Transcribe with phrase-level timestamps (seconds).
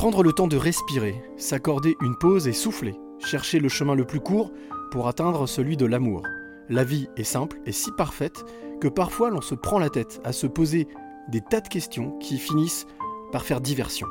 [0.00, 4.18] Prendre le temps de respirer, s'accorder une pause et souffler, chercher le chemin le plus
[4.18, 4.50] court
[4.90, 6.22] pour atteindre celui de l'amour.
[6.70, 8.42] La vie est simple et si parfaite
[8.80, 10.88] que parfois l'on se prend la tête à se poser
[11.28, 12.86] des tas de questions qui finissent
[13.30, 14.06] par faire diversion.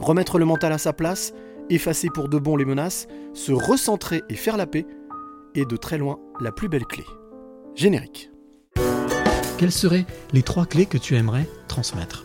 [0.00, 1.34] Remettre le mental à sa place,
[1.68, 4.86] effacer pour de bon les menaces, se recentrer et faire la paix
[5.54, 7.04] est de très loin la plus belle clé.
[7.74, 8.30] Générique.
[9.58, 12.24] Quelles seraient les trois clés que tu aimerais transmettre?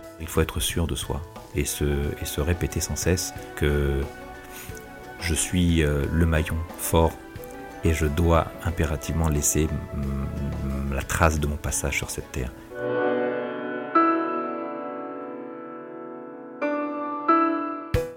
[0.21, 1.21] Il faut être sûr de soi
[1.55, 4.01] et se, répéter sans cesse que
[5.19, 7.11] je suis euh, le maillon fort
[7.83, 9.67] et je dois impérativement laisser
[10.91, 12.51] la trace de mon passage sur cette terre.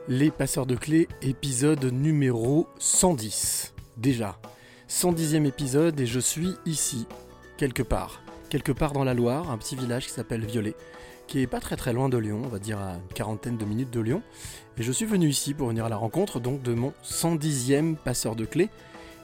[0.07, 3.75] Les passeurs de clés, épisode numéro 110.
[3.97, 4.39] Déjà,
[4.91, 7.07] 110e épisode et je suis ici,
[7.57, 8.23] quelque part.
[8.51, 10.75] Quelque part dans la Loire, un petit village qui s'appelle Violet,
[11.27, 13.65] qui est pas très très loin de Lyon, on va dire à une quarantaine de
[13.65, 14.23] minutes de Lyon.
[14.79, 18.37] Et je suis venu ici pour venir à la rencontre donc de mon 110e passeur
[18.37, 18.71] de clés.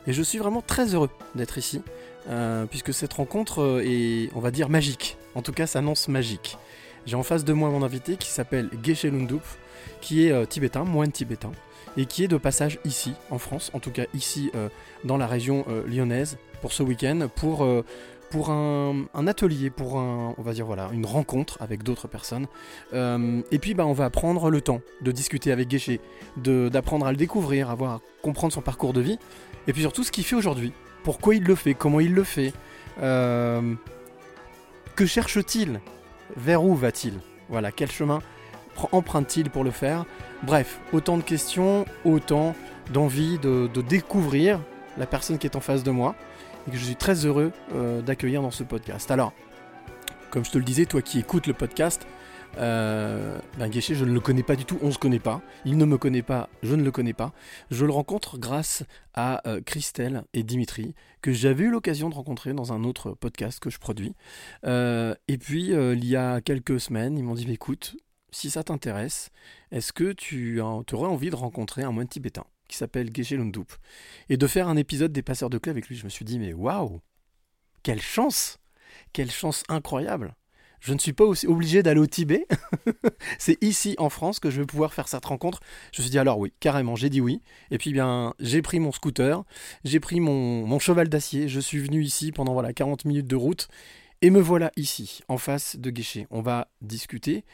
[0.07, 1.83] Et je suis vraiment très heureux d'être ici,
[2.29, 5.19] euh, puisque cette rencontre euh, est, on va dire, magique.
[5.35, 6.57] En tout cas, s'annonce magique.
[7.07, 9.43] J'ai en face de moi mon invité qui s'appelle Geshe Lundup,
[10.01, 11.53] qui est euh, tibétain, moine tibétain,
[11.97, 14.53] et qui est de passage ici, en France, en tout cas ici
[15.05, 17.67] dans la région lyonnaise, pour ce week-end, pour,
[18.31, 22.47] pour un, atelier, pour un, on va dire voilà, une rencontre avec d'autres personnes.
[22.95, 25.69] Euh, et puis bah, on va prendre le temps de discuter avec
[26.37, 29.19] de- d'apprendre à le découvrir, à à comprendre son parcours de vie,
[29.67, 30.73] et puis surtout ce qu'il fait aujourd'hui,
[31.03, 32.53] pourquoi il le fait, comment il le fait,
[33.03, 33.75] euh,
[34.97, 35.81] que cherche-t-il,
[36.37, 37.15] vers où va-t-il,
[37.49, 38.21] voilà, quel chemin
[38.77, 40.05] pr- emprunte-t-il pour le faire?
[40.43, 42.55] Bref, autant de questions, autant
[42.93, 44.61] d'envie de, de découvrir
[44.99, 46.15] la personne qui est en face de moi
[46.67, 49.11] et que je suis très heureux euh, d'accueillir dans ce podcast.
[49.11, 49.33] Alors,
[50.31, 52.07] comme je te le disais, toi qui écoutes le podcast,
[52.59, 55.77] euh, ben Guéché, je ne le connais pas du tout, on se connaît pas, il
[55.77, 57.33] ne me connaît pas, je ne le connais pas.
[57.71, 58.83] Je le rencontre grâce
[59.15, 63.61] à euh, Christelle et Dimitri, que j'avais eu l'occasion de rencontrer dans un autre podcast
[63.61, 64.15] que je produis.
[64.65, 67.97] Et puis, il y a quelques semaines, ils m'ont dit, écoute,
[68.33, 69.31] si ça t'intéresse,
[69.71, 72.45] est-ce que tu aurais envie de rencontrer un moine tibétain?
[72.71, 73.73] Qui s'appelle Geshe Lundup
[74.29, 76.39] et de faire un épisode des passeurs de clés avec lui Je me suis dit,
[76.39, 77.01] mais waouh
[77.83, 78.59] Quelle chance
[79.13, 80.35] Quelle chance incroyable
[80.83, 82.47] je ne suis pas aussi obligé d'aller au Tibet.
[83.39, 85.61] c'est ici en France que je vais pouvoir faire cette rencontre.
[85.93, 87.43] Je me suis dit alors oui, carrément, j'ai dit oui.
[87.71, 89.45] Et puis bien, j'ai pris mon scooter,
[89.85, 93.37] j'ai pris mon, mon cheval d'acier, je suis venu ici pendant voilà 40 minutes de
[93.37, 93.69] route
[94.23, 96.27] et me voilà ici, en face de Guéché.
[96.31, 97.45] On va discuter.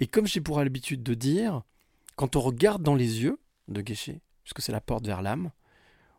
[0.00, 1.62] Et comme j'ai pour l'habitude de dire,
[2.16, 3.38] quand on regarde dans les yeux
[3.68, 5.50] de Guéché, puisque c'est la porte vers l'âme,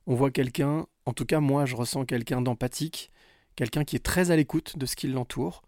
[0.08, 3.12] on voit quelqu'un, en tout cas moi je ressens quelqu'un d'empathique,
[3.56, 5.64] quelqu'un qui est très à l'écoute de ce qui l'entoure,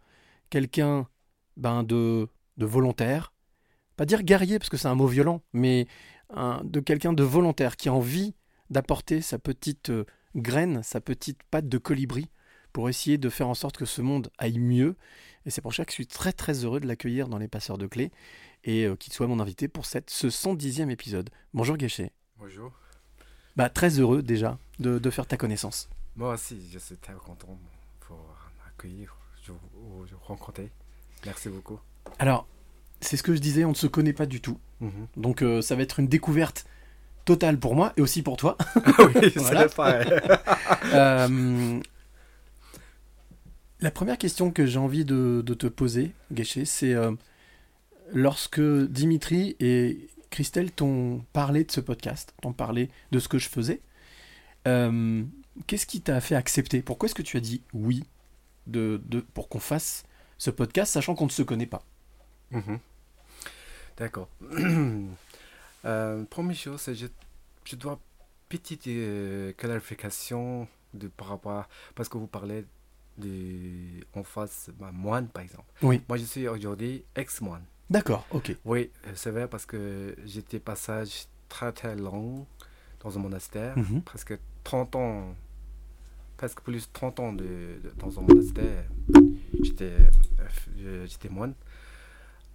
[0.50, 1.08] quelqu'un
[1.56, 3.34] ben, de, de volontaire,
[3.96, 5.88] pas dire guerrier parce que c'est un mot violent, mais
[6.64, 8.36] de quelqu'un de volontaire qui a envie
[8.70, 12.30] d'apporter sa petite euh, graine, sa petite patte de colibri
[12.74, 14.98] pour essayer de faire en sorte que ce monde aille mieux.
[15.46, 17.78] Et c'est pour ça que je suis très très heureux de l'accueillir dans les passeurs
[17.78, 18.12] de clés
[18.66, 21.30] et euh, qu'il soit mon invité pour ce 110e épisode.
[21.54, 22.12] Bonjour Guéché.
[22.40, 22.72] Bonjour.
[23.56, 25.90] Bah, très heureux déjà de, de faire ta connaissance.
[26.16, 27.58] Moi aussi, je suis très content
[28.02, 28.18] pour
[28.64, 30.72] m'accueillir, je vous je rencontrer.
[31.26, 31.80] Merci beaucoup.
[32.20, 32.48] Alors,
[33.02, 34.60] c'est ce que je disais, on ne se connaît pas du tout.
[34.82, 35.08] Mhm.
[35.16, 36.66] Donc euh, ça va être une découverte
[37.26, 38.58] totale pour moi et aussi pour toi.
[39.16, 40.08] oui, c'est pareil.
[40.94, 41.80] Euh,
[43.82, 47.12] la première question que j'ai envie de, de te poser, Guéché, c'est euh,
[48.14, 53.50] lorsque Dimitri et Christelle t'ont parlé de ce podcast, t'ont parlé de ce que je
[53.50, 53.82] faisais,
[54.68, 55.24] euh,
[55.66, 56.84] qu'est-ce qui t'a fait accepter?
[56.84, 58.04] Pourquoi est-ce que tu as dit oui
[58.68, 60.04] de, de- pour qu'on fasse
[60.38, 61.82] ce podcast, sachant qu'on ne se connaît pas?
[62.52, 62.78] Mhm.
[63.98, 64.30] D'accord.
[65.86, 67.08] euh, première chose, c'est je,
[67.66, 68.00] je dois
[68.48, 72.64] petite euh, clarification de par rapport à, parce que vous parlez
[73.18, 75.66] de en face bah, moine par exemple.
[75.82, 76.00] Oui.
[76.08, 77.64] Moi je suis aujourd'hui ex-moine.
[77.90, 78.56] D'accord, ok.
[78.66, 82.46] Oui, euh, c'est vrai parce que j'étais passage très très long
[83.02, 84.02] dans un monastère, Mhm.
[84.02, 85.36] presque 30 ans,
[86.36, 88.84] presque plus de 30 ans de, de- dans un monastère.
[89.64, 89.94] J'étais
[90.80, 91.54] euh, moine.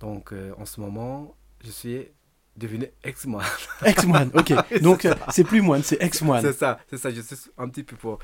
[0.00, 2.08] Donc euh, en ce moment, je suis
[2.56, 3.46] devenu ex-moine.
[3.87, 4.52] Ex-moine, ok.
[4.82, 6.43] Donc, c'est plus moine, c'est ex-moine.
[6.43, 7.11] C'est ça, c'est ça.
[7.11, 8.19] Je suis un petit peu pour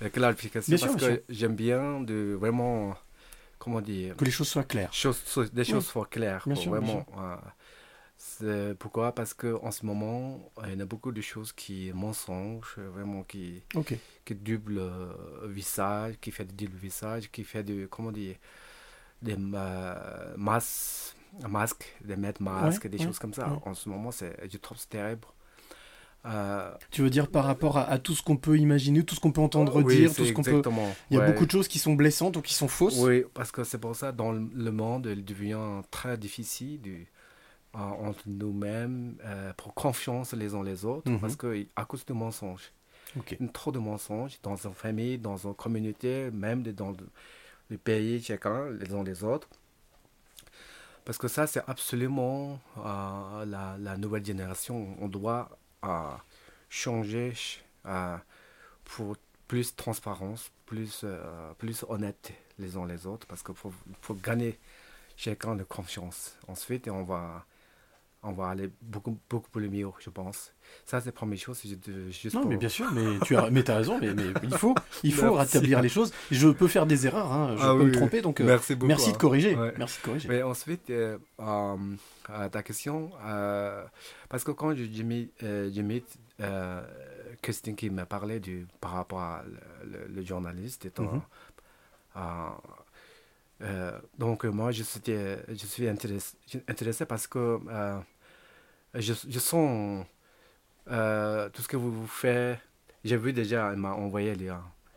[0.00, 2.94] la clarification Bien parce que j'aime bien de vraiment,
[3.62, 4.96] comment dire, Que les choses soient claires.
[5.52, 5.86] des choses Oui.
[5.86, 6.46] soient claires.
[6.46, 7.06] Bien quoi, sûr, bien vraiment.
[8.42, 9.14] euh, pourquoi?
[9.14, 12.90] Parce que en ce moment, euh, il y a beaucoup de choses qui mensonges, euh,
[12.90, 13.92] vraiment qui Ok.
[14.24, 18.36] qui double euh, visage, qui fait du double visage, qui fait de comment dire?
[19.22, 21.16] Des ma- masques,
[21.48, 23.54] masques, des mettre masques, des ouais, choses comme ça.
[23.54, 23.62] ouais.
[23.62, 25.26] En ce moment, c'est je trouve c'est terrible.
[26.24, 29.20] Euh, Tu veux dire par rapport à, à tout ce qu'on peut imaginer, tout ce
[29.20, 30.62] qu'on peut entendre oui, dire, tout ce qu'on peut.
[31.10, 31.32] Il y a ouais.
[31.32, 32.98] beaucoup de choses qui sont blessantes ou qui sont fausses.
[32.98, 36.80] Oui, parce que c'est pour ça, dans le monde, il devient très difficile
[37.74, 41.20] euh, entre nous-mêmes, euh, pour confiance les uns les autres, Mhm.
[41.20, 42.70] parce que à cause de mensonges.
[43.16, 43.36] Ok.
[43.52, 47.08] Trop de mensonges dans une famille, dans une communauté, même dans le,
[47.68, 49.48] le pays, chacun, les uns les autres.
[51.04, 54.94] Parce que ça, c'est absolument la, la nouvelle génération.
[55.00, 55.50] On doit
[55.84, 56.10] euh,
[56.68, 57.32] changer
[58.84, 59.16] pour
[59.48, 64.58] plus transparence, plus, euh, plus honnête les uns les autres, parce qu'il faut, faut gagner
[65.16, 66.38] chacun de confiance.
[66.48, 67.44] Ensuite, on va,
[68.24, 70.52] on va aller beaucoup, beaucoup plus mieux, je pense.
[70.84, 71.60] Ça, c'est la première chose.
[71.64, 74.32] de- juste Non, pour- mais bien sûr, mais tu as, mais as raison, mais, mais
[74.44, 76.12] il faut, il faut rétablir les choses.
[76.30, 78.74] Je peux faire des erreurs, hein, je Ah peux oui, me tromper, donc euh, Merci
[78.76, 79.12] beaucoup, merci hein.
[79.14, 79.54] de corriger.
[79.56, 79.74] Ouais.
[79.76, 80.28] Merci de corriger.
[80.28, 83.84] Mais ensuite, euh, euh, ta question, euh,
[84.28, 85.30] parce que quand mis
[86.40, 86.82] euh,
[87.42, 89.42] Christine qui m'a parlé du, par rapport à
[89.84, 91.22] le, le- le journaliste, étant,
[93.62, 95.00] euh, donc moi je suis,
[95.48, 96.36] je suis intéressé,
[96.68, 97.58] intéressé parce que
[98.94, 100.04] je, je sens
[100.90, 102.58] euh, tout ce que vous, vous faites.
[103.04, 104.52] J'ai vu déjà, elle m'a envoyé le-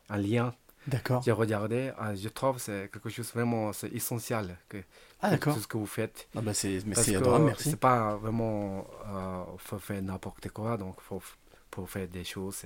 [0.10, 0.54] un lien
[0.88, 1.24] D'accord.
[1.24, 4.78] j'ai regardé, ah, je trouve que c'est quelque chose vraiment c'est essentiel que,
[5.22, 5.56] Ah, d'accord.
[5.56, 6.28] tout ce que vous faites.
[6.36, 7.72] Ah bah c'est, mais c'est adorable, merci.
[7.72, 11.24] C'est pas vraiment euh, faut faire n'importe quoi, donc faut
[11.72, 12.66] pour faire des choses.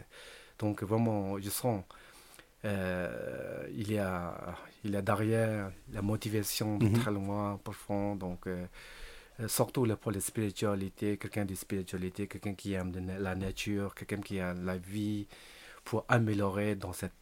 [0.59, 1.83] Donc vraiment, je sens
[2.65, 4.35] euh, il y a
[4.83, 6.93] il y a derrière la motivation Mhm.
[6.93, 8.15] très loin, profond.
[8.15, 8.65] Donc euh, euh,
[9.47, 14.37] surtout là, pour la spiritualité, quelqu'un de spiritualité, quelqu'un qui aime la nature, quelqu'un qui
[14.37, 15.27] aime la vie
[15.83, 17.13] pour améliorer dans cette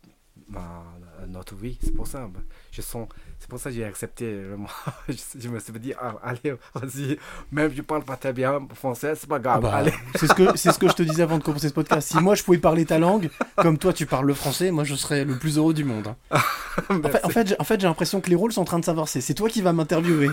[0.49, 0.83] ma-
[1.27, 1.77] notre vie.
[1.81, 2.41] C'est pour ça, ben,
[2.71, 3.07] je sens,
[3.39, 4.67] c'est pour ça que j'ai accepté vraiment.
[5.09, 7.17] je, je me suis dit, ah, allez, vas-y,
[7.51, 9.93] même je parle pas très bien français, c'est pas Ah grave, bah, allez.
[10.15, 12.07] c'est ce que c'est ce que je te disais avant de commencer ce podcast.
[12.09, 14.95] Si moi je pouvais parler ta langue, comme toi tu parles le français, moi je
[14.95, 16.07] serais le plus heureux du monde.
[16.31, 16.39] hein.
[16.89, 18.77] En fait, en fait, j'ai- en fait, j'ai l'impression que les rôles sont en train
[18.79, 19.19] de s'inverser.
[19.21, 20.29] C'est toi qui vas m'interviewer.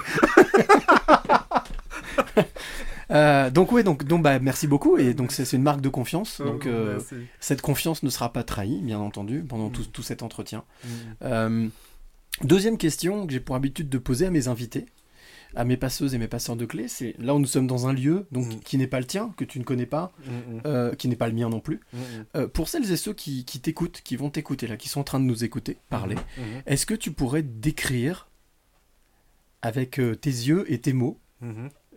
[3.10, 6.40] Euh, donc oui, donc, donc bah, merci beaucoup et donc c'est une marque de confiance.
[6.40, 7.00] Donc euh,
[7.40, 10.64] cette confiance ne sera pas trahie, bien entendu, pendant tout, tout cet entretien.
[10.84, 10.88] Mm.
[11.22, 11.68] Euh,
[12.42, 14.86] deuxième question que j'ai pour habitude de poser à mes invités,
[15.56, 17.92] à mes passeuses et mes passeurs de clés, c'est là où nous sommes dans un
[17.92, 18.60] lieu donc Mm.
[18.64, 20.96] qui n'est pas le tien, que tu ne connais pas, Mm, mm.
[20.96, 21.80] qui n'est pas le mien non plus.
[21.92, 22.48] Mm, mm.
[22.48, 25.20] Pour celles et ceux qui, qui t'écoutent, qui vont t'écouter là, qui sont en train
[25.20, 26.16] de nous écouter parler,
[26.66, 28.28] est-ce que tu pourrais décrire
[29.62, 31.18] avec tes yeux et tes mots.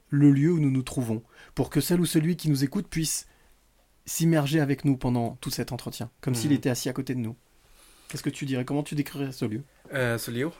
[0.10, 1.22] Le lieu où nous nous trouvons,
[1.56, 3.28] pour que celle ou celui qui nous écoute puisse
[4.06, 6.56] s'immerger avec nous pendant tout cet entretien, comme s'il Mhm.
[6.58, 7.36] était assis à côté de nous.
[8.08, 8.64] Qu'est-ce que tu dirais?
[8.64, 9.64] Comment tu décrirais ce lieu?
[9.94, 10.56] Euh, ce livre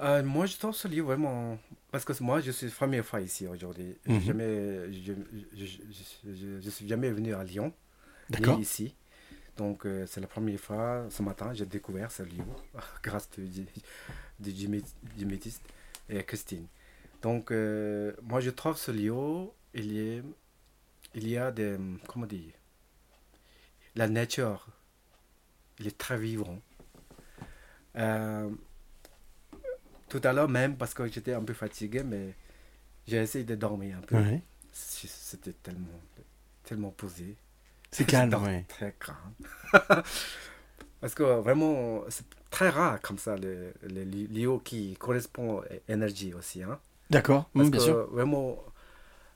[0.00, 1.58] Euh, Moi, je trouve ce livre vraiment.
[1.92, 3.94] Parce que moi, je suis première fois ici aujourd'hui.
[4.06, 4.20] Mhm.
[4.20, 5.12] jamais- Je,
[5.54, 7.72] je, je, je- je suis jamais venu à Lyon,
[8.56, 8.94] ni ici.
[9.58, 12.56] Donc, euh, c'est la première fois, ce matin, j'ai découvert ce livre
[13.04, 13.28] grâce
[14.42, 14.82] Jimmy
[15.38, 15.62] Tist
[16.08, 16.66] et Christine.
[17.22, 20.22] Donc, euh, moi, je trouve ce livre, il y a,
[21.14, 21.76] il y a des.
[22.08, 22.52] Comment dire
[23.94, 24.66] La nature,
[25.78, 26.60] il est très vivant.
[27.96, 28.50] Euh,
[30.08, 32.34] tout à l'heure même, parce que j'étais un peu fatigué, mais
[33.06, 34.16] j'ai essayé de dormir un peu.
[34.16, 34.42] Ouais.
[34.72, 36.00] C'était tellement,
[36.64, 37.36] tellement posé.
[37.90, 38.64] C'est calme, ouais.
[38.68, 39.34] Très calme.
[41.00, 45.92] parce que vraiment, c'est très rare comme ça, le, le li- lieu qui correspond à
[45.92, 46.62] énergie aussi.
[46.62, 46.78] Hein.
[47.12, 48.06] D'accord, Parce mm, bien que sûr.
[48.12, 48.58] vraiment,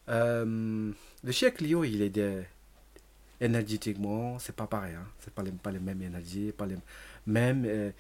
[0.09, 0.93] euh,
[1.25, 2.43] le chaque lieu, il est des,
[3.41, 4.95] énergétiquement, c'est pas pareil.
[4.95, 5.07] Hein.
[5.21, 6.77] C'est pas les, pas les mêmes énergies, pas les
[7.27, 7.65] même.
[7.67, 7.91] euh,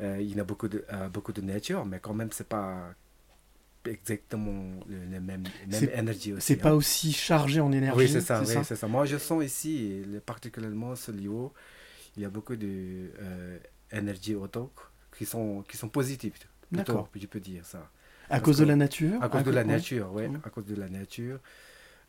[0.00, 2.94] euh, il y a beaucoup de, beaucoup de nature, mais quand même, c'est pas
[3.84, 6.46] exactement le- les mêmes, mêmes C'est- énergies aussi.
[6.46, 6.62] C'est hein.
[6.62, 7.98] pas aussi chargé en énergie.
[7.98, 8.88] Oui, c'est ça, oui, c'est ça.
[8.88, 11.48] Moi, je sens ici, le- particulièrement ce lieu,
[12.16, 14.72] il y a beaucoup d'énergie auto
[15.16, 16.34] qui sont, qui sont positives.
[16.72, 17.08] D'accord.
[17.14, 17.90] Je peux dire ça.
[18.30, 19.66] À cause de la nature À cause de la ouais.
[19.66, 20.28] nature, oui.
[20.28, 20.40] Mm.
[20.44, 21.38] À cause de la nature.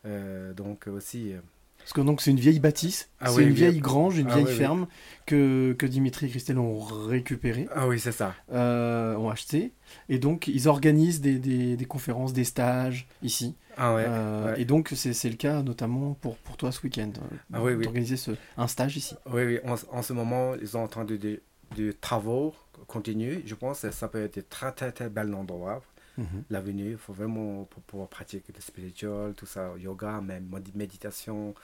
[0.05, 1.33] Euh, donc aussi.
[1.33, 1.39] euh,
[1.79, 4.27] Parce que donc c'est une vieille bâtisse, Ah c'est oui, une vieille vieille- grange, une
[4.29, 4.57] Ah vieille oui, oui.
[4.57, 4.87] ferme
[5.25, 8.33] que, que Dimitri et Christelle ont récupérée, Ah oui, c'est ça.
[8.51, 9.73] euh, ont acheté.
[10.09, 13.55] Et donc ils organisent des, des- des conférences, des stages ici.
[13.77, 14.61] Ah ouais, Euh, ouais.
[14.61, 17.73] Et donc, c'est c'est le cas notamment pour, pour toi ce week-end, euh, Ah oui,
[17.73, 17.83] oui.
[17.83, 19.15] d'organiser ce, un stage ici.
[19.31, 21.41] Oui, oui, en, en ce moment, ils sont en train de, de,
[21.77, 22.53] de travaux
[22.87, 23.39] continus.
[23.45, 25.81] Je pense que ça peut être un très, très, très bel endroit.
[26.17, 26.43] Mhm.
[26.49, 31.55] L'avenir, il faut vraiment pour pouvoir pratiquer le spirituel, tout ça, yoga, même méditation,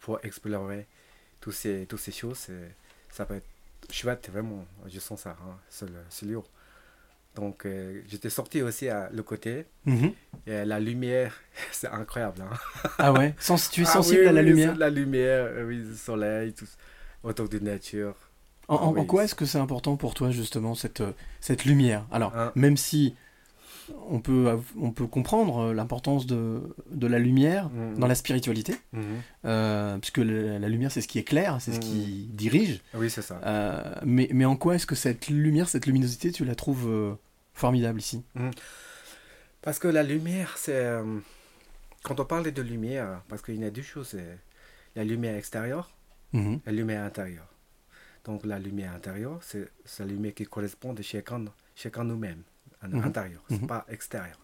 [0.00, 0.86] pour explorer
[1.40, 2.48] toutes ces, toutes ces choses.
[3.10, 3.48] Ça peut être
[3.92, 4.64] chouette, vraiment.
[4.86, 6.40] Je sens ça, hein, sur, le, sur le lieu.
[7.34, 9.66] Donc, euh, j'étais sorti aussi à le côté.
[9.84, 10.12] Mhm.
[10.46, 11.34] Et la lumière,
[11.72, 12.42] c'est incroyable.
[12.42, 12.50] hein.
[12.98, 13.34] Ah ouais?
[13.38, 14.76] Sens- Tu es Ah sensible oui, à la oui, lumière?
[14.76, 16.66] La lumière, euh, oui, le soleil, tout,
[17.22, 18.14] autour de la nature.
[18.68, 21.12] En, Ah en- en oui, quoi est-ce que c'est important pour toi justement cette, euh,
[21.40, 22.06] cette lumière?
[22.10, 22.52] Alors, Ah.
[22.56, 23.14] même si
[24.08, 27.98] on peut, on peut comprendre euh, l'importance de, de la lumière Mhm.
[27.98, 29.02] dans la spiritualité, Mhm.
[29.44, 31.82] euh, puisque la, la lumière c'est ce qui éclaire, c'est ce Mhm.
[31.82, 33.40] qui dirige, Oui, c'est ça.
[33.44, 37.14] Euh, mais, mais en quoi est-ce que cette lumière, cette luminosité, tu la trouves euh,
[37.54, 38.22] formidable ici?
[39.62, 40.98] Parce que la lumière, c'est.
[42.02, 44.38] quand on parle de lumière, parce qu'il y a deux choses c'est
[44.96, 45.90] la lumière extérieure
[46.32, 46.54] Mhm.
[46.54, 47.46] et la lumière intérieure.
[48.24, 49.68] Donc la lumière intérieure, c'est
[49.98, 51.44] la lumière qui correspond de chacun,
[51.74, 52.42] chacun nous-mêmes,
[52.80, 53.04] à Mhm.
[53.04, 53.66] intérieur, c'est Mhm.
[53.66, 54.38] pas extérieur.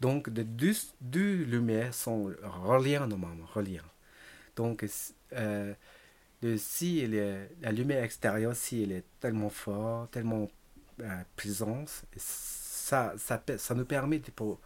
[0.00, 3.80] Donc de deux, deux lumières sont reliées normalement, reliées.
[4.56, 4.84] Donc
[5.34, 5.74] euh,
[6.42, 10.48] le- si est- la lumière extérieure, si elle est tellement forte, tellement
[11.00, 14.60] euh, présente, ça, ça, ça nous permet de, pour,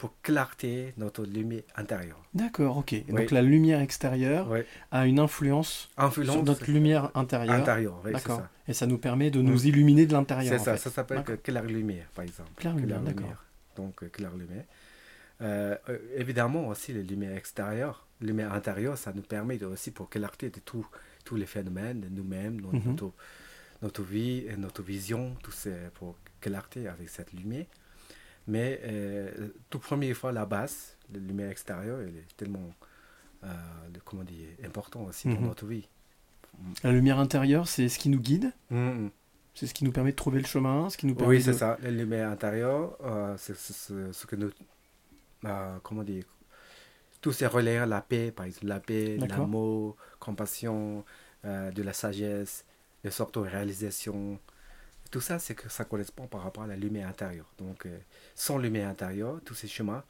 [0.00, 2.20] pour clarté notre lumière intérieure.
[2.32, 2.92] D'accord, ok.
[2.92, 3.04] Oui.
[3.12, 4.60] Donc la lumière extérieure Oui.
[4.90, 7.54] a une influence, Influence sur notre lumière intérieure.
[7.54, 8.42] intérieure, oui, D'accord.
[8.66, 10.58] Et ça nous permet de nous illuminer de l'intérieur.
[10.58, 10.78] C'est ça, fait.
[10.78, 12.50] ça s'appelle claire lumière, par exemple.
[12.56, 13.44] Claire lumière, d'accord.
[13.76, 14.64] Donc, euh, claire lumière.
[15.42, 19.90] Euh, euh, évidemment, aussi, les lumières extérieures, les lumières intérieures, ça nous permet de, aussi
[19.90, 20.86] pour clarté de tous
[21.24, 22.82] tous les phénomènes, de nous-mêmes, no- Mhm.
[22.86, 23.12] notre,
[23.82, 27.66] notre vie et notre vision, tout c'est pour clarté avec cette lumière.
[28.46, 32.70] Mais euh, tout première fois, la base, la lumière extérieure, elle est tellement,
[33.44, 33.48] euh,
[34.04, 35.46] comment dire, important aussi pour Mhm.
[35.46, 35.88] notre vie.
[36.82, 39.10] La lumière intérieure, c'est ce qui nous guide, Mhm.
[39.54, 41.52] c'est ce qui nous permet de trouver le chemin, ce qui nous permet Oui, c'est
[41.52, 41.78] de- ça.
[41.82, 44.50] La lumière intérieure, euh, c'est ce que nous.
[45.46, 46.24] euh, comment dire
[47.22, 51.04] Tout ces relais, la paix, par exemple, la paix, l'amour, compassion,
[51.44, 52.64] euh, de la sagesse,
[53.04, 53.10] de
[53.42, 54.38] réalisation
[55.10, 57.52] Tout ça, c'est que ça correspond par rapport à la lumière intérieure.
[57.58, 57.98] Donc, euh,
[58.34, 60.04] sans lumière intérieure, tous ces chemins,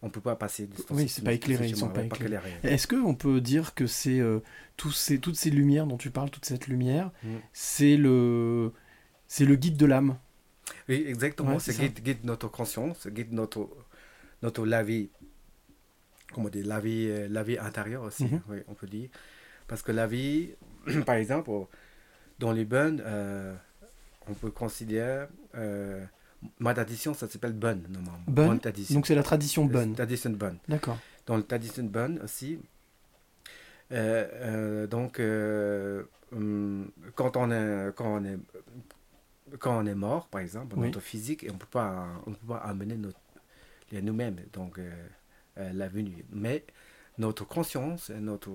[0.00, 0.66] on ne peut pas passer.
[0.68, 2.52] de- Oui, c'est pas éclairé, ils chemins, sont pas éclairés.
[2.62, 4.40] Est-ce qu'on peut dire que c'est euh,
[4.76, 7.36] tous ces, toutes ces lumières dont tu parles, toute cette lumière, Mm.
[7.52, 8.72] c'est le,
[9.26, 10.18] c'est le guide de l'âme?
[10.88, 11.54] Oui, exactement.
[11.54, 13.68] Ouais, c'est guide, guide notre conscience, guide notre,
[14.42, 15.10] notre la vie,
[16.32, 18.40] comment dire, la vie, euh, la vie intérieure aussi, Mhm.
[18.48, 19.08] oui, on peut dire.
[19.68, 20.50] Parce que la vie,
[21.06, 21.50] par exemple,
[22.38, 23.02] dans les bonnes,
[24.28, 26.04] on peut considérer, euh,
[26.58, 28.24] ma tradition, ça s'appelle bonne, normalement.
[28.26, 28.94] Bonne tradition.
[28.94, 29.94] Donc c'est la tradition bonne.
[29.94, 30.58] Tradition bonne.
[30.68, 30.98] D'accord.
[31.26, 32.58] Dans le tradition bonne aussi,
[33.92, 35.20] euh, euh, donc,
[36.32, 38.38] hum, quand, on est, quand, on est,
[39.58, 40.86] quand on est mort, par exemple, Oui.
[40.86, 43.18] notre physique, on peut pas, on peut pas amener notre,
[43.92, 44.80] nous-mêmes, donc
[45.56, 46.24] la venue.
[46.32, 46.64] Mais
[47.18, 48.50] notre conscience, notre,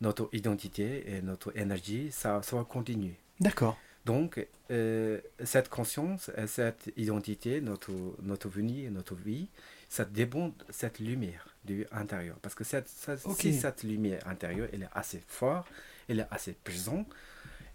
[0.00, 3.16] notre identité et notre énergie, ça, ça va continuer.
[3.40, 3.76] D'accord.
[4.06, 4.30] Donc,
[4.70, 9.48] euh, cette conscience, et cette identité, notre, notre venue, notre vie,
[9.88, 12.36] ça dépend de cette lumière de l'intérieur.
[12.42, 12.88] Parce que cette,
[13.36, 15.66] si cette lumière intérieure, elle est assez forte,
[16.08, 17.08] elle est assez présente,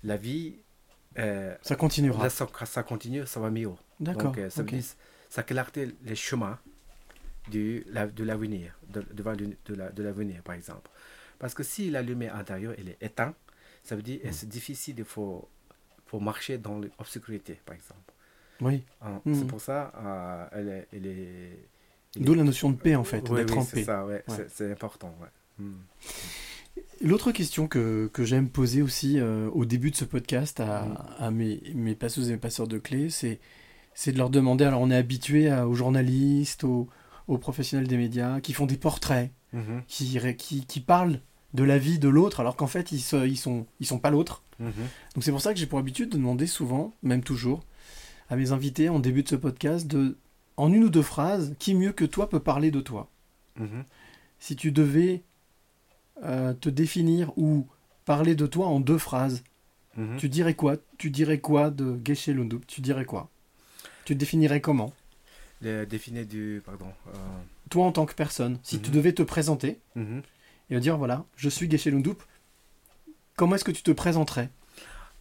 [0.03, 0.55] la vie...
[1.17, 2.23] euh, Ça continuera.
[2.23, 3.69] là, ça, ça continue, ça va mieux.
[3.99, 4.71] D'accord, Donc, euh, ça, ok.
[4.71, 4.89] veut dire,
[5.29, 6.57] ça clarté les chemins
[7.49, 10.89] du, la- de l'avenir, de, le- de, la- de l'avenir, par exemple.
[11.39, 13.35] Parce que si la lumière intérieure elle est éteinte,
[13.83, 14.33] ça veut dire que Mm.
[14.33, 15.49] c'est difficile de faut,
[16.11, 18.11] faut marcher dans l'obscurité, par exemple.
[18.59, 18.83] Oui.
[19.01, 19.35] Hein, Mhm.
[19.35, 21.59] C'est pour ça euh, elle est, elle est-
[22.15, 23.83] elle D'où est- la notion de paix, en fait, Oui, d'être oui, en c'est paix.
[23.85, 24.45] ça, ouais, Ouais.
[24.49, 25.15] c'est- important.
[25.21, 25.27] Ouais.
[25.65, 25.77] Mhm.
[27.01, 30.97] L'autre question que, que j'aime poser aussi euh, au début de ce podcast à, Mm.
[31.19, 33.39] à mes, mes passeuses et mes passeurs de clés, c'est,
[33.95, 36.87] c'est de leur demander, alors on est habitué aux journalistes, aux,
[37.27, 39.31] aux professionnels des médias, qui font des portraits,
[39.87, 41.19] qui, ré- qui, qui parlent
[41.53, 44.09] de la vie de l'autre, alors qu'en fait, ils ne ils sont, ils sont pas
[44.11, 44.43] l'autre.
[44.61, 44.87] Mhm.
[45.15, 47.63] Donc c'est pour ça que j'ai pour habitude de demander souvent, même toujours,
[48.29, 50.15] à mes invités en début de ce podcast, de,
[50.57, 53.09] en une ou deux phrases, qui mieux que toi peut parler de toi?
[53.57, 53.83] Mhm.
[54.39, 55.23] Si tu devais
[56.23, 57.67] euh, te définir ou
[58.05, 59.43] parler de toi en deux phrases,
[59.97, 60.17] Mhm.
[60.17, 60.77] tu dirais quoi?
[60.97, 63.29] Tu dirais quoi de Geshe Lundup Tu dirais quoi?
[64.05, 64.93] Tu te définirais comment?
[65.61, 66.61] Le définir du.
[66.65, 66.87] Pardon.
[67.07, 67.11] euh,
[67.69, 69.79] Toi en tant que personne, si tu devais te présenter
[70.69, 72.21] et dire voilà, je suis Geshe Lundup,
[73.35, 74.49] comment est-ce que tu te présenterais?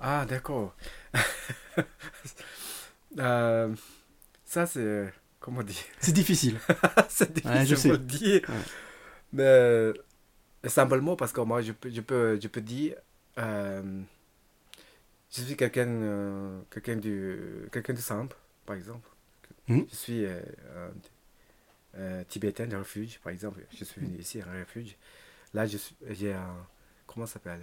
[0.01, 0.75] Ah, d'accord.
[3.19, 3.75] Euh,
[4.45, 5.77] ça, c'est comment dire?
[6.01, 6.59] C'est difficile.
[7.09, 7.89] C'est difficile Ouais, je sais.
[7.89, 8.43] pour le dire.
[8.49, 8.55] Ouais.
[9.33, 9.93] Mais euh,
[10.67, 12.95] simplement parce que moi, je peux, je peux, je peux dire,
[13.39, 14.03] euh,
[15.33, 17.39] je suis quelqu'un euh, quelqu'un du,
[17.73, 18.37] quelqu'un de simple,
[18.67, 19.09] par exemple.
[19.69, 19.87] Mhm.
[19.91, 20.41] Je suis euh,
[20.77, 23.61] un- euh, tibétain de refuge, par exemple.
[23.77, 24.97] Je suis venu ici, un refuge.
[25.55, 25.79] Là, je
[26.11, 26.57] j'ai un.
[27.07, 27.61] Comment ça s'appelle?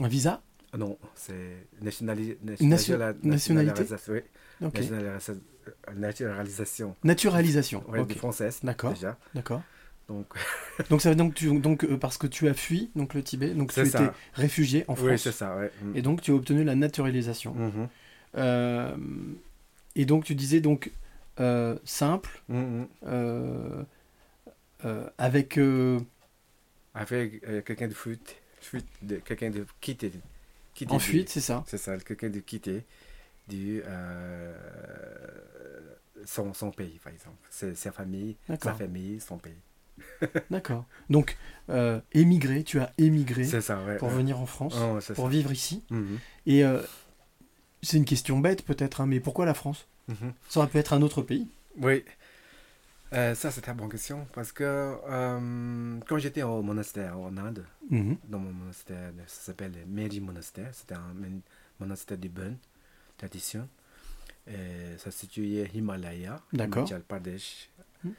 [0.00, 4.20] Un visa Ah Non, c'est nationali- nationalité nationalisation, oui.
[4.64, 4.74] Ok.
[4.78, 7.84] Nationalisation, euh, naturalisation Naturalisation.
[7.90, 8.08] ouais, ok.
[8.08, 8.92] de française, D'accord.
[8.94, 9.18] déjà.
[9.34, 9.62] D'accord.
[10.08, 10.26] Donc,
[10.90, 13.50] Donc ça veut donc tu donc euh, parce que tu as fui donc le Tibet,
[13.54, 14.14] donc tu étais ça.
[14.34, 15.08] réfugié en France.
[15.10, 15.70] oui, c'est ça, ouais.
[15.82, 15.96] Mm.
[15.96, 17.54] Et donc tu as obtenu la naturalisation.
[17.54, 17.88] Mhm.
[18.36, 18.96] Euh,
[19.94, 20.90] et donc tu disais donc
[21.40, 22.42] euh, simple
[23.06, 23.84] euh,
[25.18, 25.58] avec
[26.94, 30.12] Avec quelqu'un de fuite, fuite de, quelqu'un de quitté.
[30.74, 31.64] quitté en du- fuite, c'est ça.
[31.66, 32.84] C'est ça, quelqu'un de quitté
[33.48, 34.54] du, euh,
[36.24, 37.36] son, son pays, par exemple.
[37.50, 39.52] C'est sa famille, sa famille, son pays.
[40.50, 40.84] D'accord.
[41.10, 41.36] Donc
[41.68, 43.96] euh, émigré, tu as émigré C'est ça, ouais.
[43.98, 44.14] pour ouais.
[44.14, 45.30] venir en France, Oh, pour ça.
[45.30, 45.82] vivre ici.
[45.90, 46.18] Mhm.
[46.46, 46.80] Et euh,
[47.82, 49.86] c'est une question bête peut-être, hein, mais pourquoi la France?
[50.08, 50.32] Mhm.
[50.48, 51.46] Ça aurait pu être un autre pays.
[51.78, 52.04] Oui.
[53.12, 54.26] Euh, ça, c'est une bonne question.
[54.32, 58.16] Parce que euh, quand j'étais au monastère en Inde, Mhm.
[58.24, 60.74] dans mon monastère, ça s'appelle le Meri Monastère.
[60.74, 61.42] C'était un mon-
[61.78, 62.56] monastère du Bön,
[63.18, 63.68] tradition.
[64.46, 66.40] Et ça se situait Himalaya.
[66.80, 67.68] Himachal Pradesh,
[68.02, 68.10] Hmm.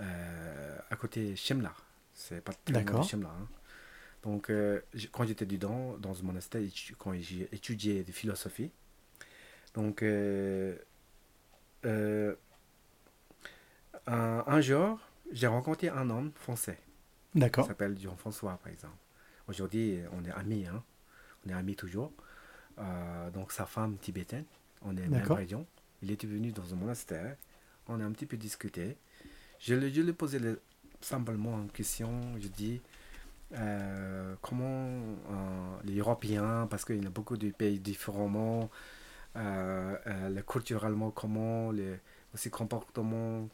[0.00, 1.72] euh, à côté Shimla.
[2.12, 3.04] C'est pas très loin de.
[3.08, 3.28] Shimla.
[3.28, 3.48] hein.
[4.22, 4.50] Donc,
[5.12, 6.62] quand j'étais dedans, dans ce monastère,
[6.98, 8.70] quand j'ai étudié de philosophie,
[9.74, 10.76] donc, euh,
[11.84, 12.34] euh,
[14.06, 14.98] un, un jour,
[15.32, 16.78] j'ai rencontré un homme français.
[17.34, 17.66] Il D'accord.
[17.66, 18.96] s'appelle Jean-François, par exemple.
[19.48, 20.82] Aujourd'hui, on est amis, hein.
[21.46, 22.12] On est amis toujours.
[22.78, 24.44] Euh, donc, sa femme tibétaine,
[24.82, 25.66] on est même région.
[26.02, 27.36] Il était venu dans un monastère.
[27.88, 28.96] On a un petit peu discuté.
[29.60, 30.60] Je, lui- je lui ai posé le-
[31.00, 32.10] simplement une question.
[32.40, 32.82] Je dis
[33.54, 34.64] euh, comment
[35.30, 38.70] euh, les Européens, parce qu'il y a beaucoup de pays différemment,
[39.36, 39.96] euh,
[40.30, 42.00] le culturellement, comment, les,
[42.34, 43.48] aussi comportement,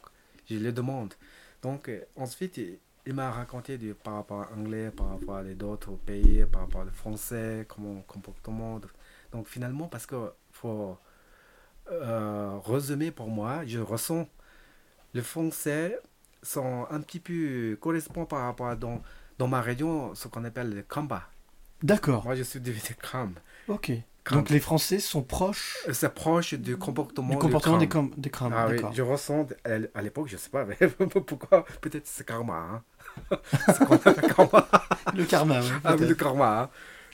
[0.51, 1.13] je le demande.
[1.61, 5.43] Donc, euh, ensuite, il, il m'a raconté du, par rapport à l'anglais, par rapport à
[5.43, 8.79] d'autres pays, par rapport au français, comment comportement.
[8.79, 8.87] de-
[9.31, 10.97] Donc, finalement, parce que faut
[11.91, 14.27] euh, résumer pour moi, je ressens
[15.13, 15.99] le français
[16.43, 19.01] sont un petit peu correspond par rapport à dans,
[19.37, 21.23] dans ma région ce qu'on appelle le kamba.
[21.83, 22.23] D'accord.
[22.23, 23.33] Moi, je suis devenu kram.
[23.67, 23.91] Ok.
[24.29, 25.77] Donc les Français sont proches
[26.13, 28.53] proche du comportement, du comportement des, cam- des crânes.
[28.55, 32.83] Ah oui, je ressens, à l'époque, je sais pas mais pourquoi, peut-être c'est karma.
[33.31, 33.37] Hein.
[33.89, 34.67] appelle karma?
[35.15, 35.67] Le karma, oui.
[35.83, 36.61] Ah le karma.
[36.61, 36.69] hein.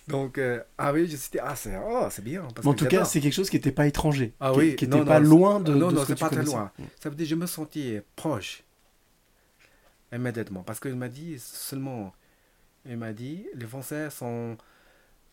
[0.07, 2.45] Donc, euh, ah oui, je me suis dit, ah, c'est oh, c'est bien.
[2.55, 4.33] Parce en que tout cas, c'est quelque chose qui n'était pas étranger.
[4.39, 6.71] Ah qui, oui, qui n'était pas loin de, non, de non, c'est pas très loin.
[7.01, 8.63] Ça veut dire que je me sentais proche
[10.13, 10.63] immédiatement.
[10.63, 12.13] Parce qu'il m'a dit seulement,
[12.85, 14.57] il m'a dit, les Français sont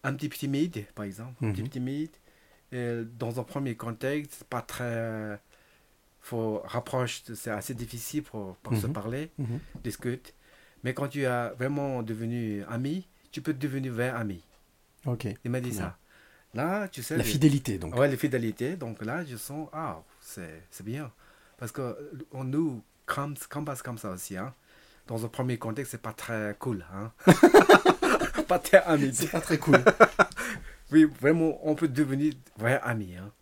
[0.04, 1.68] un petit peu timides, par exemple, un petit Mhm.
[1.68, 2.16] peu timides.
[2.72, 5.40] Et dans un premier contexte, c'est pas très.
[6.20, 8.92] faut rapprocher, c'est assez difficile pour, pour se Mhm.
[8.94, 9.58] parler, Mhm.
[9.82, 10.32] discuter.
[10.82, 14.42] Mais quand tu as vraiment devenu ami, tu peux devenir vrai ami.
[15.04, 15.26] Ok.
[15.44, 15.78] Il m'a dit Bien.
[15.80, 15.98] ça.
[16.54, 17.18] Là, tu sais.
[17.18, 17.94] La fidélité, donc.
[17.96, 18.76] Ouais, la fidélité.
[18.76, 21.12] Donc là, je sens, ah, c'est bien.
[21.58, 24.36] Parce que euh, on nous comme, comme passe comme ça aussi.
[24.38, 24.54] Hein.
[25.06, 26.86] Dans un premier contexte, c'est pas très cool.
[26.94, 27.12] Hein.
[28.48, 29.10] pas très ami.
[29.12, 29.82] C'est pas très cool.
[30.92, 33.16] Oui, vraiment, on peut devenir vrai ami.
[33.16, 33.32] Hein.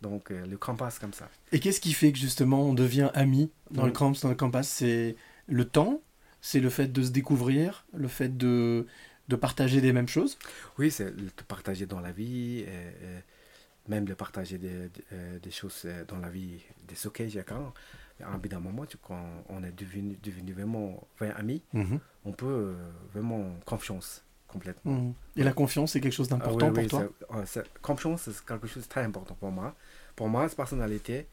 [0.00, 1.28] Donc euh, le campus comme ça.
[1.50, 3.94] Et qu'est-ce qui fait que justement on devient amis dans le Mhm.
[3.94, 6.00] camp, dans le C'est le temps,
[6.40, 8.86] c'est le fait de se découvrir, le fait de,
[9.28, 10.38] de partager des mêmes choses?
[10.78, 15.38] Oui, c'est de partager dans la vie, et, et même de partager des, des, euh,
[15.38, 17.72] des choses euh, dans la vie, des sockets, chacun.
[18.18, 21.62] Mais à un bout d'un moment, tu- quand on est devenu, devenu vraiment vrai ami,
[21.74, 21.98] Mhm.
[22.24, 22.74] on peut euh,
[23.12, 24.92] vraiment confiance complètement.
[24.92, 25.14] Mhm.
[25.36, 28.22] Et la confiance, c'est quelque chose Ah d'important oui, oui, pour toi ouais, c'est- Confiance,
[28.30, 29.74] c'est quelque chose de très important pour moi.
[30.16, 31.26] Pour moi, cette personnalité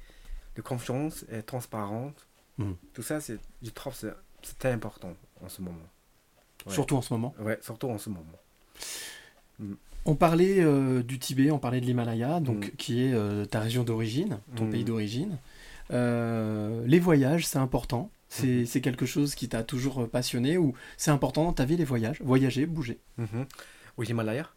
[0.55, 2.25] de confiance et transparente,
[2.57, 2.75] Mhm.
[2.93, 3.99] tout ça, je trouve que
[4.41, 5.77] c'est, très important en ce moment.
[6.65, 6.73] Ouais.
[6.73, 7.33] Surtout en ce moment.
[7.39, 8.25] Ouais, surtout en ce moment.
[10.05, 12.71] On parlait euh, du Tibet, on parlait de l'Himalaya, donc Mhm.
[12.77, 14.71] qui est euh, ta région d'origine, ton Mhm.
[14.71, 15.37] pays d'origine.
[15.91, 18.09] Euh, les voyages, c'est important.
[18.29, 18.65] C'est Mhm.
[18.67, 21.83] c'est quelque chose qui t'a toujours euh, passionné ou c'est important dans ta vie les
[21.85, 22.99] voyages, voyager, bouger?
[23.17, 23.45] Mhm.
[23.97, 24.47] Au Himalaya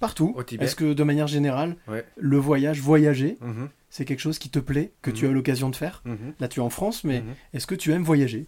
[0.00, 0.32] Partout.
[0.34, 2.06] Au Tibet Est-ce que de manière générale, Ouais.
[2.16, 3.68] le voyage, voyager, Mhm.
[3.90, 5.30] c'est quelque chose qui te plaît, que tu Mhm.
[5.30, 6.02] as l'occasion de faire?
[6.40, 8.46] Là, tu es en France, mais est-ce que tu aimes voyager?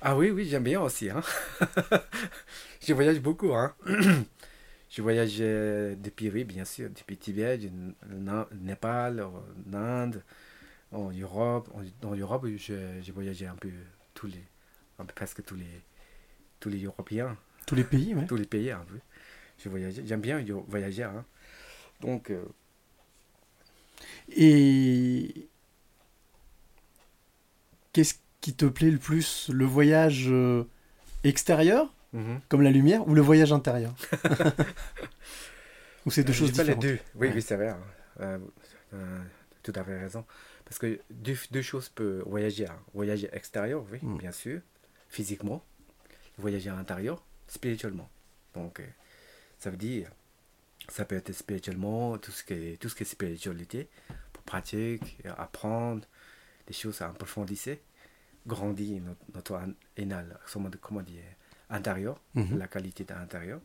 [0.00, 1.10] Ah oui, oui, j'aime bien aussi.
[1.10, 1.20] Hein.
[2.86, 3.52] je voyage beaucoup.
[3.54, 3.74] Hein.
[4.90, 7.70] je voyage euh, depuis, oui, bien sûr, depuis Tibet, du
[8.60, 10.22] Népal, en Inde,
[10.92, 11.70] en Europe.
[12.04, 13.70] En, l'Europe, j'ai voyagé un peu
[14.14, 14.42] tous les,
[14.98, 15.82] un peu presque tous les,
[16.60, 18.26] tous les Européens, Tous les pays, ouais.
[18.26, 18.98] tous les pays un peu.
[19.58, 21.04] J'ai voyagé, j'aime bien voyager.
[21.04, 21.24] hein.
[22.00, 22.44] Donc, euh,
[24.36, 25.48] Et
[27.92, 29.48] qu'est-ce qui te plaît le plus?
[29.52, 30.64] Le voyage euh,
[31.24, 32.40] extérieur, mhm.
[32.48, 33.94] comme la lumière, ou le voyage intérieur?
[36.06, 36.82] Ou c'est deux Euh, choses j'ai pas les différentes?
[36.82, 36.98] deux.
[37.14, 37.34] Oui, Ouais.
[37.34, 37.68] oui, c'est vrai.
[37.68, 38.40] hein.
[38.94, 39.18] Euh,
[39.62, 40.24] tout à fait raison.
[40.64, 42.66] Parce que deux, deux choses peuvent voyager.
[42.66, 42.78] hein.
[42.94, 44.18] Voyager extérieur, oui, Mm.
[44.18, 44.60] bien sûr,
[45.08, 45.64] physiquement.
[46.38, 48.08] Voyager à l'intérieur, spirituellement.
[48.54, 48.86] Donc, euh,
[49.58, 50.10] ça veut dire,
[50.88, 53.88] ça peut être spirituellement, tout ce qui est, tout ce qui est spiritualité,
[54.32, 55.00] pour pratiquer,
[55.36, 56.06] apprendre,
[56.66, 57.76] des choses à approfondir,
[58.46, 59.60] grandir notre, notre
[59.96, 60.38] énal,
[60.80, 61.22] comment, dire,
[61.70, 62.58] intérieur, Mhm.
[62.58, 63.60] la qualité de l'intérieur.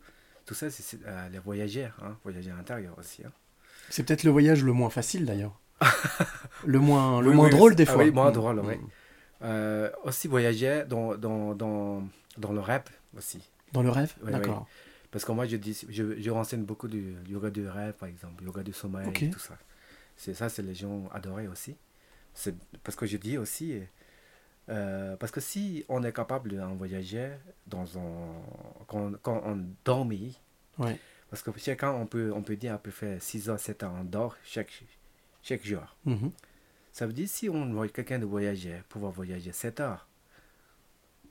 [0.46, 3.24] Tout ça, c'est c'est, euh, les voyageurs, hein, voyager à l'intérieur aussi.
[3.26, 3.32] hein.
[3.90, 5.60] C'est peut-être le voyage le moins facile d'ailleurs.
[6.66, 8.04] Le moins, le Oui, moins oui, drôle des Ah fois.
[8.04, 8.68] oui, moins Mm, drôle, mm.
[8.68, 8.76] oui.
[9.44, 12.04] Euh, aussi voyager dans, dans, dans,
[12.38, 13.42] dans le rap aussi.
[13.74, 14.14] Dans le rêve?
[14.24, 14.68] Oui, D'accord.
[15.12, 18.44] Parce que moi, je, dis, je, je renseigne beaucoup du yoga du rêve, par exemple,
[18.44, 19.30] yoga du sommeil, Ok.
[19.32, 19.58] tout ça.
[20.16, 21.76] C'est ça, c'est les gens adorés aussi.
[22.34, 23.80] C'est parce que je dis aussi,
[24.70, 27.30] euh, parce que si on est capable d'en voyager
[27.68, 28.34] dans un,
[28.88, 30.40] quand, quand on dormit,
[30.78, 30.98] Ouais.
[31.30, 33.94] parce que chacun, on peut, on peut dire à peu près 6 heures, 7 heures,
[34.00, 34.84] on dort chaque,
[35.48, 35.96] chaque jour.
[36.06, 36.32] Mhm.
[36.92, 40.08] Ça veut dire si on voit quelqu'un de voyager, pouvoir voyager 7 heures,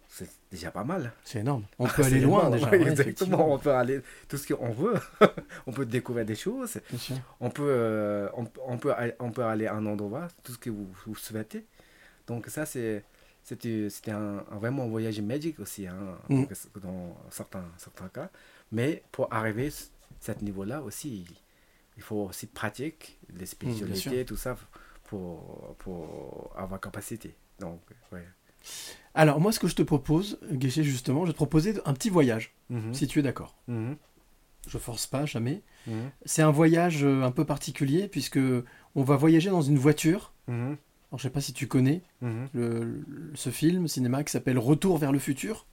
[0.08, 1.12] c'est déjà pas mal.
[1.24, 1.64] C'est énorme.
[1.78, 2.70] On peut aller loin énorme, déjà.
[2.70, 4.94] ouais, exactement, on peut aller tout ce qu'on veut.
[5.66, 6.78] on peut découvrir des choses.
[7.40, 10.58] On peut, euh, on, on peut, aller- on peut aller à un endroit, tout ce
[10.58, 11.66] que vous, vous souhaitez.
[12.26, 13.04] Donc ça, c'est
[13.42, 16.44] c'était c'était un, un- vraiment un voyage magique aussi, hein, Mm.
[16.82, 18.30] dans certains, certains cas.
[18.72, 21.26] Mais pour arriver à ce niveau-là aussi,
[21.96, 24.56] il faut aussi pratiquer les Mm, spiritualités, tout ça,
[25.04, 27.34] pour, pour avoir capacité.
[27.60, 27.80] Donc,
[28.12, 28.24] ouais.
[29.14, 32.10] Alors moi ce que je te propose, Guéché justement, je vais te proposer un petit
[32.10, 32.92] voyage, Mhm.
[32.92, 33.56] si tu es d'accord.
[33.68, 33.96] Mhm.
[34.68, 35.62] Je force pas, jamais.
[35.86, 36.10] Mhm.
[36.24, 38.40] C'est un voyage euh, un peu particulier puisque
[38.96, 40.32] on va voyager dans une voiture.
[40.48, 40.76] Alors,
[41.18, 45.12] je sais pas si tu connais le- le- ce film cinéma qui s'appelle Retour vers
[45.12, 45.66] le futur,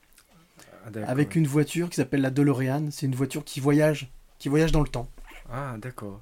[0.85, 2.91] Ah, avec une voiture qui s'appelle la DeLorean.
[2.91, 5.07] C'est une voiture qui voyage, qui voyage dans le temps.
[5.51, 6.21] Ah, d'accord.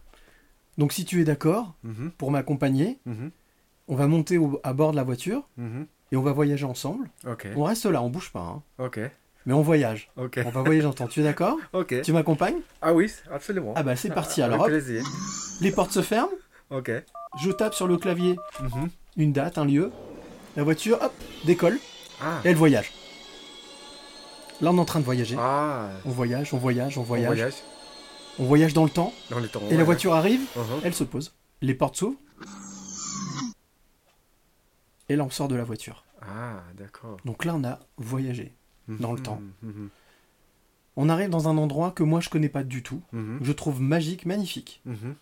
[0.78, 2.12] Donc si tu es d'accord Mhm.
[2.18, 3.32] pour m'accompagner, Mhm.
[3.88, 5.86] on va monter au- à bord de la voiture Mhm.
[6.12, 7.10] et on va voyager ensemble.
[7.28, 7.48] Ok.
[7.56, 8.64] On reste là, on bouge pas, hein.
[8.80, 9.00] Ok.
[9.48, 10.12] mais on voyage.
[10.18, 10.40] Ok.
[10.46, 11.08] On va voyager en temps.
[11.08, 12.02] Tu es d'accord Ok.
[12.04, 13.74] Tu m'accompagnes Ah oui, absolument.
[13.76, 14.62] Ah bah c'est parti alors.
[14.62, 14.72] hop.
[15.62, 16.30] Les portes se ferment.
[16.70, 16.92] Ok.
[17.42, 18.36] Je tape sur le clavier
[19.18, 19.92] une date, un lieu.
[20.56, 21.14] La voiture, hop,
[21.46, 21.80] décolle
[22.22, 22.40] Ah.
[22.46, 22.92] et elle voyage.
[24.62, 25.36] Là, on est en train de voyager.
[25.40, 25.90] Ah.
[26.06, 27.54] On voyage, on voyage, on On voyage.
[28.40, 29.14] On voyage dans le temps.
[29.30, 29.62] dans le temps.
[29.70, 30.82] Et la voiture arrive, Mhm.
[30.84, 31.34] elle se pose.
[31.62, 32.18] Les portes s'ouvrent.
[35.10, 36.06] Et là, on sort de la voiture.
[36.22, 37.18] Ah, d'accord.
[37.26, 38.54] Donc là, on a voyagé
[38.88, 39.42] dans le temps.
[39.62, 39.90] Mhm.
[40.98, 43.02] On arrive dans un endroit que moi, je connais pas du tout.
[43.12, 43.40] Mhm.
[43.40, 44.82] que Je trouve magique, magnifique.
[44.86, 45.16] Mhm.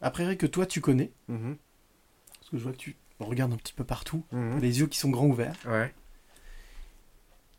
[0.00, 1.12] Après que toi, tu connais.
[1.28, 4.24] Parce que je vois que tu regardes un petit peu partout.
[4.60, 5.56] Les yeux qui sont grands ouverts.
[5.66, 5.92] Ouais.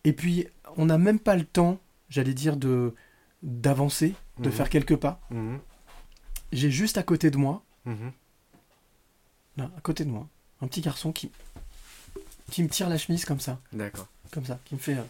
[0.03, 1.79] Et puis, on n'a même pas le temps,
[2.09, 2.93] j'allais dire, de
[3.43, 4.51] d'avancer, de Mhm.
[4.55, 5.19] faire quelques pas.
[5.29, 5.59] Mhm.
[6.51, 8.11] J'ai juste à côté de moi, Mhm.
[9.57, 10.27] là, à côté de moi,
[10.61, 11.31] un petit garçon qui,
[12.51, 14.07] qui me tire la chemise comme ça, D'accord.
[14.31, 14.95] comme ça, qui me fait.
[14.95, 15.03] euh,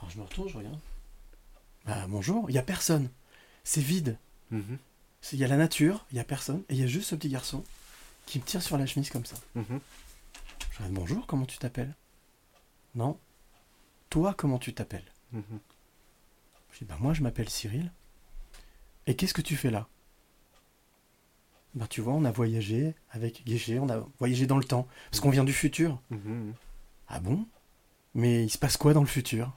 [0.00, 0.78] Alors je me retourne, je regarde.
[1.86, 3.08] Bah bonjour, il y a personne,
[3.64, 4.16] c'est vide.
[4.50, 4.78] Mhm.
[5.32, 7.14] Il y a la nature, il y a personne, et il y a juste ce
[7.16, 7.64] petit garçon
[8.26, 9.36] qui me tire sur la chemise comme ça.
[9.54, 9.80] Mhm.
[10.70, 11.94] Je regarde, bonjour, comment tu t'appelles?
[12.94, 13.18] Non.
[14.10, 15.10] Toi, comment tu t'appelles?
[15.32, 15.42] Mhm.
[16.72, 17.90] Je dis, bah moi je m'appelle Cyril.
[19.08, 19.88] Et qu'est-ce que tu fais là?
[21.74, 24.86] Bah tu vois, on a voyagé avec Guéché, on a voyagé dans le temps.
[25.10, 26.00] Parce qu'on vient du futur.
[26.10, 26.52] Mhm.
[27.08, 27.44] Ah bon?
[28.14, 29.52] Mais il se passe quoi dans le futur?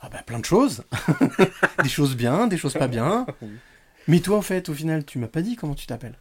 [0.00, 0.84] Ah bah plein de choses.
[1.82, 3.26] des choses bien, des choses pas bien.
[4.08, 6.18] Mais toi en fait, au final, tu m'as pas dit comment tu t'appelles.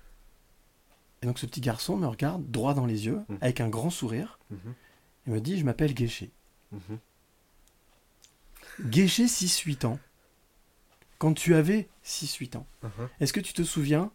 [1.21, 3.37] Et donc ce petit garçon me regarde droit dans les yeux, Mhm.
[3.41, 4.73] avec un grand sourire, Mhm.
[5.27, 6.31] et me dit, je m'appelle Guéché.
[6.71, 6.97] Mhm.
[8.81, 9.99] Guéché 6-8 ans.
[11.19, 13.09] Quand tu avais 6-8 ans, Mhm.
[13.19, 14.11] est-ce que tu te souviens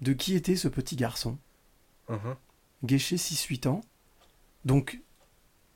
[0.00, 1.38] de qui était ce petit garçon
[2.08, 2.36] Mhm.
[2.84, 3.80] Guéché 6-8 ans,
[4.64, 5.00] donc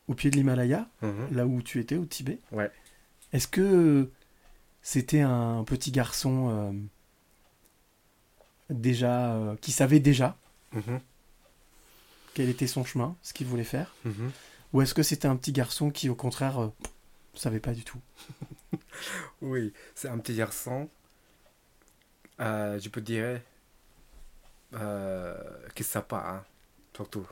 [0.09, 1.29] au pied de l'Himalaya, Mhm.
[1.33, 2.39] là où tu étais, au Tibet.
[2.53, 2.71] Ouais.
[3.33, 4.11] Est-ce que
[4.83, 6.73] c'était un petit garçon euh,
[8.71, 10.37] déjà euh, qui savait déjà
[12.35, 13.95] quel était son chemin, ce qu'il voulait faire.
[14.73, 16.69] Ou est-ce que c'était un petit garçon qui, au contraire, euh,
[17.35, 17.99] savait pas du tout?
[19.43, 20.89] Oui, c'est un petit garçon.
[22.41, 23.41] euh, je peux dire
[24.75, 25.35] euh,
[25.81, 26.45] savent pas, hein,
[26.95, 27.27] surtout.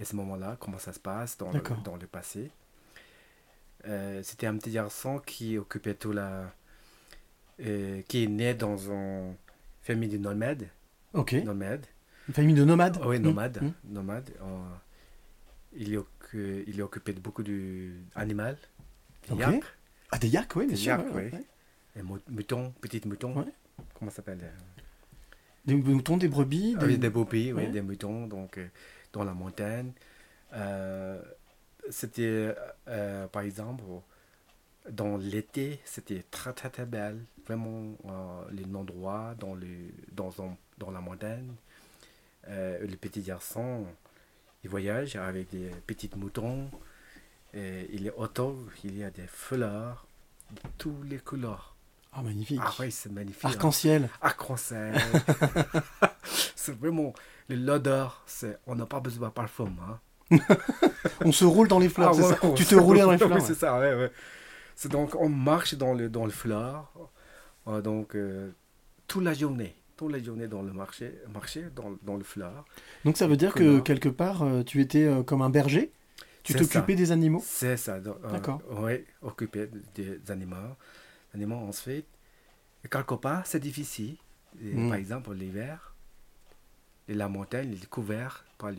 [0.00, 1.76] À ce moment-là, comment ça se passe dans, le, D'accord.
[1.82, 2.50] dans le passé?
[3.86, 6.52] Euh, C'était un petit garçon qui occupait tout la.
[7.60, 9.36] euh, qui est né dans une
[9.82, 10.68] famille de nomades.
[11.12, 11.32] Ok.
[11.34, 11.86] nomades.
[12.28, 12.98] Une famille de nomades?
[13.04, 13.62] Oui, Mm, nomades.
[13.62, 13.92] mm.
[13.92, 14.30] nomades.
[15.74, 15.98] Il, est
[16.66, 18.54] il est occupé de beaucoup d'animaux.
[20.12, 20.92] Ah, des yaks, oui, bien Des sûr.
[20.92, 21.38] yaks, ouais, oui.
[21.38, 21.44] ouais.
[21.96, 23.34] Des mou- moutons, petits moutons.
[23.36, 23.52] Ouais.
[23.98, 24.82] Comment ça s'appelle euh,
[25.64, 26.76] Des moutons, des brebis.
[26.78, 28.68] Ah oui, des brebis, oui, des moutons, donc euh,
[29.12, 29.92] dans la montagne.
[30.52, 31.20] Euh,
[31.90, 32.54] c'était,
[32.88, 33.82] euh, par exemple,
[34.88, 37.18] dans l'été, c'était très très très belle.
[37.46, 37.96] Vraiment,
[38.52, 39.66] les endroits dans, le,
[40.12, 40.30] dans,
[40.78, 41.50] dans la montagne.
[42.48, 43.84] Euh, le petit garçon,
[44.64, 46.70] il voyage avec des petits moutons.
[47.54, 50.06] Et il est autour, il y a des fleurs
[50.52, 51.74] de toutes les couleurs.
[52.14, 52.60] Ah, magnifique.
[52.62, 53.44] Ah oui, c'est magnifique.
[53.44, 53.48] hein.
[53.48, 54.08] Arc-en-ciel.
[54.20, 54.94] Arc-en-ciel.
[56.56, 57.12] c'est vraiment
[57.48, 59.72] l'odeur, c'est on n'a pas besoin de parfum.
[59.80, 59.98] Hein.
[61.24, 63.18] On se roule dans les fleurs, Ah, c'est ouais, ça Tu te roulais dans les
[63.18, 64.10] fleurs Oui, c'est ça, ouais, ouais.
[64.74, 66.90] C'est donc on marche dans le dans le fleur,
[67.68, 68.50] euh, donc euh,
[69.06, 72.64] toute la journée, toute la journée dans le marché, marché dans, dans le fleur.
[73.04, 75.92] Donc ça veut dire que quelque part, euh, tu étais euh, comme un berger?
[76.42, 77.94] Tu t'occupais des animaux C'est ça.
[77.94, 78.60] euh, D'accord.
[78.70, 80.76] Oui, occuper des animaux.
[81.34, 82.06] animaux ensuite.
[82.84, 84.16] Et quelque part, c'est difficile.
[84.60, 84.88] Et Mm.
[84.88, 85.94] Par exemple, l'hiver,
[87.08, 88.76] la montagne est couvert par le,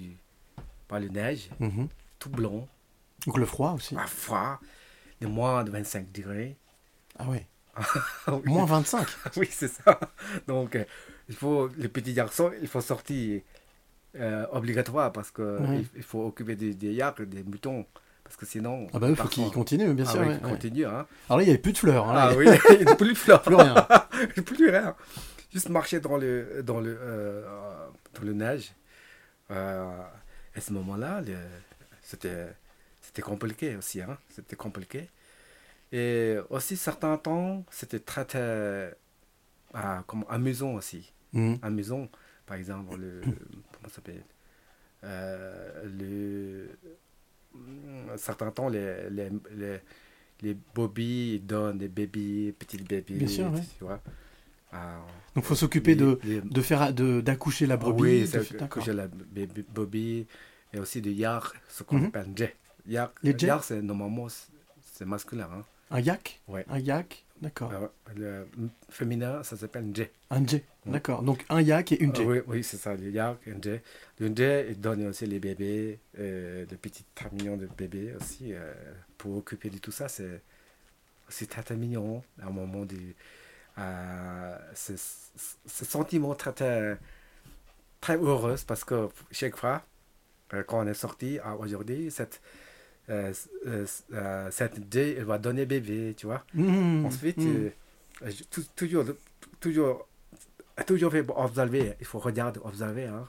[0.88, 1.88] par le neige, Mhm.
[2.20, 2.68] tout blanc,
[3.26, 3.96] Donc le froid aussi.
[3.98, 4.60] à froid,
[5.22, 6.56] de moins de 25 degrés.
[7.18, 7.26] Ah.
[8.28, 8.42] Oui.
[8.46, 9.08] Moins 25.
[9.38, 10.00] oui, c'est ça.
[10.48, 10.86] Donc, euh,
[11.30, 13.42] il faut, les petits garçons, il faut sortir
[14.16, 15.80] euh, obligatoire parce que Ouais.
[15.80, 17.86] il, il faut occuper des, des yaks, des moutons.
[18.24, 18.88] Parce que sinon.
[18.94, 20.22] Ah bah il faut qu'ils continuent, bien Ah sûr.
[20.22, 20.52] oui, ouais, qu'ils ouais.
[20.52, 21.06] continuent, hein.
[21.28, 22.10] Alors là, il n'y avait plus de fleurs.
[22.10, 22.46] hein, là, Ah oui,
[22.80, 23.42] il n'y a plus de fleurs.
[23.42, 23.76] Plus rien.
[24.46, 24.96] Plus rien.
[25.52, 27.46] Juste marcher dans le, dans le, euh,
[28.16, 28.72] dans le neige.
[29.52, 29.86] Euh,
[30.56, 31.22] à ce moment-là,
[32.02, 32.48] c'était,
[33.02, 34.02] c'était compliqué aussi.
[34.02, 34.18] Hein?
[34.30, 35.10] C'était compliqué.
[35.92, 38.96] Et aussi, certains temps, c'était très, très
[39.74, 41.12] ah, comme amusant aussi.
[41.34, 41.60] Mhm.
[41.62, 42.08] Amusant.
[42.46, 43.22] Par exemple, le.
[43.84, 44.24] Comment ça s'appelle
[45.04, 46.70] Euh, le,
[48.18, 49.80] certains temps, les, les, les,
[50.42, 53.16] les bobbies ils donnent des bébés, petits bébés.
[53.16, 53.62] Bien sûr, ouais.
[53.78, 54.02] tu vois.
[54.72, 55.02] Ah,
[55.36, 58.02] Donc faut s'occuper de, de faire de- d'accoucher la brebis.
[58.02, 58.32] oui,
[58.84, 60.26] j'ai la bébé- bobby
[60.74, 62.06] et aussi de yak, ce qu'on Mhm.
[62.06, 62.56] appelle jet.
[62.88, 64.50] Yak, Les yak, c'est normalement c'est-
[64.82, 65.48] c'est masculin.
[65.54, 65.64] Hein.
[65.92, 66.42] Un yak?
[66.48, 66.66] Ouais.
[66.70, 67.72] Un yak, d'accord.
[67.74, 68.48] Euh, le
[68.90, 70.12] féminin, ça s'appelle jet.
[70.30, 71.22] Un jet, d'accord.
[71.24, 72.26] Donc un yak et une Ah jet.
[72.26, 73.84] oui, oui c'est ça, le yak, un jet.
[74.20, 78.54] Le jet, il donne aussi les bébés, euh, les petits très mignons de bébés aussi.
[78.54, 78.74] euh,
[79.18, 80.42] pour occuper de tout ça, c'est
[81.50, 82.24] très, très mignon.
[82.42, 82.98] À un moment de.
[83.80, 86.98] Euh, ce sentiment très, très,
[88.02, 89.84] très heureux parce que chaque fois,
[90.54, 92.42] euh, quand on est sorti ah, aujourd'hui, cette.
[93.10, 93.34] Euh,
[93.68, 96.46] euh, euh, cette jet, elle va donner bébé, tu vois.
[96.54, 97.72] Mhm, Ensuite, mhm.
[98.24, 99.04] euh, je- tou- toujours,
[99.60, 100.08] toujours,
[100.88, 101.94] toujours fait observer.
[102.00, 103.28] Il faut regarder, observer hein,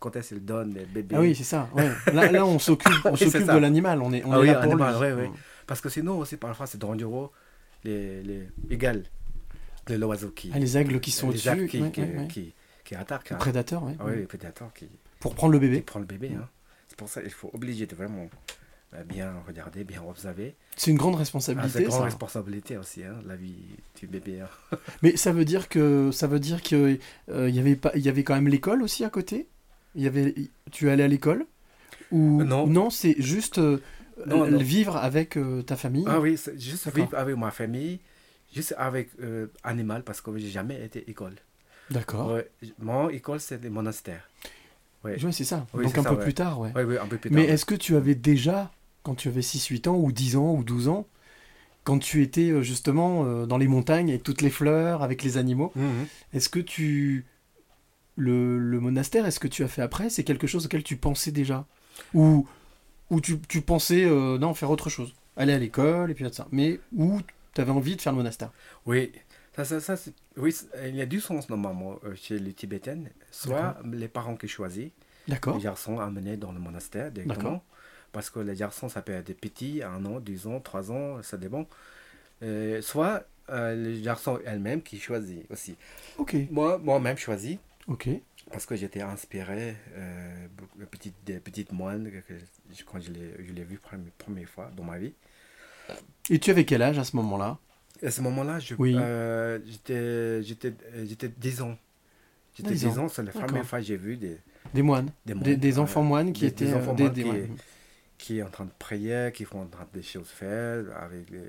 [0.00, 1.14] quand, est-ce qu'il donne les bébés.
[1.16, 1.68] Ah oui, c'est ça.
[1.74, 1.88] Ouais.
[2.12, 4.02] Là, là, on s'occupe, on Oui, s'occupe de l'animal.
[4.02, 5.22] On est, on Ah est oui, là pour animal, lui.
[5.22, 5.38] oui, oui.
[5.68, 7.30] Parce que sinon aussi, parfois, c'est dangereux.
[7.84, 9.04] Les, les égales,
[9.86, 10.50] les oiseaux qui.
[10.52, 12.26] Ah, les aigles qui sont les au-dessus, qui, ouais, qui, ouais, ouais.
[12.26, 12.52] qui,
[12.84, 13.30] qui attaquent.
[13.30, 13.38] Les hein.
[13.38, 14.12] prédateurs, ouais, Ah ouais.
[14.14, 14.88] oui, les prédateurs qui,
[15.20, 15.80] Pour prendre le bébé.
[15.82, 16.32] prennent le bébé.
[16.36, 16.48] hein.
[16.88, 18.28] C'est pour ça qu'il faut obliger de vraiment
[19.04, 20.54] bien regarder, bien observer.
[20.76, 21.78] C'est une grande Ah, c'est responsabilité.
[21.80, 22.04] une grande ça.
[22.04, 23.56] responsabilité aussi, hein, la vie
[23.98, 24.40] du bébé.
[24.40, 24.48] hein.
[25.02, 26.98] Mais ça veut dire que ça veut dire que
[27.30, 29.48] euh, y avait pas, il y avait quand même l'école aussi à côté?
[29.94, 30.34] Il y avait,
[30.70, 31.46] tu allais à l'école?
[32.10, 32.66] Ou Non.
[32.66, 33.80] Non, c'est juste euh,
[34.26, 34.58] Non, euh, non.
[34.58, 36.04] vivre avec euh, ta famille?
[36.06, 38.00] Ah oui, juste vivre avec ma famille,
[38.54, 41.34] juste avec euh, animal, parce que j'ai jamais été école.
[41.90, 42.38] D'accord.
[42.80, 44.28] Mon école, c'est des monastères.
[45.04, 45.22] Ouais.
[45.22, 45.66] Ouais, c'est ça.
[45.72, 46.22] Oui, Donc un ça, peu ouais.
[46.24, 46.72] plus tard, ouais.
[46.74, 47.54] Oui, oui, un peu plus Mais tard.
[47.54, 48.72] est-ce que tu avais déjà,
[49.06, 51.06] quand tu avais 6-8 ans, ou 10 ans, ou 12 ans,
[51.84, 55.36] quand tu étais euh, justement euh, dans les montagnes avec toutes les fleurs, avec les
[55.38, 56.06] animaux, Mhm.
[56.32, 57.24] est-ce que tu...
[58.16, 61.30] Le, le monastère, est-ce que tu as fait après C'est quelque chose auquel tu pensais
[61.32, 61.66] déjà?
[62.14, 62.48] Ou,
[63.10, 65.14] ou tu, tu pensais, euh, non, faire autre chose?
[65.36, 66.48] Aller à l'école, et puis ça.
[66.50, 67.20] Mais où
[67.54, 68.50] tu avais envie de faire le monastère?
[68.86, 69.12] Oui,
[69.54, 69.96] ça, ça, ça,
[70.36, 70.54] oui,
[70.88, 73.04] il y a du sens normalement chez les Tibétains.
[73.30, 74.92] Soit les parents qui choisissent,
[75.28, 77.62] les garçons amenés dans le monastère directement.
[78.16, 81.22] Parce que les garçons, ça peut être des petits, un an, deux ans, trois ans,
[81.22, 81.66] ça dépend.
[82.42, 85.76] Euh, soit euh, les garçons elles-mêmes qui choisissent aussi.
[86.16, 86.34] Ok.
[86.50, 87.58] Moi, moi-même choisi.
[87.86, 88.08] Ok.
[88.50, 90.46] Parce que j'étais inspiré euh,
[90.90, 92.32] petites, des petites moines que,
[92.90, 95.12] quand je l'ai, je l'ai vu pour la première fois dans ma vie.
[96.30, 97.58] Et tu avais quel âge à ce moment-là?
[98.02, 98.96] À ce moment-là, je, Oui.
[98.98, 101.76] euh, j'étais, j'étais, euh, j'étais 10 ans.
[102.56, 104.38] J'étais Ah, ils 10 ont- ans, c'est la première fois que j'ai vu des,
[104.72, 105.10] Des moines.
[105.26, 106.64] des Des, moines, des euh, enfants moines qui étaient.
[106.64, 107.22] des euh, enfants moines qui-.
[108.18, 111.42] Qui est en train de prier, qui font en train des choses faire avec les-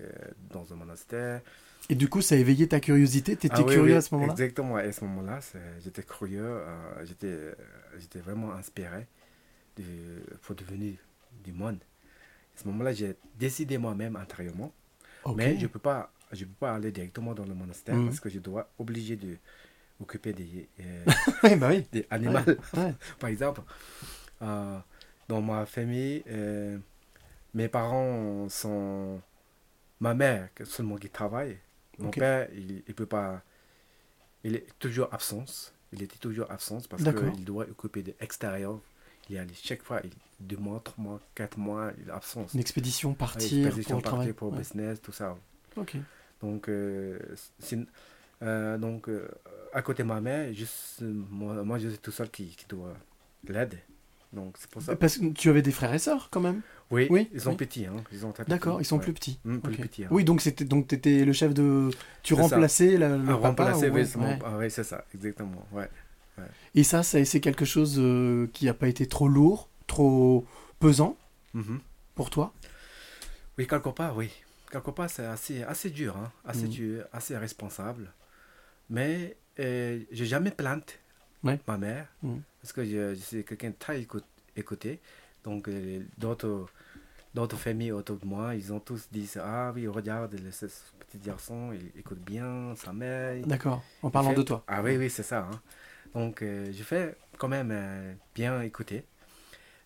[0.51, 1.41] dans un monastère.
[1.89, 3.35] Et du coup, ça a éveillé ta curiosité?
[3.35, 4.33] T'étais Ah oui, curieux oui, à ce moment-là?
[4.33, 5.39] Exactement, et à ce moment-là,
[5.83, 7.55] j'étais curieux, euh, j'étais,
[7.97, 9.07] j'étais vraiment inspiré
[9.77, 9.83] de,
[10.43, 10.95] pour devenir
[11.43, 11.79] du monde.
[12.57, 14.73] À ce moment-là, j'ai décidé moi-même intérieurement,
[15.35, 18.05] mais je ne peux, pas- je peux pas aller directement dans le monastère Mhm.
[18.05, 19.37] parce que je dois obligé de
[20.01, 21.05] occuper des, euh,
[21.59, 21.85] bah oui.
[21.91, 22.39] des animaux.
[22.75, 22.93] Ouais.
[23.19, 23.61] Par exemple,
[24.41, 24.79] euh,
[25.27, 26.77] dans ma famille, euh,
[27.53, 29.21] mes parents sont...
[29.99, 31.57] Ma mère, seulement qui travaille.
[31.97, 33.41] Mon père, il ne peut pas...
[34.43, 35.45] Il est toujours absent.
[35.91, 38.79] Il était toujours absent parce qu'il doit occuper de l'extérieur.
[39.29, 42.45] Il est allé chaque fois, il, deux mois, trois mois, quatre mois, il est absent.
[42.53, 44.59] Une expédition, Ouais, partir expédition, pour partir pour Ouais.
[44.59, 45.35] business, tout ça.
[45.75, 45.97] Ok.
[46.41, 47.19] Donc, euh,
[48.43, 49.27] euh, donc euh,
[49.73, 52.95] à côté de ma mère, juste, moi, moi, je suis tout seul qui, qui doit
[53.47, 53.79] l'aider.
[54.33, 54.95] Donc, c'est pour ça.
[54.95, 56.61] Parce que tu avais des frères et sœurs quand même?
[56.91, 57.55] Oui, Oui, ils sont oui.
[57.57, 57.85] petits.
[57.85, 59.03] Hein, ils très D'accord, ils sont ouais.
[59.03, 59.39] plus petits.
[59.43, 60.03] Mm, plus petits.
[60.05, 60.09] hein.
[60.11, 61.89] Oui, donc c'était donc t'étais le chef de.
[62.23, 62.47] Tu C'est ça.
[62.55, 63.47] remplaçais la- le Ah, papa.
[63.47, 64.69] remplacer, ou- oui, ouais, c'est mon- ouais.
[64.69, 65.65] c'est ça, exactement.
[65.71, 65.89] Ouais.
[66.75, 70.45] Et ça, ça c'est quelque chose euh, qui n'a pas été trop lourd, trop
[70.79, 71.17] pesant
[71.53, 71.79] Mhm.
[72.15, 72.53] pour toi?
[73.57, 74.29] Oui, quelque part, oui.
[74.71, 76.69] Quelque part, c'est assez, assez dur, hein, assez Mhm.
[76.69, 78.13] dur, assez responsable.
[78.89, 80.99] Mais euh, j'ai jamais plainte
[81.43, 81.59] Ouais.
[81.67, 82.41] ma mère, Mhm.
[82.67, 84.25] Parce que je, je suis quelqu'un très écoute-
[84.57, 84.99] écouté.
[85.45, 86.65] Donc, euh, d'autres,
[87.33, 90.65] d'autres familles autour de moi, ils ont tous dit Ah oui, regarde, le- ce
[90.99, 93.41] petit garçon, il écoute bien sa mère.
[93.47, 93.81] D'accord.
[94.03, 94.65] En parlant fait- de toi.
[94.67, 95.47] Ah oui, oui, c'est ça.
[95.49, 95.61] hein.
[96.13, 99.05] Donc, euh, je fais quand même euh, bien écouter.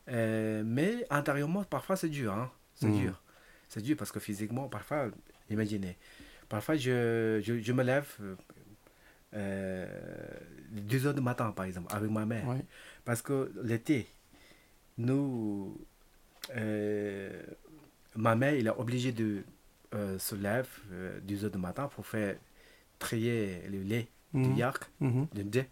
[0.10, 2.34] Euh, mais intérieurement, parfois, c'est dur.
[2.34, 2.50] Hein.
[2.74, 3.00] C'est Mhm.
[3.00, 3.22] dur.
[3.70, 5.10] C'est dur parce que physiquement, parfois,
[5.52, 5.98] imaginez.
[6.50, 8.08] Parfois, je, je, je me lève
[9.34, 10.40] euh, euh,
[10.72, 12.48] 2 heures du matin, par exemple, avec ma mère.
[12.48, 12.66] Ouais.
[13.06, 14.08] Parce que l'été,
[14.98, 15.78] nous,
[16.56, 17.42] euh,
[18.16, 19.44] ma mère, il est obligé de
[19.94, 22.36] euh, se lever euh, 2 heures du matin pour faire
[23.00, 24.44] trier le lait Mhm.
[24.44, 25.28] du yark, Mhm.
[25.34, 25.64] de.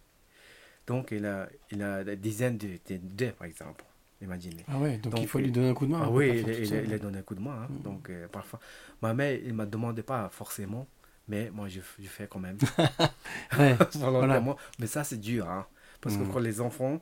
[0.88, 3.86] Donc, il a, il a des dizaines de, de par exemple.
[4.22, 4.66] Imaginez.
[4.68, 6.02] Ah ouais, donc, il faut euh, lui donner un coup de main.
[6.04, 7.64] Ah oui, il, a donné un coup de main.
[7.64, 7.68] hein.
[7.70, 7.82] Mhm.
[7.84, 8.60] Donc, euh, parfois,
[9.02, 10.88] ma mère, il ne me demandait pas forcément,
[11.30, 12.58] mais moi, je, je fais quand même.
[13.58, 13.76] Ouais.
[14.80, 15.48] Mais ça, c'est dur.
[15.50, 15.66] hein.
[16.02, 16.30] Parce que Mhm.
[16.32, 17.02] pour les enfants,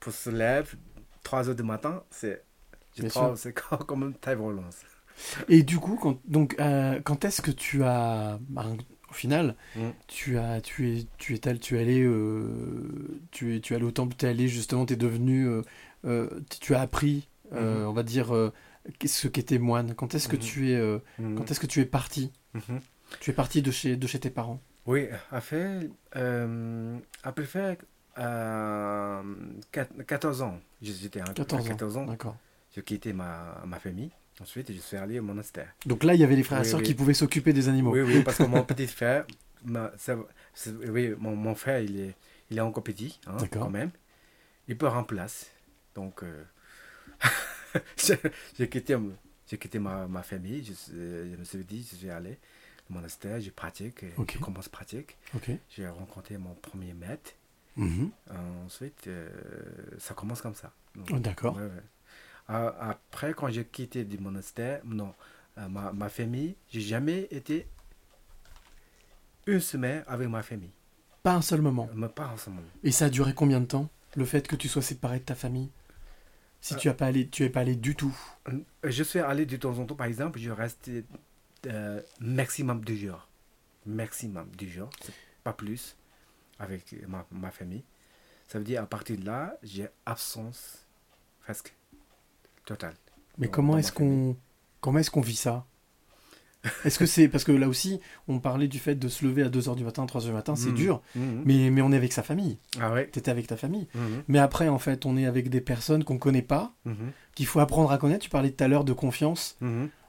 [0.00, 0.64] pour se lever
[1.22, 2.44] 3 heures du matin, c'est.
[3.36, 4.64] C'est quand quand même très violent.
[5.48, 8.66] Et du coup, quand, donc, euh, quand est-ce que tu as, bah,
[9.10, 9.88] au final, Mm.
[10.08, 13.76] tu as, tu es, tu es, allé- tu es allé, euh, tu es, tu es
[13.76, 15.48] allé au temple, tu es allé justement, tu es devenu,
[16.04, 16.28] euh,
[16.60, 17.58] tu- as appris, Mhm.
[17.86, 18.32] on va dire,
[19.04, 19.94] ce qu'était moine?
[19.94, 20.42] Quand est-ce que Mhm.
[20.42, 20.80] tu es,
[21.18, 21.34] Mhm.
[21.36, 22.32] quand est-ce que tu es parti?
[23.20, 24.60] Tu es parti de chez, de chez tes parents.
[24.86, 27.78] Oui, après, euh, après
[28.18, 29.22] euh,
[29.72, 31.68] quat- 14 ans, j'étais à 14 ans.
[31.68, 32.36] 14 ans, D'accord.
[32.74, 34.10] j'ai quitté ma, ma famille.
[34.40, 35.68] Ensuite, je suis allé au monastère.
[35.84, 36.86] Donc là, il y avait les frères et Oui, sœurs oui.
[36.86, 37.92] qui pouvaient s'occuper des animaux.
[37.92, 39.26] Oui, oui, parce que mon petit frère,
[39.64, 40.16] ma- ça-
[40.54, 42.14] c'est- oui, mon, mon frère, il est,
[42.50, 43.90] il est encore petit, hein, quand même.
[44.68, 45.46] Il peut remplacer.
[45.94, 46.44] Donc, euh,
[48.58, 48.96] j'ai quitté,
[49.46, 50.64] quitté ma, ma famille.
[50.64, 52.36] Je, suis- je me suis dit, je vais aller au
[52.90, 54.34] monastère, je pratique, et Ok.
[54.34, 55.16] je commence pratique.
[55.70, 57.32] J'ai rencontré mon premier maître.
[57.76, 58.10] Mhm.
[58.66, 59.28] Ensuite, euh,
[59.98, 60.72] ça commence comme ça.
[61.12, 61.56] Oh, D'accord.
[61.56, 61.82] ouais, ouais.
[62.48, 65.14] A- Après, quand j'ai quitté du monastère, non,
[65.58, 67.66] euh, ma, ma famille, j'ai jamais été
[69.46, 70.70] une semaine avec ma famille.
[71.22, 71.88] Pas un seul moment.
[71.94, 72.62] Mais pas ensemble.
[72.82, 75.34] Et ça a duré combien de temps Le fait que tu sois séparé de ta
[75.34, 75.70] famille?
[76.60, 78.16] Si tu as pas allé, tu es pas allé du tout.
[78.48, 80.90] Euh, Je suis allé de temps en temps, par exemple, je reste
[81.66, 83.28] euh, maximum deux jours.
[83.86, 84.90] Maximum deux jours,
[85.44, 85.96] pas plus,
[86.58, 87.84] avec ma, ma famille.
[88.48, 90.86] Ça veut dire, à partir de là, j'ai absence
[91.40, 91.74] presque
[92.66, 92.94] totale.
[93.38, 94.36] Mais dans- comment est-ce qu'on
[94.80, 95.64] comment est-ce qu'on vit ça?
[96.84, 99.48] Est-ce que c'est parce que là aussi on parlait du fait de se lever à
[99.48, 100.74] 2h du matin, 3h du matin, c'est Mhm.
[100.74, 101.42] dur, Mhm.
[101.44, 102.58] mais, mais on est avec sa famille.
[102.80, 103.08] Ah ouais.
[103.12, 103.86] Tu étais avec ta famille.
[103.94, 104.24] Mhm.
[104.28, 106.74] Mais après en fait, on est avec des personnes qu'on connaît pas,
[107.34, 108.24] qu'il faut apprendre à connaître.
[108.24, 109.56] Tu parlais tout à l'heure de confiance.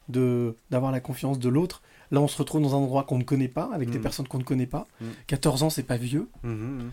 [0.09, 1.81] De d'avoir la confiance de l'autre.
[2.11, 4.03] Là, on se retrouve dans un endroit qu'on ne connaît pas, avec des Mhm.
[4.03, 4.87] personnes qu'on ne connaît pas.
[4.99, 5.09] Mhm.
[5.27, 6.27] 14 ans, c'est pas vieux.
[6.43, 6.91] Mhm.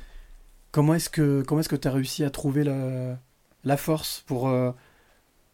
[0.72, 3.18] Comment est-ce que comment est-ce que tu as réussi à trouver la,
[3.64, 4.72] la force pour euh,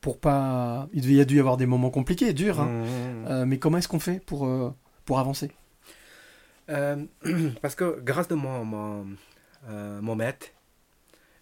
[0.01, 2.69] pour pas il y a dû y avoir des moments compliqués, durs hein.
[3.29, 5.53] Euh, mais comment est-ce qu'on fait pour euh, pour avancer?
[7.63, 9.07] Parce que grâce de mon, mon,
[10.01, 10.47] mon maître,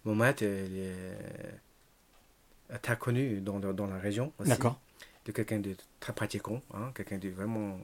[0.05, 1.17] mon maître il est
[2.81, 4.49] très connu dans, dans, dans la région aussi.
[4.49, 4.79] D'accord.
[5.25, 7.79] De quelqu'un de très pratiquant, hein, quelqu'un de vraiment,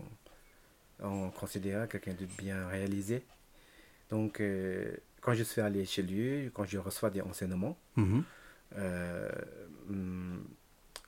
[0.99, 3.23] on considère quelqu'un de bien réalisé.
[4.09, 8.23] Donc, euh, quand je suis allé chez lui, quand je reçois des enseignements, Mhm.
[8.77, 9.29] euh,
[9.89, 10.43] hum,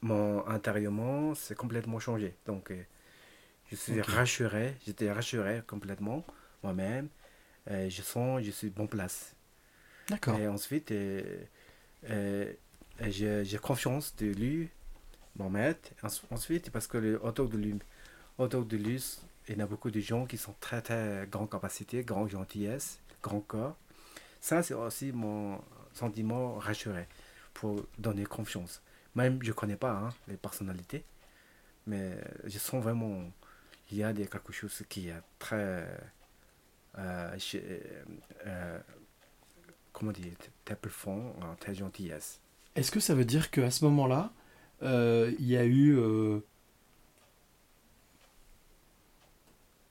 [0.01, 2.36] mon intérieurement c'est complètement changé.
[2.45, 2.84] Donc, euh,
[3.71, 4.07] je suis Ok.
[4.07, 6.25] rassuré, j'étais rassuré complètement
[6.63, 7.09] moi-même.
[7.67, 9.36] Je sens, je suis bon place.
[10.09, 10.39] D'accord.
[10.39, 10.91] Et ensuite,
[13.01, 14.69] j'ai confiance de lui,
[16.03, 17.75] Ens- Ensuite, parce que le, autour de lui,
[18.37, 19.03] autour de lui,
[19.47, 23.41] il y a beaucoup de gens qui sont très, très grande capacité, grande gentillesse, grand
[23.41, 23.75] corps.
[24.41, 25.61] Ça, c'est aussi mon
[25.93, 27.07] sentiment rassuré
[27.53, 28.81] pour donner confiance.
[29.15, 31.03] Même, je ne connais pas hein, les personnalités,
[31.87, 32.15] mais
[32.45, 33.23] je sens vraiment
[33.91, 35.87] il y a quelque chose qui est très.
[36.97, 37.81] euh, chez-
[38.45, 38.79] euh,
[39.93, 40.33] comment dire,
[40.65, 42.39] très profond, euh, très gentillesse.
[42.75, 44.31] Est-ce que ça veut dire qu'à ce moment-là, euh,
[44.82, 45.97] il y a eu...
[45.97, 46.39] euh,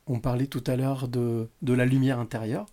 [0.07, 2.66] On parlait tout à l'heure de, de la lumière intérieure.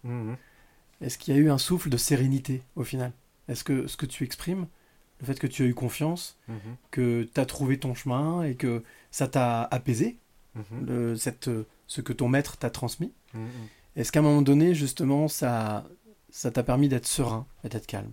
[1.02, 3.12] Est-ce qu'il y a eu un souffle de sérénité au final?
[3.50, 4.68] Est-ce que ce que tu exprimes,
[5.20, 6.58] le fait que tu as eu confiance, Mhm.
[6.92, 10.18] que tu as trouvé ton chemin et que ça t'a apaisé,
[10.86, 11.50] le- cette,
[11.88, 13.12] ce que ton maître t'a transmis,
[13.98, 15.86] est-ce qu'à un moment donné, justement, ça
[16.30, 18.12] ça t'a permis d'être serein et d'être calme?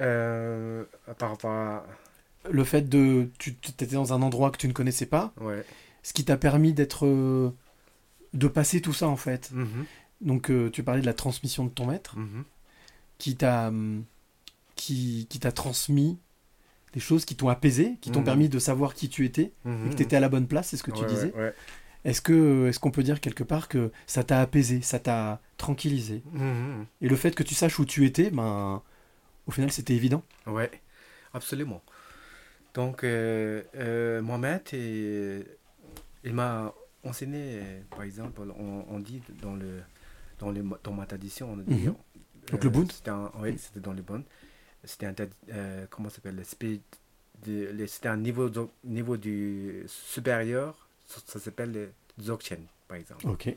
[0.00, 0.84] Euh,
[1.18, 1.86] par rapport à.
[2.50, 3.30] Le fait de...
[3.38, 5.64] Tu étais dans un endroit que tu ne connaissais pas, Ouais.
[6.02, 7.06] ce qui t'a permis d'être...
[7.06, 7.50] euh,
[8.34, 9.50] de passer tout ça, en fait.
[9.52, 9.84] Mhm.
[10.20, 12.44] Donc, euh, tu parlais de la transmission de ton maître, Mhm.
[13.18, 14.04] qui t'a hum,
[14.76, 16.18] qui, qui t'a transmis
[16.92, 18.24] des choses qui t'ont apaisé, qui t'ont Mhm.
[18.24, 20.76] permis de savoir qui tu étais, et que tu étais à la bonne place, c'est
[20.76, 21.32] ce que tu Ouais, disais.
[21.34, 21.54] ouais, ouais.
[22.04, 26.22] Est-ce que est-ce qu'on peut dire quelque part que ça t'a apaisé, ça t'a tranquillisé?
[27.00, 28.82] Et le fait que tu saches où tu étais, ben
[29.46, 30.22] au final c'était évident.
[30.46, 30.70] Ouais,
[31.32, 31.82] absolument.
[32.74, 35.44] Donc, euh, euh, maître, il,
[36.34, 36.74] m'a
[37.04, 39.80] enseigné, par exemple, on, on dit dans, le,
[40.40, 41.72] dans, le, dans ma tradition, on dit.
[41.86, 41.94] Mhm.
[42.50, 44.24] Donc le Bund C'était Oui, c'était dans le Bund.
[44.82, 45.14] C'était un.
[45.50, 50.76] euh, comment s'appelle C'était un niveau, do- niveau du supérieur,
[51.06, 53.26] ça, ça s'appelle le Dzogchen, par exemple.
[53.28, 53.54] Ok.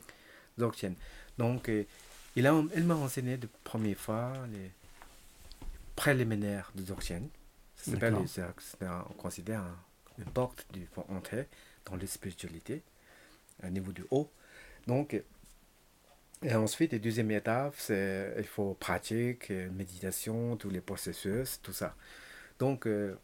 [0.57, 0.93] Dzogchen.
[1.37, 1.83] Donc, euh,
[2.35, 4.71] il, a, il m'a enseigné de première fois les
[5.97, 7.27] préliminaires de Dzogchen.
[9.09, 9.77] On considère un-
[10.19, 11.47] une porte du, pour entrer
[11.85, 12.81] dans les spiritualités,
[13.63, 14.29] au niveau du haut.
[14.87, 15.21] Donc,
[16.43, 21.73] et ensuite, la deuxième étape, c'est il faut pratique, euh, méditation, tous les processus, tout
[21.73, 21.95] ça.
[22.59, 23.15] Donc, euh,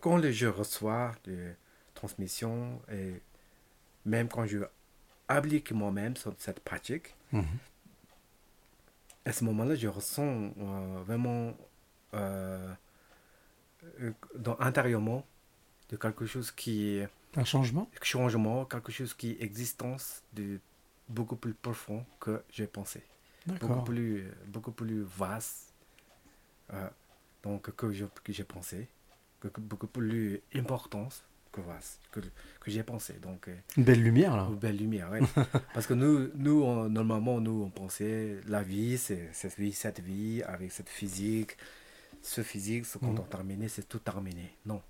[0.00, 1.52] quand je reçois de
[1.94, 3.20] transmission, et
[4.04, 4.58] même quand je
[5.26, 7.44] applique moi-même cette pratique, Mhm.
[9.24, 11.54] à ce moment-là, je ressens euh, vraiment
[12.14, 12.72] euh,
[14.00, 15.24] euh, dans, intérieurement
[15.90, 17.88] de quelque chose qui est Un changement?
[18.02, 20.58] Changement, quelque chose qui est existence de
[21.08, 23.02] beaucoup plus profond que j'ai pensé.
[23.46, 25.72] Beaucoup plus, euh, beaucoup plus vaste
[26.74, 26.88] euh,
[27.42, 28.88] donc, que je- que j'ai pensé,
[29.40, 32.20] que, que beaucoup plus importance que vaste, que,
[32.60, 33.14] que j'ai pensé.
[33.22, 33.48] Donc,
[33.78, 34.46] Une belle lumière là.
[34.50, 35.20] une belle lumière, ouais.
[35.74, 40.00] Parce que nous, nous on- normalement, nous, on pensait la vie, c'est cette vie, cette
[40.00, 41.56] vie, avec cette physique,
[42.28, 43.14] ce physique, ce qu'on Mhm.
[43.16, 44.54] doit terminer, c'est tout terminé.
[44.66, 44.82] Non.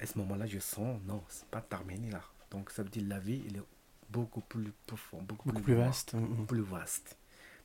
[0.00, 2.22] À ce moment-là, je sens, non, c'est pas terminé là.
[2.50, 3.62] Donc, ça veut dire la vie, elle est
[4.10, 6.14] beaucoup plus profond, beaucoup, Beaucoup plus, vaste.
[6.14, 6.26] Mhm.
[6.26, 7.16] beaucoup plus vaste.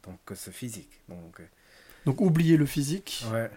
[0.03, 1.01] Donc, que ce physique.
[1.09, 1.45] Donc, euh,
[2.05, 3.49] Donc oublier le physique ouais.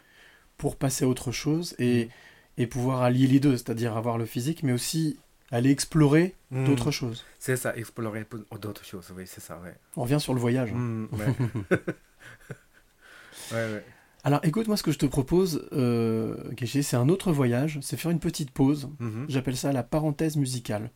[0.56, 2.08] pour passer à autre chose et,
[2.56, 5.18] et pouvoir allier les deux, c'est-à-dire avoir le physique mais aussi
[5.50, 6.64] aller explorer Mhm.
[6.66, 7.24] d'autres choses.
[7.38, 9.74] C'est ça, explorer pour- d'autres choses, oui, c'est ça, ouais.
[9.96, 10.70] On revient sur le voyage.
[10.72, 10.76] hein.
[10.76, 11.26] Mhm, ouais.
[13.52, 13.84] ouais, ouais.
[14.26, 18.10] Alors écoute, moi ce que je te propose, euh, c'est un autre voyage, c'est faire
[18.10, 18.88] une petite pause.
[18.98, 19.26] Mhm.
[19.28, 20.90] J'appelle ça la parenthèse musicale.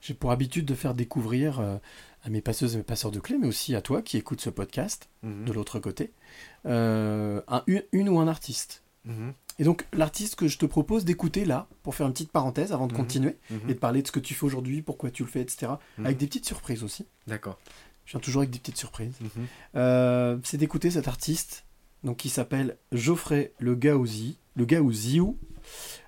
[0.00, 1.76] J'ai pour habitude de faire découvrir euh,
[2.22, 4.48] à mes passeuses et mes passeurs de clés, mais aussi à toi qui écoutes ce
[4.48, 5.44] podcast Mhm.
[5.44, 6.12] de l'autre côté,
[6.64, 8.82] euh, un- une, ou un artiste.
[9.04, 9.34] Mhm.
[9.58, 12.86] Et donc l'artiste que je te propose d'écouter là, pour faire une petite parenthèse avant
[12.86, 13.36] de continuer,
[13.68, 15.72] et de parler de ce que tu fais aujourd'hui, pourquoi tu le fais, etc.
[16.02, 17.04] Avec des petites surprises aussi.
[17.26, 17.58] D'accord.
[18.06, 19.14] Je viens toujours avec des petites surprises.
[19.76, 21.66] Euh, c'est d'écouter cet artiste
[22.04, 25.36] donc qui s'appelle Geoffrey Le Gaouzi, le Gaouziou,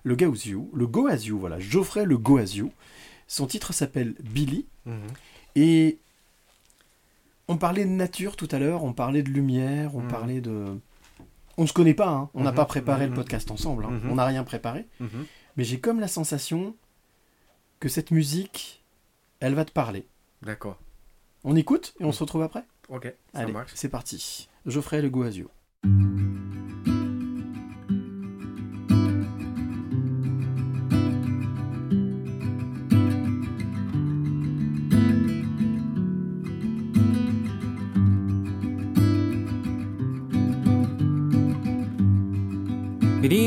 [0.05, 2.71] le Gaouziou, le Goaziou, voilà, Geoffrey Le Goaziou.
[3.27, 5.01] Son titre s'appelle Billy Mhm.
[5.57, 5.99] et
[7.49, 10.09] on parlait de nature tout à l'heure, on parlait de lumière, on Mhm.
[10.09, 10.79] parlait de
[11.59, 12.57] on ne se connaît pas, hein, on n'a Mhm.
[12.57, 14.85] pas préparé le podcast ensemble, hein, on n'a rien préparé,
[15.57, 16.77] mais j'ai comme la sensation
[17.81, 18.83] que cette musique,
[19.41, 20.07] elle va te parler.
[20.43, 20.79] D'accord.
[21.45, 22.63] On écoute et on se retrouve après?
[22.91, 23.73] Ok, ça Allez, marche.
[23.75, 24.49] c'est parti.
[24.67, 25.49] Geoffrey Le Goazio.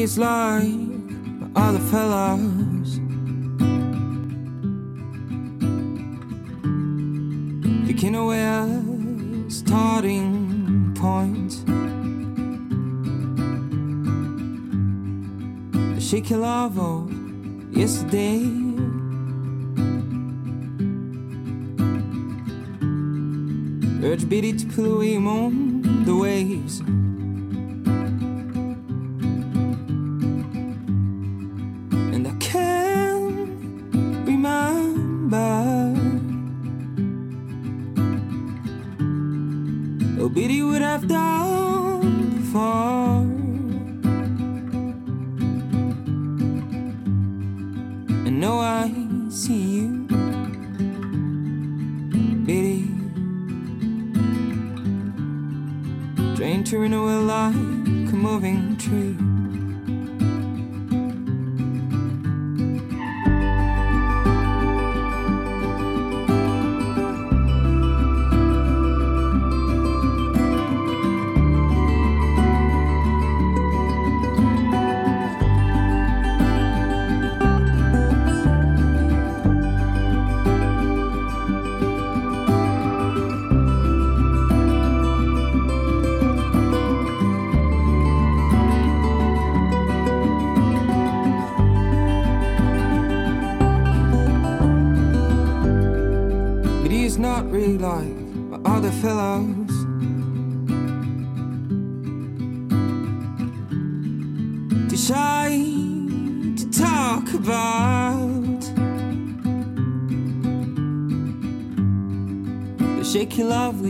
[0.09, 0.63] It's like
[1.55, 2.99] other fellows.
[7.85, 11.68] Picking away a starting point.
[16.09, 17.11] Shaky love of
[17.71, 18.41] yesterday.
[24.03, 26.81] Urge Biddy to pull away among the waves.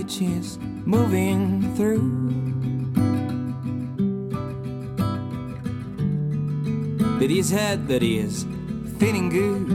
[0.09, 1.99] that she's moving through.
[7.19, 8.45] That he's had, that he is
[8.97, 9.68] feeling good.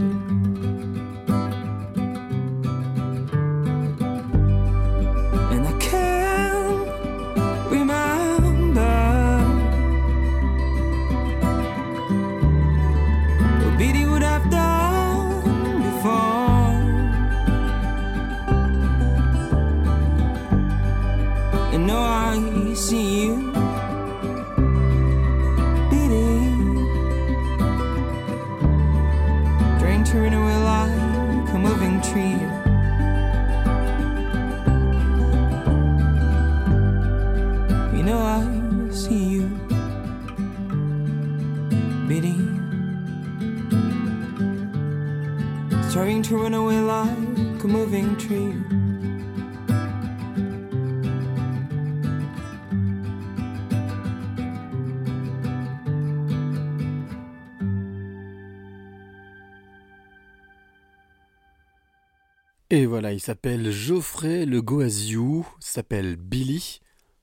[62.74, 66.80] Et voilà, il s'appelle Geoffrey Le Goaziou, s'appelle Billy.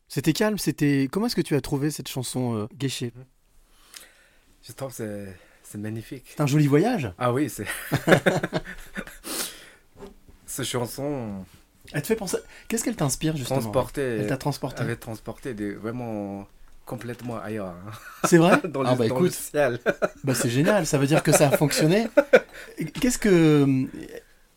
[0.08, 1.10] C'était calme, c'était.
[1.12, 3.12] Comment est-ce que tu as trouvé cette chanson euh, Guéché?
[4.66, 5.28] Je trouve que
[5.64, 6.24] c'est, magnifique.
[6.30, 7.12] C'est un joli voyage?
[7.18, 7.66] Ah oui, c'est.
[10.46, 11.46] Cette chanson.
[11.92, 12.38] Elle te fait penser.
[12.70, 13.60] Qu'est-ce qu'elle t'inspire justement?
[13.60, 14.02] Transporté.
[14.02, 14.84] Elle t'a transporté.
[14.88, 16.48] Elle transporté de vraiment
[16.86, 17.68] complètement ailleurs.
[17.88, 17.92] hein.
[18.26, 18.62] C'est vrai?
[18.70, 19.32] Dans, Ah bah dans le écoute.
[19.34, 19.80] ciel.
[20.24, 22.08] Bah c'est génial, ça veut dire que ça a fonctionné.
[23.02, 23.86] Qu'est-ce que.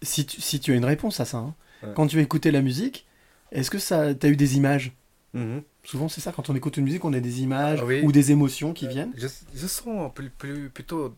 [0.04, 1.92] Si tu, si tu as une réponse à ça, hein, Ouais.
[1.94, 3.06] quand tu as écouté la musique,
[3.52, 4.92] est-ce que ça t'as eu des images?
[5.34, 5.62] Mhm.
[5.82, 8.00] Souvent c'est ça, quand on écoute une musique, on a des images Ah oui.
[8.04, 9.12] ou des émotions qui viennent.
[9.16, 11.16] Je, je sens plus, plus, plutôt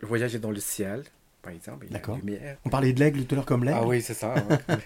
[0.00, 1.04] voyager dans le ciel,
[1.42, 1.86] par exemple.
[1.90, 2.18] D'accord.
[2.64, 3.78] On parlait de l'aigle tout à l'heure comme l'aigle.
[3.82, 4.34] Ah oui, c'est ça.
[4.36, 4.58] ouais.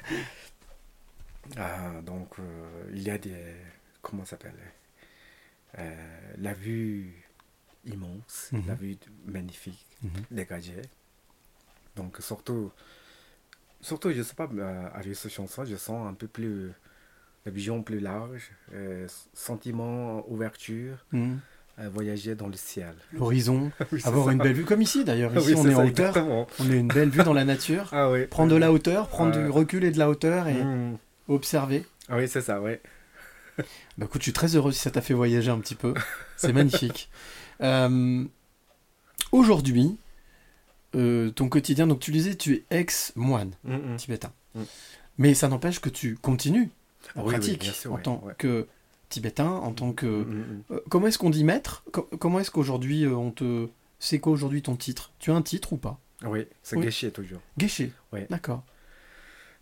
[1.57, 3.55] Ah, donc, euh, il y a des.
[4.03, 4.55] Comment ça s'appelle?
[5.79, 7.15] Euh, La vue
[7.85, 8.97] immense, la vue
[9.27, 10.11] magnifique, Mhm.
[10.33, 10.83] dégagée.
[11.95, 12.73] Donc, surtout,
[13.87, 16.73] surtout, je sais pas, euh, avec cette chanson, je sens un peu plus.
[17.45, 21.39] La vision plus large, euh, sentiment, ouverture, Mhm.
[21.79, 22.95] euh, voyager dans le ciel.
[23.13, 24.33] L'horizon, Oui, avoir ça.
[24.33, 25.31] une belle vue, comme ici d'ailleurs.
[25.39, 26.49] Ici Oui, on est en hauteur, exactement.
[26.59, 27.89] on a une belle vue dans la nature.
[27.93, 28.27] Ah oui.
[28.27, 30.99] Prendre de la hauteur, prendre du recul et de la hauteur et Mhm.
[31.29, 31.85] observer.
[32.09, 32.73] Ah oui, c'est ça, oui.
[33.97, 35.95] Bah écoute, je suis très heureux si ça t'a fait voyager un petit peu.
[36.37, 37.09] C'est magnifique.
[37.61, 38.25] Euh,
[39.33, 39.97] Aujourd'hui,
[40.97, 43.97] euh, ton quotidien, donc tu disais, tu es ex-moine Mhm.
[43.97, 44.33] tibétain.
[44.55, 44.63] Mm.
[45.19, 46.71] Mais ça n'empêche que tu continues
[47.15, 48.35] la Oui, oui, pratique sûr, en ouais, tant ouais.
[48.39, 48.67] que
[49.09, 50.07] tibétain, en tant que...
[50.71, 51.85] Euh, comment est-ce qu'on dit maître?
[51.93, 53.69] Co- Comment est-ce qu'aujourd'hui euh, on te...
[53.99, 55.13] C'est quoi aujourd'hui ton titre?
[55.19, 55.99] Tu as un titre ou pas?
[56.25, 56.85] Oui, c'est Oui.
[56.85, 57.41] gâché toujours.
[57.57, 58.21] Guéché Oui.
[58.31, 58.63] D'accord.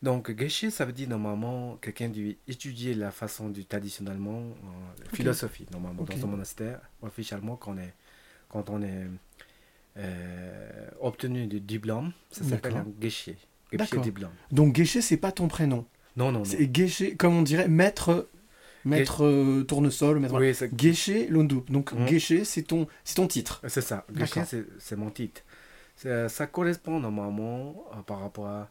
[0.02, 5.66] Donc, geshe, ça veut dire normalement quelqu'un qui étudie la façon du traditionnellement, euh, philosophie,
[5.72, 7.94] normalement, dans un monastère, officiellement, quand on est,
[8.50, 9.06] quand on est
[11.00, 12.86] obtenu du diplôme, ça s'appelle un
[14.00, 14.30] diplôme.
[14.52, 15.84] Donc Guéché, c'est pas ton prénom.
[16.16, 16.44] Non, non, non.
[16.44, 18.28] C'est Guéché, comme on dirait, maître,
[18.84, 20.38] maître euh, tournesol, maître.
[20.38, 21.70] Oui, c'est Guéché Lundup.
[21.70, 21.92] Donc.
[22.06, 23.60] Guéché, c'est ton, c'est ton titre.
[23.66, 24.04] c'est ça.
[24.14, 24.44] Geshe, D'accord.
[24.78, 25.42] c'est mon titre.
[25.96, 28.70] C'est- Ça correspond normalement euh, par rapport à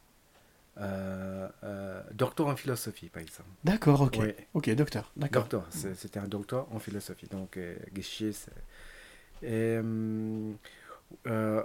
[0.79, 3.49] euh, euh, docteur en philosophie, par exemple.
[3.63, 4.17] D'accord, ok.
[4.21, 4.33] Oui.
[4.53, 5.11] Ok, docteur.
[5.15, 5.43] D'accord.
[5.43, 7.27] Docteur, c'est- c'était un docteur en philosophie.
[7.29, 9.81] Donc, euh, geshe, c'est.
[11.27, 11.61] Euh,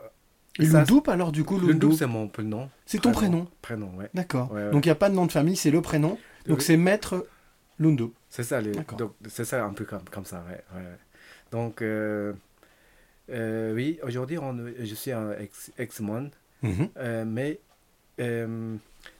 [0.58, 2.68] Lundup, alors du coup, Lundup, c'est mon prénom.
[2.84, 3.46] c'est ton prénom.
[3.62, 4.10] Prénom, ouais.
[4.14, 4.50] D'accord.
[4.50, 4.70] Ouais, ouais.
[4.72, 6.18] Donc il n'y a pas de nom de famille, c'est le prénom.
[6.46, 6.64] Donc Oui.
[6.64, 7.26] c'est maître
[7.78, 8.12] Lundup.
[8.28, 8.72] C'est ça, les-
[9.28, 10.62] c'est ça un peu comme, comme ça, ouais.
[10.74, 10.84] ouais.
[11.52, 12.32] Donc, euh,
[13.30, 14.38] euh, oui, aujourd'hui,
[14.80, 16.30] je suis un ex- ex-moine,
[16.62, 16.88] Mhm.
[16.96, 17.60] euh, mais
[18.20, 18.74] euh,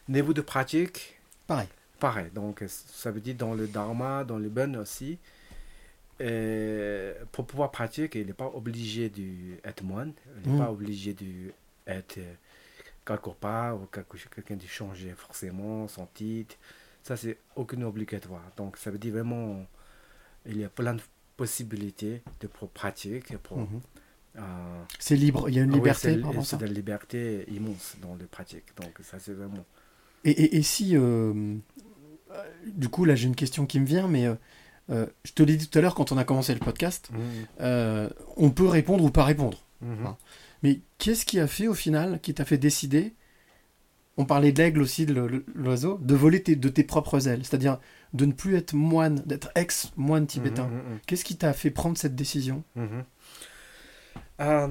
[0.09, 1.69] niveau de pratique, Pareil.
[2.01, 2.27] pareil.
[2.35, 5.19] Donc, ça veut dire dans le dharma, dans le ben aussi,
[7.33, 10.13] pour pouvoir pratiquer, il n'est pas obligé d'être moine,
[10.45, 10.59] il n'est Mm.
[10.59, 12.35] pas obligé d'être euh,
[13.07, 16.57] quelque part ou quelqu'un de changer forcément son titre.
[17.03, 18.43] Ça, c'est aucune obligatoire.
[18.57, 19.65] Donc, ça veut dire vraiment,
[20.47, 21.03] il y a plein de
[21.37, 23.81] possibilités de pour pratiquer, pour Mhm.
[24.37, 24.41] euh,
[24.99, 27.97] C'est libre, il y a une ah oui, liberté c'est- à c'est la liberté immense
[28.03, 28.75] dans les pratiques.
[28.77, 29.65] Donc, ça, c'est vraiment.
[30.25, 31.55] Et, et- et si, euh,
[32.33, 34.35] euh, du coup, là j'ai une question qui me vient, mais euh,
[34.91, 37.11] euh, je te l'ai dit tout à l'heure quand on a commencé le podcast,
[37.61, 39.59] euh, on peut répondre ou pas répondre.
[39.83, 39.99] Mhm.
[40.07, 40.17] Ah.
[40.63, 43.15] Mais qu'est-ce qui a fait au final, qui t'a fait décider,
[44.17, 47.79] on parlait de l'aigle aussi, de l'oiseau, de voler tes- de tes propres ailes, c'est-à-dire
[48.13, 50.67] de ne plus être moine, d'être ex-moine tibétain.
[50.67, 52.65] Mhm, Qu'est-ce qui t'a fait prendre cette décision?
[54.41, 54.69] Euh,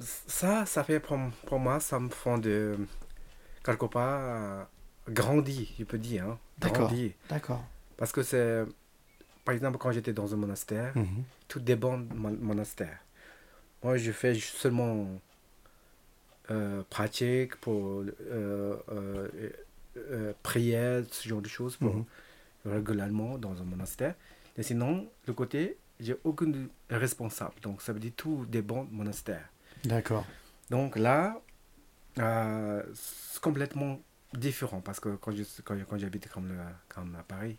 [0.00, 2.76] ça, ça fait pour, pour moi, ça me fait de
[3.64, 4.66] quelque part
[5.08, 6.24] grandir, je peux dire.
[6.24, 6.38] Hein.
[7.28, 7.64] D'accord.
[7.96, 8.64] Parce que c'est,
[9.48, 11.24] par exemple, quand j'étais dans un monastère, Mhm.
[11.48, 12.98] tout dépend du monastère.
[13.82, 15.06] Moi, je fais seulement
[16.50, 22.04] euh, pratique pour euh, euh, prière, ce genre de choses, pour, Mhm.
[22.66, 24.14] régulièrement dans un monastère.
[24.58, 27.58] Et sinon, le côté, j'ai aucune responsable.
[27.62, 29.48] Donc, ça veut dire tout dépend du monastère.
[29.82, 30.26] D'accord.
[30.68, 31.40] Donc là,
[32.94, 33.98] c'est complètement
[34.34, 36.58] différent parce que quand je quand, quand j'habite comme, le,
[36.90, 37.56] comme à Paris,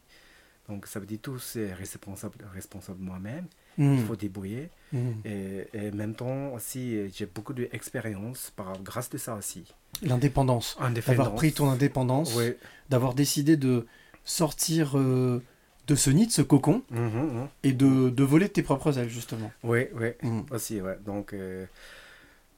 [0.70, 3.46] donc ça veut dire tout c'est responsable, responsable moi-même.
[3.78, 4.70] Il faut débrouiller.
[4.92, 5.22] Mhm.
[5.24, 9.74] Et, et en même temps aussi, j'ai beaucoup d'expérience par grâce de ça aussi.
[10.02, 10.76] L'indépendance.
[10.80, 11.08] Indépendance.
[11.18, 12.54] D'avoir pris ton indépendance, Oui.
[12.90, 13.86] d'avoir décidé de
[14.26, 15.42] sortir euh,
[15.88, 17.48] de ce nid, de ce cocon, Mhm, mhm.
[17.64, 19.50] et de, de voler de tes propres ailes, justement.
[19.64, 20.46] Oui, oui, Mhm.
[20.52, 20.98] aussi, ouais.
[21.06, 21.66] Donc, euh,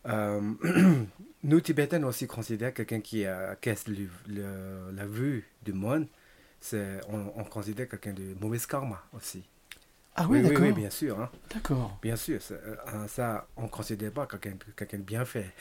[0.08, 0.42] euh,
[1.44, 3.56] nous, Tibétains, aussi considèrent quelqu'un qui a, a
[3.88, 6.08] le- le- la vue du monde,
[7.10, 9.44] on, on considère quelqu'un de mauvais karma aussi.
[10.16, 10.68] Ah oui, d'accord.
[10.68, 11.20] Oui, bien sûr.
[11.20, 11.32] hein.
[11.50, 12.00] D'accord.
[12.02, 15.54] Bien sûr, euh, ça, on ne considère pas quelqu'un, quelqu'un de bien fait.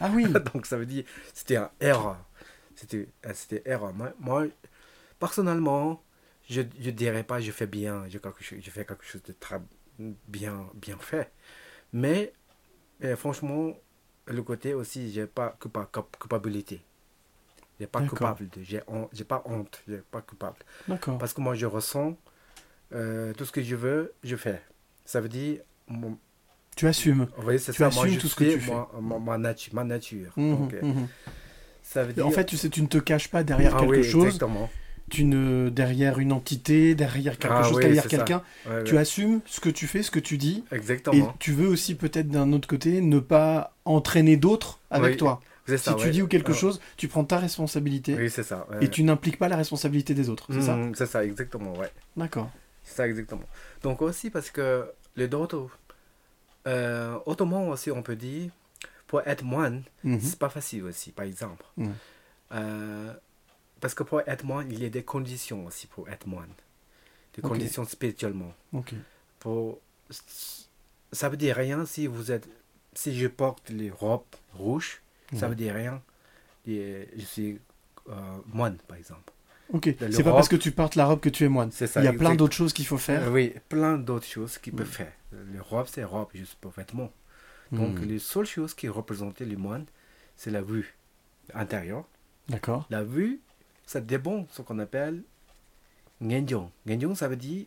[0.00, 0.44] Ah oui.
[0.54, 2.18] Donc, ça veut dire, c'était un erreur.
[2.74, 3.92] C'était, euh, c'était erreur.
[3.92, 4.46] Moi, moi,
[5.18, 6.02] personnellement,
[6.48, 8.18] je ne dirais pas je fais bien, je,
[8.60, 9.60] je fais quelque chose de très
[10.28, 11.32] bien, bien fait.
[11.92, 12.34] Mais,
[13.04, 13.74] euh, franchement,
[14.26, 16.82] le côté aussi, j'ai pas culpa- culp- culpabilité.
[17.80, 20.56] J'ai pas coupable, j'ai pas honte, j'ai pas coupable.
[20.88, 21.18] D'accord.
[21.18, 22.16] Parce que moi, je ressens
[22.94, 24.62] euh, tout ce que je veux, je fais.
[25.04, 26.18] Ça veut dire, mon-
[26.76, 27.26] Tu assumes.
[27.38, 28.72] voyez, c'est Tu ça, moi, assumes je tout ce que tu fais.
[28.72, 30.32] moi- ma, ma natu- ma nature.
[30.36, 30.74] Donc,
[31.82, 32.26] ça veut dire...
[32.26, 34.68] En fait, tu sais, tu ne te caches pas derrière Ah quelque oui, chose, exactement.
[35.10, 38.42] tu ne derrière une entité, derrière quelque Ah chose, oui, derrière quelqu'un.
[38.66, 39.00] Ouais, Tu ouais.
[39.00, 41.34] assumes ce que tu fais, ce que tu dis, et Exactement.
[41.38, 45.40] tu veux aussi peut-être d'un autre côté ne pas entraîner d'autres avec Oui, toi.
[45.76, 46.10] Si ça, tu ouais.
[46.10, 48.66] dis ou quelque chose, tu prends ta responsabilité Oui, c'est ça.
[48.70, 48.84] ouais.
[48.84, 50.46] et tu n'impliques pas la responsabilité des autres.
[50.52, 51.90] C'est ça Mhm, C'est ça, exactement, ouais.
[52.16, 52.50] D'accord.
[52.84, 53.44] C'est ça, exactement.
[53.82, 55.68] Donc aussi parce que les autres,
[56.66, 58.50] euh, autrement aussi, on peut dire,
[59.06, 60.20] pour être moine, Mhm.
[60.20, 61.64] c'est pas facile aussi, par exemple.
[61.76, 61.92] Mhm.
[62.52, 63.12] Euh,
[63.80, 66.50] parce que pour être moine, il y a des conditions aussi pour être moine.
[67.34, 68.52] Des conditions spirituellement.
[68.72, 68.94] Ok.
[69.38, 69.78] Pour...
[71.12, 72.48] Ça veut dire rien si vous êtes...
[72.94, 75.00] Si je porte les robes rouges,
[75.34, 75.50] ça Mhm.
[75.50, 76.02] veut dire rien.
[76.66, 77.60] Et Je suis
[78.08, 78.14] euh,
[78.46, 79.32] moine, par exemple.
[79.72, 79.86] Ok.
[80.00, 81.70] Le C'est pas robe- parce que tu portes la robe que tu es moine.
[81.72, 83.24] C'est ça, Il y a plein d'autres choses qu'il faut faire.
[83.24, 85.12] Euh, oui, plein d'autres choses qu'il peut faire.
[85.52, 87.12] Les robes, c'est robe, juste pour vêtements.
[87.70, 88.04] Donc, Mm.
[88.06, 89.84] les seules choses qui représentaient les moines,
[90.36, 90.96] c'est la vue
[91.52, 92.06] intérieure.
[92.48, 92.86] D'accord.
[92.88, 93.40] La vue,
[93.84, 95.22] ça dépend de ce qu'on appelle
[96.22, 96.70] Ngenjong.
[96.86, 97.66] Ngenjong, ça veut dire,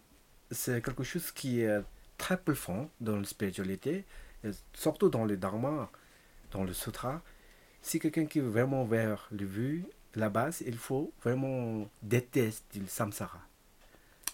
[0.49, 1.81] c'est quelque chose qui est
[2.17, 4.05] très profond dans la spiritualité,
[4.43, 5.91] et surtout dans le Dharma,
[6.51, 7.21] dans le Sutra.
[7.81, 12.87] Si quelqu'un qui est vraiment vers le vue, la base, il faut vraiment détester le
[12.87, 13.39] samsara.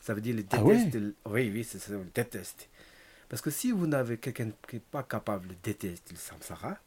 [0.01, 0.75] Ça veut dire le Ah ouais?
[0.77, 0.99] détester.
[0.99, 2.67] le- Oui, oui, c'est ça, le détester.
[3.29, 6.77] Parce que si vous n'avez quelqu'un qui n'est pas capable de détester le samsara,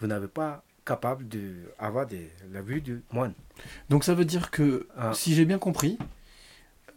[0.00, 2.06] vous n'avez pas capable d'avoir
[2.50, 3.34] la vue du moine.
[3.90, 5.12] Donc ça veut dire que, Ah.
[5.14, 5.98] si j'ai bien compris,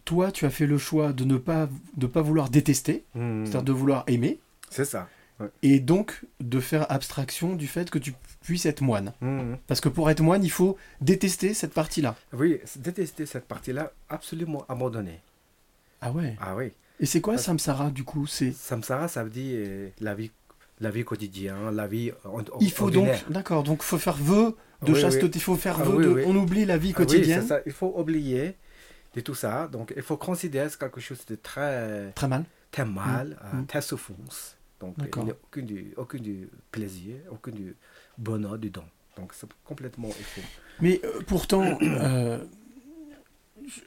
[0.05, 3.45] toi, tu as fait le choix de ne pas, de pas vouloir détester, Hmm.
[3.45, 4.39] c'est-à-dire de vouloir aimer,
[4.69, 5.09] C'est ça.
[5.41, 5.49] Ouais.
[5.63, 8.13] et donc de faire abstraction du fait que tu
[8.43, 9.13] puisses être moine.
[9.21, 9.55] Hmm.
[9.67, 12.15] Parce que pour être moine, il faut détester cette partie-là.
[12.33, 15.19] Oui, détester cette partie-là, absolument abandonner.
[16.01, 16.71] Ah ouais Ah oui.
[16.99, 18.27] Et c'est quoi Parce- samsara du coup?
[18.27, 20.31] C'est Samsara, ça veut dire euh, la vie,
[20.79, 22.11] la vie quotidienne, la vie
[22.59, 23.21] il faut ordinaire.
[23.23, 25.31] donc, d'accord, donc faut faire vœu de Oui, chasteté, oui.
[25.35, 27.41] il faut faire Ah vœu oui, de, on oublie la vie Ah oui, quotidienne.
[27.41, 27.59] c'est ça.
[27.65, 28.55] Il faut oublier
[29.15, 29.67] de tout ça.
[29.67, 32.45] Donc, il faut considérer c'est quelque chose de très, Très mal.
[32.71, 33.57] très mal, Mm.
[33.59, 34.55] euh, très souffrance.
[34.81, 37.75] Donc, il n'y a aucun du, aucun du plaisir, aucun du
[38.17, 38.85] bonheur dedans.
[39.17, 40.41] Donc, c'est complètement il faut.
[40.79, 42.43] Mais euh, pourtant, euh,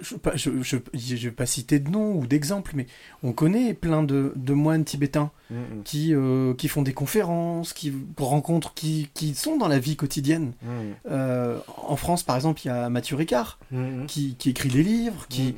[0.00, 0.76] je ne je, je,
[1.16, 2.86] je vais pas citer de nom ou d'exemple, mais
[3.22, 5.82] on connaît plein de, de moines tibétains Mm, mm.
[5.84, 10.52] qui, euh, qui font des conférences, qui rencontrent, qui, qui sont dans la vie quotidienne.
[10.62, 14.82] Mm, en France, par exemple, il y a Mathieu Ricard mm, qui, qui écrit des
[14.82, 15.54] livres, qui,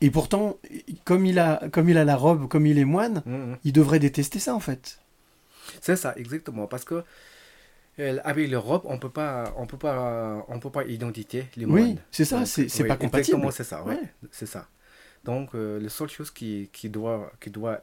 [0.00, 0.58] et pourtant,
[1.04, 3.58] comme il, a, comme il a la robe, comme il est moine, mm, mm.
[3.64, 5.00] il devrait détester ça en fait.
[5.80, 6.66] C'est ça, exactement.
[6.66, 7.04] Parce que
[7.98, 11.82] euh, avec l'Europe, on peut pas, on peut pas, on peut pas identifier les Oui,
[11.82, 11.98] moines.
[12.10, 13.38] c'est ça, c'est- oui, pas compatible.
[13.38, 13.82] Exactement, c'est ça.
[13.84, 14.00] ouais, Ouais.
[14.30, 14.68] c'est ça.
[15.24, 17.82] Donc, euh, la seule chose qui, qui doit, qui doit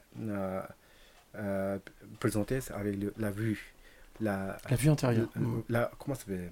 [1.36, 1.78] euh,
[2.20, 3.74] présenter, c'est avec le- la vue,
[4.22, 5.28] la, La vue intérieure.
[5.70, 6.52] la, la- comment ça s'appelle?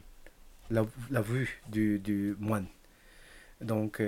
[0.69, 2.65] La, la vue du, du moine.
[3.61, 4.01] Donc,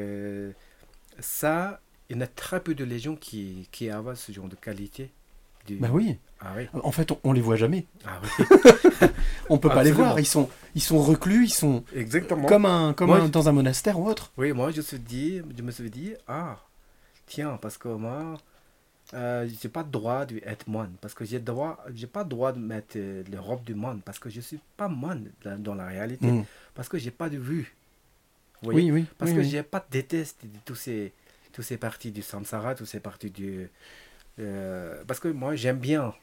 [1.19, 4.55] ça, il y en a très peu de légions qui, qui avaient ce genre de
[4.55, 5.11] qualité.
[5.67, 5.77] Du...
[5.77, 6.17] Bah oui.
[6.39, 6.67] Ah oui.
[6.73, 7.85] En fait, on, on les voit jamais.
[8.05, 8.45] Ah oui.
[9.49, 10.19] On peut pas les voir.
[10.19, 11.45] Ils sont, ils sont reclus.
[11.45, 12.47] Ils sont Exactement.
[12.47, 14.31] comme un, comme Moi, un- je- dans un monastère ou autre.
[14.37, 16.57] Oui, moi, je, me suis dit, je me suis dit, ah,
[17.25, 18.37] tiens, parce que moi,
[19.13, 20.93] euh, j'ai pas le droit d'être moine.
[21.01, 24.01] Parce que j'ai droit, j'ai pas le droit de mettre euh, les robes du moine.
[24.03, 26.31] Parce que je suis pas moine dans, la réalité.
[26.31, 26.45] Mm.
[26.73, 27.75] Parce que j'ai pas de vue.
[28.61, 29.05] Vous voyez Oui, oui.
[29.17, 29.49] Parce oui, que oui.
[29.49, 31.13] j'ai pas de déteste de tous ces,
[31.53, 33.69] tous ces parties du samsara, tous ces parties du.
[34.39, 36.13] euh, parce que moi, j'aime bien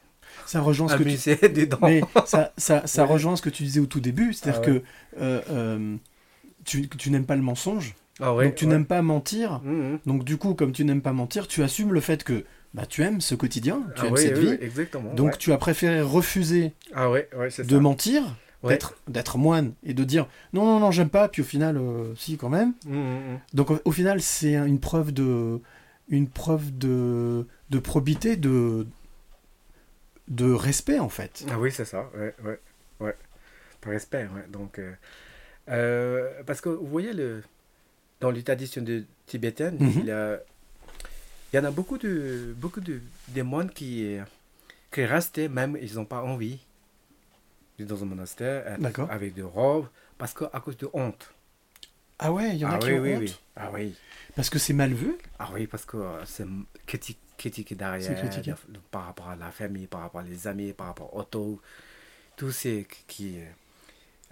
[0.47, 1.79] Ça rejoint ce que tu dedans.
[1.83, 3.09] Mais ça, ça, ça Ouais.
[3.13, 4.81] rejoint ce que tu disais au tout début, c'est-à-dire Ah ouais.
[4.81, 4.85] que
[5.21, 5.97] euh, euh,
[6.65, 9.61] tu, tu n'aimes pas le mensonge, Ah ouais, donc tu n'aimes pas mentir.
[9.65, 9.99] Mhm.
[10.07, 13.03] Donc du coup, comme tu n'aimes pas mentir, tu assumes le fait que bah, tu
[13.03, 14.59] aimes ce quotidien, tu Ah aimes cette vie.
[15.15, 17.81] donc tu as préféré refuser Ah de ça.
[17.81, 18.23] mentir,
[18.63, 18.79] Ouais.
[19.09, 22.37] d'être, moine et de dire non, non, non, j'aime pas, puis au final, euh, si
[22.37, 22.75] quand même.
[22.87, 23.39] Mhm, mhm.
[23.55, 25.61] Donc au, au final, c'est un- une preuve de,
[26.09, 28.87] une preuve de, de probité, de,
[30.29, 31.45] de respect en fait.
[31.51, 32.61] Ah oui, c'est ça, ouais, ouais,
[33.01, 33.17] ouais.
[33.81, 34.47] Par respect, ouais.
[34.49, 34.93] Donc, euh,
[35.69, 37.43] euh, parce que vous voyez, le,
[38.21, 40.01] dans les traditions de tibétaines, Mhm.
[40.05, 40.39] il, a-
[41.53, 44.17] il y en a beaucoup de, beaucoup de, des moines qui,
[44.93, 46.61] qui restaient, même ils n'ont pas envie,
[47.87, 49.11] dans un monastère, D'accord.
[49.11, 49.87] avec des robes,
[50.19, 51.33] parce que à cause de honte.
[52.19, 53.21] Ah ouais, il y en a ah qui oui, ont oui, honte.
[53.21, 53.37] oui.
[53.57, 53.95] Ah oui.
[54.37, 55.17] Parce que c'est mal vu.
[55.39, 56.47] Ah oui, parce que euh, c'est
[56.87, 58.53] critique, critiqué derrière, C'est critiqué.
[58.69, 61.21] de- de- par rapport à la famille, par rapport à les amis, par rapport au
[61.21, 61.61] auto,
[62.37, 63.45] tout ces qui, euh,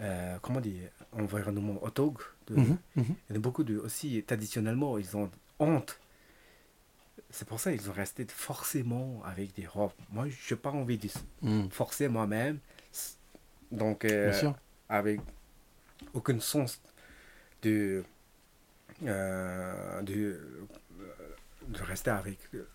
[0.01, 2.15] euh, comment dire, environnement auto.
[2.47, 3.05] de- Mhm, mhm.
[3.29, 5.99] Il y en a beaucoup de, aussi, traditionnellement, ils ont honte.
[7.31, 9.93] C'est pour ça qu'ils ont resté forcément avec des robes.
[10.11, 11.09] Moi, je n'ai pas envie de
[11.43, 11.69] Mm.
[11.71, 12.59] forcer moi-même.
[13.73, 14.33] Donc, euh,
[14.89, 15.21] avec
[16.14, 16.81] aucun sens
[17.62, 18.03] de,
[19.07, 20.41] euh, de,
[21.68, 22.39] de rester avec.
[22.55, 22.66] euh,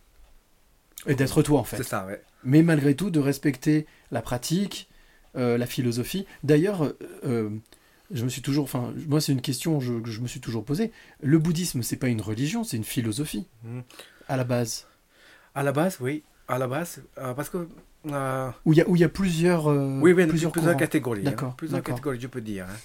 [1.08, 1.78] Et d'être toi en fait.
[1.78, 2.22] C'est ça, ouais.
[2.44, 4.90] Mais malgré tout, de respecter la pratique,
[5.36, 6.26] euh, la philosophie.
[6.44, 7.50] D'ailleurs, euh, euh,
[8.12, 10.64] je me suis toujours, enfin, moi c'est une question je- que je me suis toujours
[10.64, 10.92] posée.
[11.22, 13.84] Le bouddhisme, c'est pas une religion, c'est une philosophie Mhm.
[14.30, 14.88] à la base.
[15.56, 16.24] À la base, oui.
[16.48, 17.68] À la base, euh, parce que.
[18.12, 20.78] Euh, Où il y a, y plusieurs, euh, oui, oui, plusieurs, plusieurs, courants.
[20.80, 21.28] catégories.
[21.28, 21.54] hein.
[21.58, 22.66] Plusieurs catégories, je peux dire.
[22.70, 22.76] hein.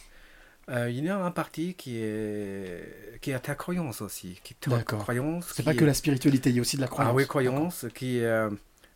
[0.70, 5.00] Euh, il y a un parti qui est qui a ta croyance aussi, qui D'accord.
[5.00, 5.52] croyance.
[5.54, 7.12] C'est pas est- que la spiritualité, il y a aussi de la croyance.
[7.12, 8.50] Ah oui, croyance qui est euh,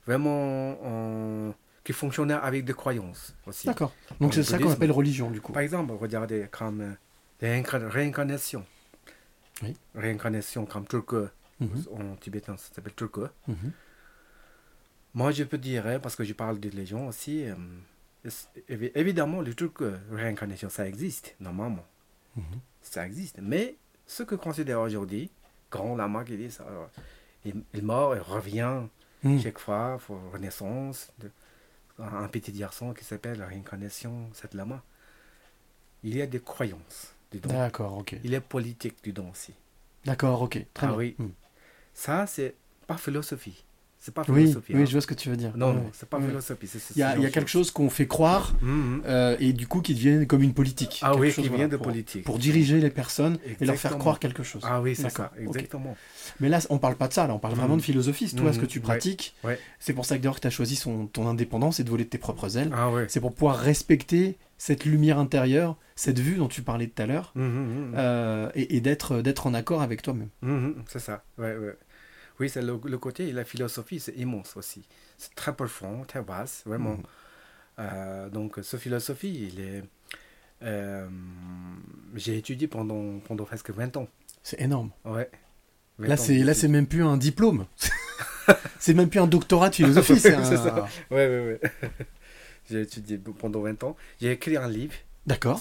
[0.07, 1.53] vraiment
[1.83, 3.66] qui fonctionne avec des croyances aussi.
[3.66, 3.93] D'accord.
[4.20, 5.53] Donc c'est ça qu'on appelle religion du coup.
[5.53, 6.97] Par exemple, regardez comme
[7.43, 8.64] réincar- réincarnation.
[9.62, 9.77] Oui.
[9.95, 11.27] Réincarnation comme turco,
[11.61, 13.27] Mhm, en tibétain ça s'appelle turco.
[13.49, 13.57] mhm.
[15.15, 17.55] Moi je peux dire, hein, parce que je parle de légion aussi, euh,
[18.95, 21.87] évidemment le turco, réincarnation ça existe, normalement.
[22.37, 22.43] Mhm.
[22.83, 23.39] Ça existe.
[23.41, 25.31] Mais ce que considère aujourd'hui,
[25.71, 26.87] grand lama qui dit ça, euh,
[27.45, 28.83] il, il meurt, il revient
[29.23, 29.41] Mhm.
[29.41, 31.11] chaque fois pour renaissance.
[31.21, 31.31] de-
[31.99, 34.83] un un petit garçon qui s'appelle la réincarnation, cette lama.
[36.03, 37.49] il y a des croyances dedans.
[37.55, 38.17] D'accord, ok.
[38.25, 39.55] Il a politique dedans aussi.
[40.05, 40.67] D'accord, ok.
[40.75, 40.99] Très ah bien.
[40.99, 41.15] oui.
[41.19, 41.31] Hmm.
[41.95, 42.55] Ça, c'est
[42.87, 43.65] pas philosophie.
[44.07, 44.75] C'est pas Oui, philosophie.
[44.75, 44.85] oui, hein.
[44.85, 45.53] je vois ce que tu veux dire.
[45.57, 46.69] Non, non, c'est pas philosophie.
[46.95, 49.01] Il y a, y quelque chose qu'on fait croire Mhm.
[49.07, 51.01] euh, et du coup qui devient comme une politique.
[51.03, 52.23] Ah oui, chose, qui voilà, vient de pour- politique.
[52.23, 54.61] Pour diriger les personnes et leur faire croire quelque chose.
[54.67, 55.97] Ah oui, c'est ça, exactement.
[56.39, 58.31] Mais là, on parle pas de ça, là, on parle vraiment de philosophie.
[58.37, 59.59] Toi, ce que tu pratiques, ouais.
[59.79, 62.11] c'est pour ça que d'ailleurs tu as choisi son, ton indépendance et de voler de
[62.11, 62.73] tes propres ailes.
[62.75, 63.07] Ah ouais.
[63.09, 67.33] C'est pour pouvoir respecter cette lumière intérieure, cette vue dont tu parlais tout à l'heure,
[67.37, 70.29] euh, et, et d'être d'être en accord avec toi-même.
[70.87, 71.75] C'est ça, ouais, ouais.
[72.41, 74.82] Oui, c'est le, le côté, la philosophie, c'est immense aussi.
[75.18, 76.95] C'est très profond, très vaste, vraiment.
[76.97, 77.03] Mhm.
[77.80, 79.82] Euh, donc, ce philosophie, il est...
[80.62, 81.09] euh,
[82.14, 84.09] J'ai étudié pendant, pendant presque 20 ans.
[84.43, 84.91] C'est énorme.
[85.05, 85.30] Ouais.
[85.99, 87.66] 20 Là, c'est là, c'est même plus un diplôme.
[88.78, 90.18] c'est même plus un doctorat de philosophie.
[90.18, 90.89] c'est un- ça.
[91.11, 91.91] Ouais, ouais, ouais.
[92.70, 93.97] J'ai étudié pendant 20 ans.
[94.20, 94.95] J'ai écrit un livre.
[95.26, 95.61] D'accord.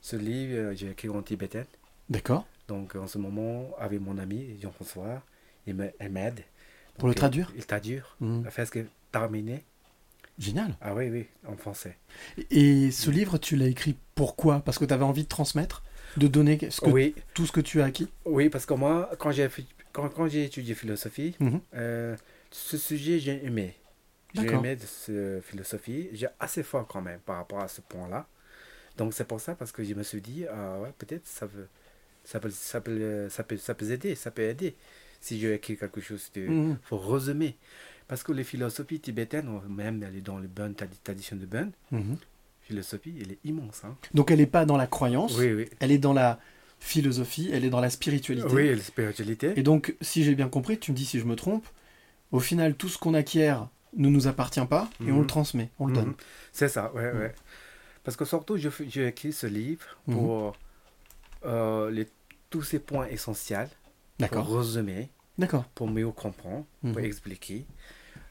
[0.00, 1.64] Ce livre, euh, j'ai écrit en tibétain.
[2.08, 2.46] D'accord.
[2.68, 5.22] Donc, en ce moment, avec mon ami Jean-François,
[5.66, 5.74] il
[6.10, 6.40] m'aide.
[6.98, 8.16] Pour le traduire Il, il traduire.
[8.20, 8.44] Mhm.
[8.44, 8.78] La presque
[9.12, 9.62] terminé.
[10.38, 10.76] Génial.
[10.82, 11.96] Ah oui, oui, en français.
[12.50, 14.60] Et ce livre, tu l'as écrit pourquoi?
[14.60, 15.82] Parce que tu avais envie de transmettre
[16.18, 17.14] De donner ce que- Oui.
[17.34, 18.08] tout ce que tu as acquis?
[18.24, 19.48] Oui, parce que moi, quand j'ai
[19.92, 21.60] quand, quand étudié philosophie, Mhm.
[21.74, 22.16] euh,
[22.50, 23.74] ce sujet, j'ai aimé.
[24.34, 26.10] J'ai aimé de ce philosophie.
[26.12, 28.26] J'ai assez fort quand même par rapport à ce point-là.
[28.98, 31.66] Donc c'est pour ça, parce que je me suis dit, ah ouais, peut-être ça peut,
[32.24, 34.74] ça, peut, ça, peut, ça, peut, ça peut aider, ça peut aider.
[35.20, 36.78] Si je écris quelque chose, il Mhm.
[36.82, 37.56] faut résumer.
[38.08, 42.16] Parce que les philosophies tibétaines, même dans les bonnes tradi- traditions de Bön, Mhm.
[42.62, 43.82] philosophie, elle est immense.
[43.84, 43.96] Hein.
[44.14, 45.68] Donc elle n'est pas dans la croyance, Oui, oui.
[45.80, 46.38] elle est dans la
[46.78, 48.48] philosophie, elle est dans la spiritualité.
[48.52, 49.52] Oui, la spiritualité.
[49.56, 51.66] Et donc, si j'ai bien compris, tu me dis si je me trompe,
[52.32, 55.86] au final, tout ce qu'on acquiert ne nous appartient pas et on le transmet, on
[55.86, 56.14] le donne.
[56.52, 57.34] C'est ça, ouais, ouais.
[58.04, 60.54] Parce que surtout, j'ai écrit ce livre pour
[61.44, 62.06] euh, les,
[62.50, 63.68] tous ces points essentiels,
[64.18, 64.46] D'accord.
[64.46, 65.64] pour résumer, D'accord.
[65.74, 67.04] pour mieux comprendre, pour Mhm.
[67.04, 67.66] expliquer.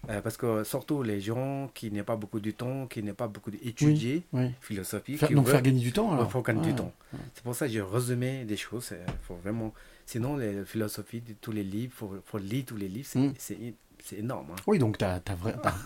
[0.09, 3.27] Euh, parce que surtout les gens qui n'ont pas beaucoup de temps, qui n'ont pas
[3.27, 4.51] beaucoup d'étudier oui.
[4.61, 6.31] philosophie, Faire- qui donc veulent- faire gagner du temps, alors.
[6.31, 6.91] faut gagner Ouais, du temps.
[7.33, 8.89] C'est pour ça que j'ai résumé des choses.
[8.91, 9.73] euh, faut vraiment...
[10.05, 13.07] Sinon, les philosophies de tous les livres, il faut, faut lire tous les livres,
[13.39, 13.73] c'est
[14.03, 14.51] c'est énorme.
[14.51, 14.55] hein.
[14.67, 15.19] Oui, donc tu as,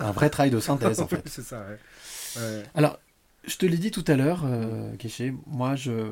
[0.02, 1.22] un vrai travail de synthèse, en fait.
[1.30, 1.66] c'est ça.
[2.36, 2.64] Ouais.
[2.76, 3.00] Alors,
[3.46, 6.12] je te l'ai dit tout à l'heure, euh, Kéché, moi je.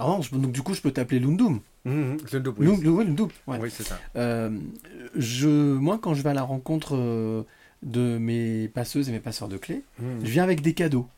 [0.00, 1.60] Ah non, je- donc du coup, je peux t'appeler Lundum.
[1.84, 2.66] Mhm, Lundum, oui.
[2.68, 3.58] Oui, Lundum, ouais.
[3.60, 3.98] Oui, c'est ça.
[4.16, 4.50] Euh,
[5.14, 7.42] je, moi, quand je vais à la rencontre euh,
[7.82, 10.20] de mes passeuses et mes passeurs de clés, Mhm.
[10.24, 11.08] je viens avec des cadeaux.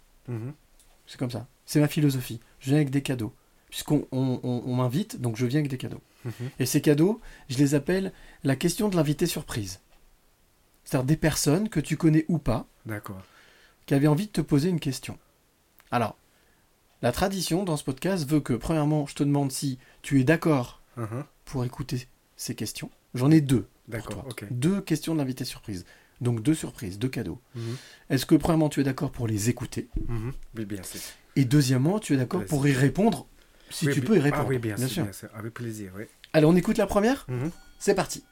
[1.07, 1.47] C'est comme ça.
[1.67, 2.41] C'est ma philosophie.
[2.61, 3.33] Je viens avec des cadeaux.
[3.71, 6.01] Puisqu'on on, on- on m'invite, donc je viens avec des cadeaux.
[6.61, 8.13] Et ces cadeaux, je les appelle
[8.45, 9.81] la question de l'invité surprise.
[10.85, 13.21] C'est-à-dire des personnes que tu connais ou pas, D'accord.
[13.87, 15.19] qui avaient envie de te poser une question.
[15.91, 16.17] Alors,
[17.03, 20.81] la tradition dans ce podcast veut que, premièrement, je te demande si tu es d'accord
[20.97, 21.25] Mhm.
[21.45, 22.91] pour écouter ces questions.
[23.15, 23.63] J'en ai deux.
[23.63, 24.29] pour D'accord.
[24.51, 25.85] Deux questions de l'invité surprise.
[26.21, 27.41] Donc deux surprises, deux cadeaux.
[27.57, 27.77] Mhm.
[28.11, 29.89] Est-ce que, premièrement, tu es d'accord pour les écouter?
[30.07, 30.33] Mhm.
[30.57, 31.01] Oui, bien sûr.
[31.35, 33.27] Et deuxièmement, tu es d'accord pour y répondre
[33.71, 34.45] si Oui, tu peux y répondre.
[34.47, 35.29] Ah oui, bien, sûr, bien sûr.
[35.35, 36.05] Avec plaisir, oui.
[36.33, 37.25] Allez, on écoute la première?
[37.29, 37.51] Mhm.
[37.79, 38.25] C'est parti.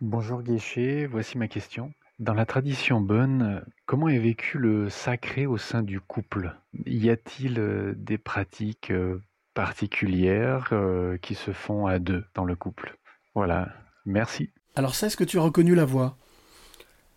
[0.00, 1.92] Bonjour Guéché, voici ma question.
[2.18, 6.52] Dans la tradition bonne, comment est vécu le sacré au sein du couple?
[6.84, 9.22] Y a-t-il euh, des pratiques euh,
[9.54, 12.98] particulières euh, qui se font à deux dans le couple?
[13.36, 13.72] Voilà,
[14.04, 14.50] merci.
[14.74, 16.16] Alors ça, est-ce que tu as reconnu la voix?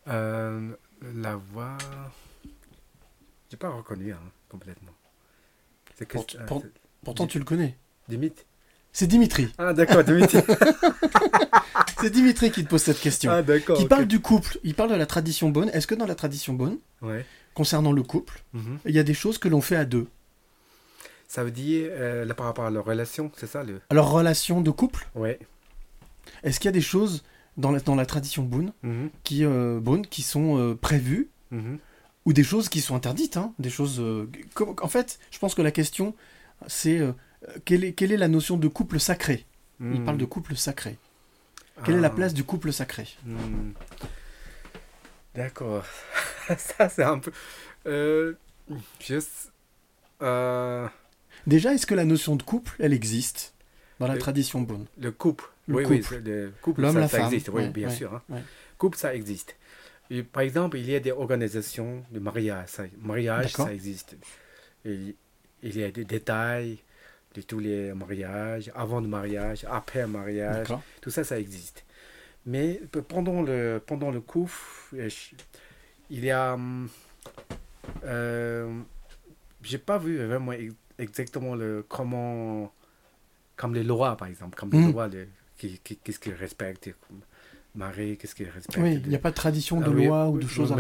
[0.08, 0.72] Euh,
[1.16, 1.78] la voix.
[3.50, 4.94] J'ai pas reconnu hein, complètement.
[5.96, 6.72] C'est que- Pour- euh, pour- c'est-
[7.04, 7.76] Pourtant, tu le connais.
[8.08, 8.46] Dimitri.
[8.94, 9.48] C'est Dimitri.
[9.58, 10.40] Ah, d'accord, Dimitri.
[12.02, 13.32] C'est Dimitri qui te pose cette question.
[13.32, 14.58] Ah, d'accord, Qui parle du couple.
[14.64, 15.70] Il parle de la tradition bonne.
[15.70, 17.26] Est-ce que dans la tradition bonne, Ouais.
[17.54, 18.80] concernant le couple, Mhm.
[18.86, 20.08] il y a des choses que l'on fait à deux
[21.28, 23.80] Ça veut dire, euh, là, par rapport à leur relation, c'est ça le...
[23.90, 25.40] Alors, relation de couple, Ouais.
[26.44, 27.24] est-ce qu'il y a des choses
[27.56, 29.10] dans la, dans la tradition bonne Mhm.
[29.24, 31.78] qui, euh, bonne qui sont euh, prévues Mhm.
[32.26, 34.02] ou des choses qui sont interdites hein, des choses
[34.54, 36.14] comme- en fait je pense que la question
[36.68, 37.00] c'est
[37.66, 39.46] quelle, est, quelle est la notion de couple sacré?
[39.80, 40.06] Il Mhm.
[40.06, 40.98] parle de couple sacré
[41.84, 42.12] quelle est la Ah.
[42.12, 43.08] place du couple sacré?
[43.26, 43.72] Hmm.
[45.34, 45.84] D'accord.
[46.58, 47.32] ça, c'est un peu.
[47.88, 48.34] Euh,
[50.22, 50.88] euh,
[51.48, 53.54] déjà est-ce que la notion de couple elle existe
[54.00, 54.86] dans la Le- tradition bonne?
[55.00, 55.46] le couple.
[55.68, 56.22] Le oui, oui, couple.
[56.24, 57.26] le couple, L'homme, ça, la ça femme.
[57.28, 58.14] existe, oui, Ouais, bien ouais, sûr.
[58.14, 58.22] hein.
[58.30, 58.42] ouais.
[58.78, 59.56] Couple, ça existe.
[60.10, 62.68] Et, par exemple, il y a des organisations de mariage.
[62.68, 64.16] Ça, mariage, ça existe.
[64.86, 65.16] Et
[65.64, 66.80] il y a des détails
[67.34, 70.68] de tous les mariages, avant le mariage, après le mariage.
[71.02, 71.86] Tout ça, ça existe.
[72.46, 74.54] Mais pe- pendant le, pendant le couple,
[74.96, 75.10] euh,
[76.10, 76.90] il y a hum,
[78.04, 78.80] euh,
[79.62, 82.74] j'ai pas vu vraiment ex- exactement le comment
[83.56, 84.92] comme les lois par exemple comme les Mm.
[84.92, 85.10] lois
[85.58, 86.90] qui- qu'est-ce qu'ils respectent
[87.76, 90.30] Marie qu'est-ce qu'ils respectent Oui, il n'y a pas de tradition de Ah oui, loi
[90.30, 90.76] ou de oui, choses à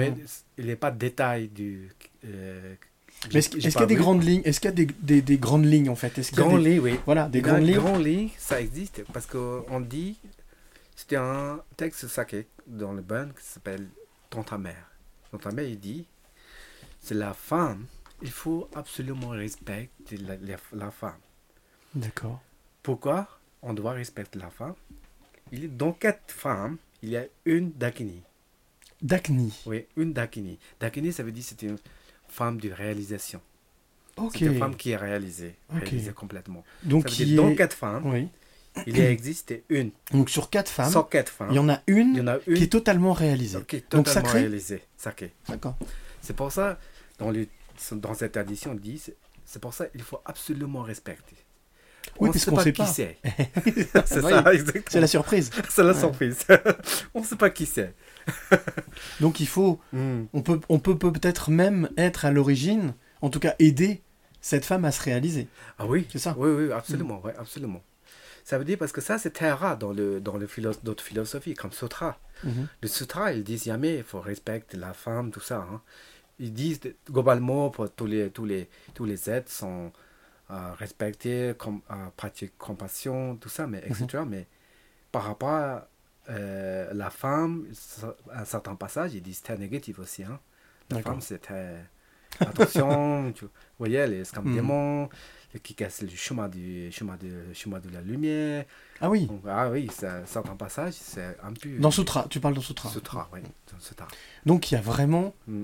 [0.57, 1.89] il n'y a pas de détails du
[2.25, 2.75] euh,
[3.33, 4.41] Mais est-ce qu'il y a des grandes lignes?
[4.45, 6.19] Est-ce qu'il y a des, des- des grandes lignes en fait?
[6.33, 6.99] Grandes des- lignes, oui.
[7.05, 7.75] Voilà, des grandes lignes.
[7.75, 10.17] grandes lignes, ça existe parce qu'on dit,
[10.95, 13.87] c'était un texte sacré dans le Bun qui s'appelle
[14.31, 14.89] Dans ta mère.
[15.31, 16.07] Dans ta mère, il dit,
[16.99, 17.85] c'est la femme,
[18.21, 21.19] il faut absolument respecter la, la- la femme.
[21.93, 22.41] D'accord.
[22.81, 23.27] Pourquoi
[23.61, 24.73] on doit respecter la femme?
[25.51, 28.23] Il, Dans quatre femmes, il y a une Dakini.
[29.01, 29.53] Dakini.
[29.65, 30.57] Oui, une Dakini.
[30.79, 31.77] Dakini, ça veut dire que c'est une
[32.31, 33.39] femme de réalisation.
[34.17, 34.31] Ok.
[34.39, 35.83] C'est une femme qui est réalisée, Ok.
[35.83, 36.63] réalisée complètement.
[36.83, 38.27] Donc, ça veut dire, dans est- quatre femmes, Oui.
[38.87, 39.91] il y a existé une.
[40.11, 42.27] Donc sur quatre femmes, Sur quatre femmes, il y en a une, il y en
[42.27, 43.59] a une qui est totalement réalisée.
[43.67, 44.81] qui est Donc totalement sacrée réalisée.
[44.97, 45.33] Sacrée.
[45.47, 45.75] D'accord.
[46.21, 46.79] C'est pour ça,
[47.19, 47.47] dans, le,
[47.93, 49.15] dans cette tradition, on dit, c'est-
[49.59, 51.35] pour ça qu'il faut absolument respecter.
[52.19, 52.87] Oui, on parce sait qu'on pas sait qui pas.
[52.87, 53.17] c'est.
[54.05, 54.85] c'est Oui, ça, exactement.
[54.89, 55.51] c'est la surprise.
[55.69, 55.99] c'est la Ouais.
[55.99, 56.37] surprise.
[57.13, 57.93] on ne sait pas qui c'est.
[59.19, 60.23] Donc il faut, Hmm.
[60.33, 64.01] on peut, on peut peut-être même être à l'origine, en tout cas aider
[64.41, 65.47] cette femme à se réaliser.
[65.77, 66.35] Ah oui, c'est ça.
[66.37, 67.83] Oui, oui, absolument, ouais, absolument.
[68.43, 71.03] Ça veut dire parce que ça, c'est très rare dans, le, dans le philo- d'autres
[71.03, 72.19] philosophies, comme Sutra.
[72.43, 72.67] Mhm.
[72.81, 75.57] Le Sutra, ils disent jamais il faut respecter la femme, tout ça.
[75.71, 75.81] hein.
[76.39, 79.91] Ils disent globalement pour tous les, tous les, tous les êtres sont
[80.49, 84.23] euh, respectés, com, euh, pratiquent compassion, tout ça, mais etc.
[84.27, 84.47] Mais
[85.11, 85.87] par rapport à
[86.31, 90.23] euh, la femme, ça- à un certain passage, ils disent très négatif aussi.
[90.23, 90.39] Hein.
[90.89, 91.85] La femme, c'est très.
[92.39, 93.45] Attention, tu
[93.77, 94.55] voyez, est comme Mhm.
[94.55, 95.09] démon,
[95.63, 98.65] qui casse le chemin, du, chemin, de, chemin de la lumière.
[99.01, 99.25] Ah oui.
[99.27, 101.77] Donc, ah oui, c'est- certains passages, c'est un peu.
[101.77, 102.89] Dans Sutra, tu parles dans Sutra.
[102.89, 104.07] Sutra, oui, dans Sutra.
[104.45, 105.63] Donc il y a vraiment Mm.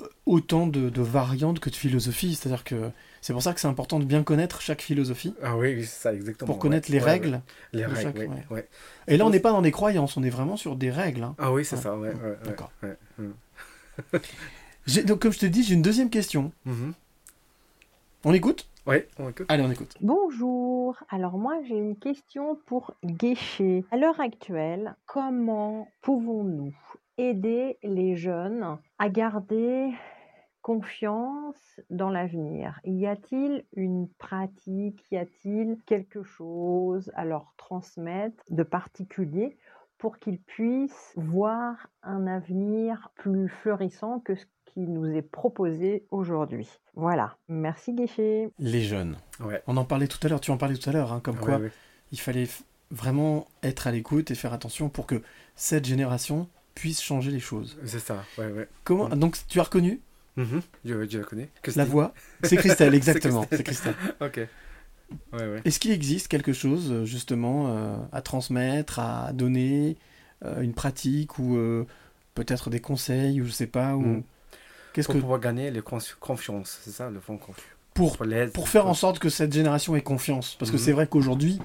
[0.00, 2.34] euh, autant de, de variantes que de philosophies.
[2.34, 2.90] C'est-à-dire que
[3.20, 5.34] c'est pour ça que c'est important de bien connaître chaque philosophie.
[5.42, 6.46] Ah oui, oui, c'est ça, exactement.
[6.46, 7.30] Pour connaître ouais, les ouais, règles.
[7.32, 7.40] ouais.
[7.72, 8.46] Les règles, chaque- oui, ouais.
[8.56, 8.68] ouais.
[9.08, 11.22] Et là, on n'est pas dans des croyances, on est vraiment sur des règles.
[11.22, 11.34] hein.
[11.38, 11.82] Ah oui, c'est Ouais.
[11.82, 12.08] ça, ouais.
[12.08, 12.72] ouais, ouais, D'accord.
[12.82, 13.30] ouais, mm.
[14.86, 16.52] J'ai- Donc, comme je te dis, j'ai une deuxième question.
[16.64, 16.94] Mhm.
[18.24, 18.66] On écoute?
[18.86, 19.46] Oui, on écoute.
[19.50, 19.94] Allez, on écoute.
[20.00, 23.84] Bonjour, alors moi j'ai une question pour Guéché.
[23.90, 26.74] À l'heure actuelle, comment pouvons-nous
[27.18, 29.90] aider les jeunes à garder
[30.62, 38.62] confiance dans l'avenir Y a-t-il une pratique, y a-t-il quelque chose à leur transmettre de
[38.62, 39.56] particulier
[39.98, 46.68] pour qu'ils puissent voir un avenir plus florissant que ce qui nous est proposé aujourd'hui?
[46.94, 48.50] Voilà, merci Guéché.
[48.58, 49.16] Les jeunes.
[49.40, 49.62] Ouais.
[49.66, 51.44] On en parlait tout à l'heure, tu en parlais tout à l'heure, hein, comme Ouais,
[51.44, 51.70] quoi ouais.
[52.12, 52.48] il fallait
[52.90, 55.22] vraiment être à l'écoute et faire attention pour que
[55.54, 57.78] cette génération puisse changer les choses.
[57.84, 58.68] C'est ça, ouais, ouais.
[58.84, 59.18] Comment Mm.
[59.18, 60.00] Donc, tu as reconnu
[60.36, 60.62] Mhm.
[60.84, 61.48] je, je la connais.
[61.76, 63.46] la voix C'est Christelle, exactement.
[63.50, 63.94] C'est Christelle.
[64.20, 64.40] ok.
[65.32, 65.60] Ouais, ouais.
[65.64, 69.96] Est-ce qu'il existe quelque chose, euh, justement, euh, à transmettre, à donner,
[70.44, 71.84] euh, une pratique ou euh,
[72.34, 74.02] peut-être des conseils, ou je sais pas, ou...
[74.02, 74.22] Mm.
[74.92, 75.20] Qu'est-ce Pour que...
[75.20, 77.66] pouvoir gagner les confiance, c'est ça, le fond confiance.
[77.94, 80.54] Pour, les- pour faire en sorte que cette génération ait confiance.
[80.58, 80.82] Parce que Mhm.
[80.82, 81.58] c'est vrai qu'aujourd'hui,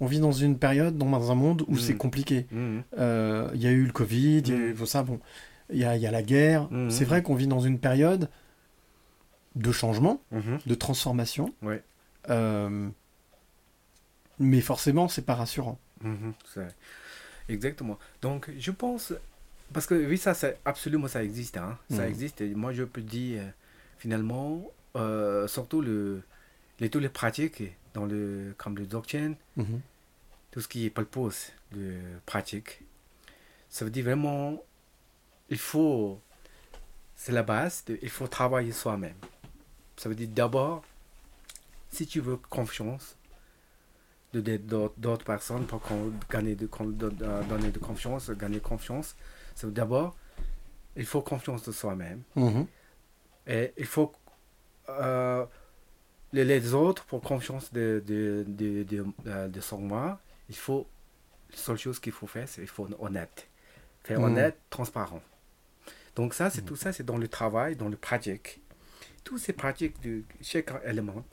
[0.00, 1.78] on vit dans une période, dans un monde où Mhm.
[1.78, 2.46] c'est compliqué.
[2.52, 5.18] Il y a eu le Covid, il y a eu ça, bon.
[5.70, 6.70] Il y a, y a la guerre.
[6.70, 6.90] Mhm.
[6.90, 8.28] C'est vrai qu'on vit dans une période
[9.56, 10.58] de changement, Mhm.
[10.66, 11.52] de transformation.
[11.62, 11.82] Ouais.
[12.28, 12.88] Euh,
[14.38, 15.78] mais forcément, c'est pas rassurant.
[16.02, 16.34] Mhm,
[17.48, 17.98] Exactement.
[18.22, 19.12] Donc, je pense,
[19.72, 21.56] parce que oui, ça, c'est absolument, ça existe.
[21.56, 21.78] Hein.
[21.90, 22.40] Ça existe.
[22.40, 23.48] Et moi, je peux dire, euh,
[23.98, 24.62] finalement,
[24.96, 26.22] euh, surtout le,
[26.80, 27.62] les, tous les pratiques,
[27.94, 29.34] dans le, comme le blockchain,
[30.50, 31.94] tout ce qui est purpose de
[32.26, 32.82] pratique,
[33.70, 34.62] ça veut dire vraiment,
[35.50, 36.20] il faut,
[37.14, 39.16] c'est la base, de- il faut travailler soi-même.
[39.96, 40.82] Ça veut dire d'abord,
[41.90, 43.16] si tu veux confiance,
[44.32, 47.08] de de- d'autres personnes pour qu'on gagner de, de-
[47.48, 49.16] donner de confiance, gagner confiance.
[49.54, 50.14] C'est d'abord,
[50.96, 52.22] il faut confiance de soi-même.
[52.34, 52.66] Mhm.
[53.46, 54.12] Et il faut
[54.88, 55.46] euh,
[56.32, 60.20] les, les autres pour confiance de, de, de, de, euh, de son moi.
[60.48, 60.86] Il faut,
[61.50, 63.48] la seule chose qu'il faut faire, c'est qu'il faut être honnête.
[64.04, 64.24] Faire Mhm.
[64.26, 65.22] honnête, transparent.
[66.16, 68.60] Donc ça, c'est tout ça, c'est dans le travail, dans le pratique.
[69.24, 71.24] Toutes ces pratiques de chaque élément,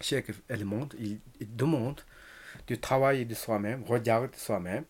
[0.00, 2.00] chaque élément, il, il demande
[2.68, 4.84] de travailler de soi-même, regarder soi-même,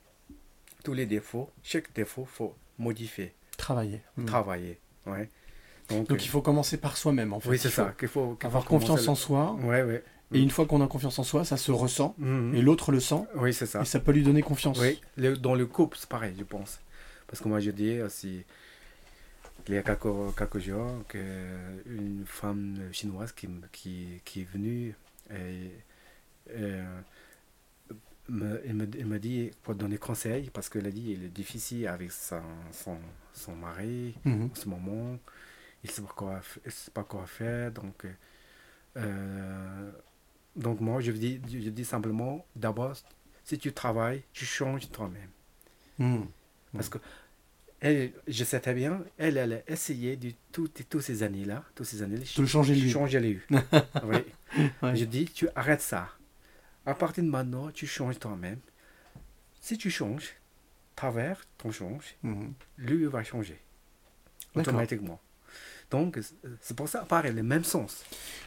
[0.84, 4.00] tous les défauts, chaque défaut, faut modifier, Travailler.
[4.16, 4.26] Mhm.
[4.26, 4.78] travailler.
[5.06, 5.28] Ouais.
[5.88, 7.48] Donc, Donc euh, il faut commencer par soi-même, en fait.
[7.50, 7.94] Oui, c'est ça.
[7.98, 9.52] Qu'il faut, avoir confiance le- en soi.
[9.62, 10.02] Ouais, ouais.
[10.32, 12.14] Et une fois qu'on a confiance en soi, ça se ressent.
[12.54, 13.22] Et l'autre le sent.
[13.36, 13.82] Oui, c'est ça.
[13.82, 14.78] Et ça peut lui donner confiance.
[14.80, 16.80] Oui, le- dans le couple, c'est pareil, je pense.
[17.26, 18.44] Parce que moi, je dis aussi,
[19.68, 24.94] il y a quelques, quelques jours, que une femme chinoise qui, qui, qui est venue
[25.30, 25.70] et,
[26.54, 26.80] et,
[28.28, 31.28] me, elle, me, elle me dit pour donner conseil parce qu'elle a dit il est
[31.28, 32.42] difficile avec son,
[32.72, 32.98] son,
[33.32, 34.50] son mari Mhm.
[34.52, 35.18] en ce moment.
[35.82, 37.72] Il ne sait pas quoi, il sait pas quoi faire.
[37.72, 38.12] Donc, euh,
[38.98, 39.90] euh,
[40.56, 42.94] donc moi, je dis, je dis simplement, d'abord,
[43.44, 45.30] si tu travailles, tu changes toi-même.
[45.98, 46.28] Mhm.
[46.74, 46.98] Parce que
[47.80, 51.86] elle, je sais très bien, elle, elle a essayé de toutes toutes ces années-là, toutes
[51.86, 52.90] ces années De le changer lui.
[52.90, 53.40] changer lui.
[53.50, 54.16] oui.
[54.82, 54.96] Ouais.
[54.96, 56.08] Je dis, tu arrêtes ça.
[56.86, 58.58] À partir de maintenant, tu changes toi-même.
[59.60, 60.30] Si tu changes,
[60.96, 62.52] travers ton change, Mhm.
[62.78, 63.58] lui va changer
[64.54, 65.20] automatiquement.
[65.90, 68.04] Donc, c'est- c'est pour ça, pareil, le même sens.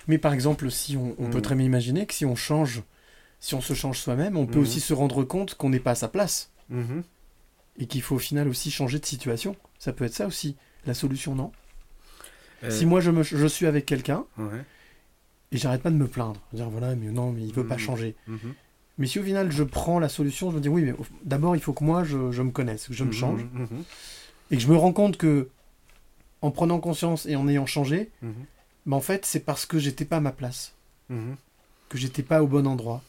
[0.07, 1.41] Mais par exemple, si on, on peut Mhm.
[1.41, 2.81] très bien imaginer que si on change,
[3.39, 4.63] si on se change soi-même, on peut Mhm.
[4.63, 6.51] aussi se rendre compte qu'on n'est pas à sa place.
[6.69, 7.03] Mhm.
[7.79, 9.55] Et qu'il faut au final aussi changer de situation.
[9.79, 10.55] Ça peut être ça aussi,
[10.85, 11.51] la solution, non?
[12.63, 14.63] Euh, Si moi je, me, je suis avec quelqu'un Ouais.
[15.51, 17.79] et j'arrête pas de me plaindre, dire voilà, mais non, mais il veut pas Mhm.
[17.79, 18.15] changer.
[18.27, 18.53] Mhm.
[18.99, 20.93] Mais si au final je prends la solution, je me dis oui, mais
[21.25, 23.41] d'abord il faut que moi je, je me connaisse, que je me Mhm, change,
[24.51, 25.49] et que je me rends compte que
[26.43, 28.11] en prenant conscience et en ayant changé,
[28.85, 30.73] mais en fait c'est parce que j'étais pas à ma place,
[31.89, 33.01] que j'étais pas au bon endroit.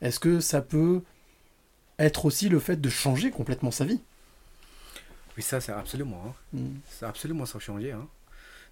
[0.00, 1.02] Est-ce que ça peut
[1.98, 4.00] être aussi le fait de changer complètement sa vie
[5.36, 6.22] Oui, ça, c'est absolument.
[6.26, 6.34] hein.
[6.52, 6.80] Mhm.
[6.88, 7.92] C'est absolument ça changer.
[7.92, 8.06] hein.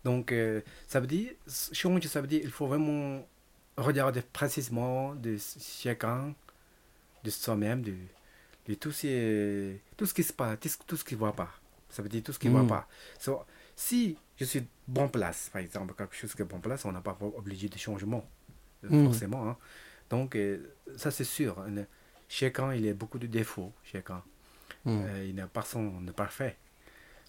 [0.04, 1.30] Donc, euh, ça veut dire,
[1.72, 3.26] changer, ça veut dire il faut vraiment
[3.76, 6.34] regarder précisément de chacun,
[7.24, 7.94] de soi-même, de,
[8.66, 11.50] de tout, ces, tout ce qui se passe, tout ce- qui ne va pas.
[11.90, 12.88] Ça veut dire tout ce qui ne va pas.
[13.18, 13.44] So,
[13.76, 17.00] si je suis bon place, par exemple, quelque chose qui est bon place, on n'a
[17.00, 18.26] pas obligé de changement,
[18.82, 19.04] Mhm.
[19.04, 19.48] forcément.
[19.48, 19.56] hein.
[20.08, 21.62] Donc, euh, ça, c'est sûr.
[22.32, 24.22] Chacun, il a beaucoup de défauts, chacun.
[24.84, 25.04] Mhm.
[25.04, 26.56] Euh, il n'a personne n'est parfait.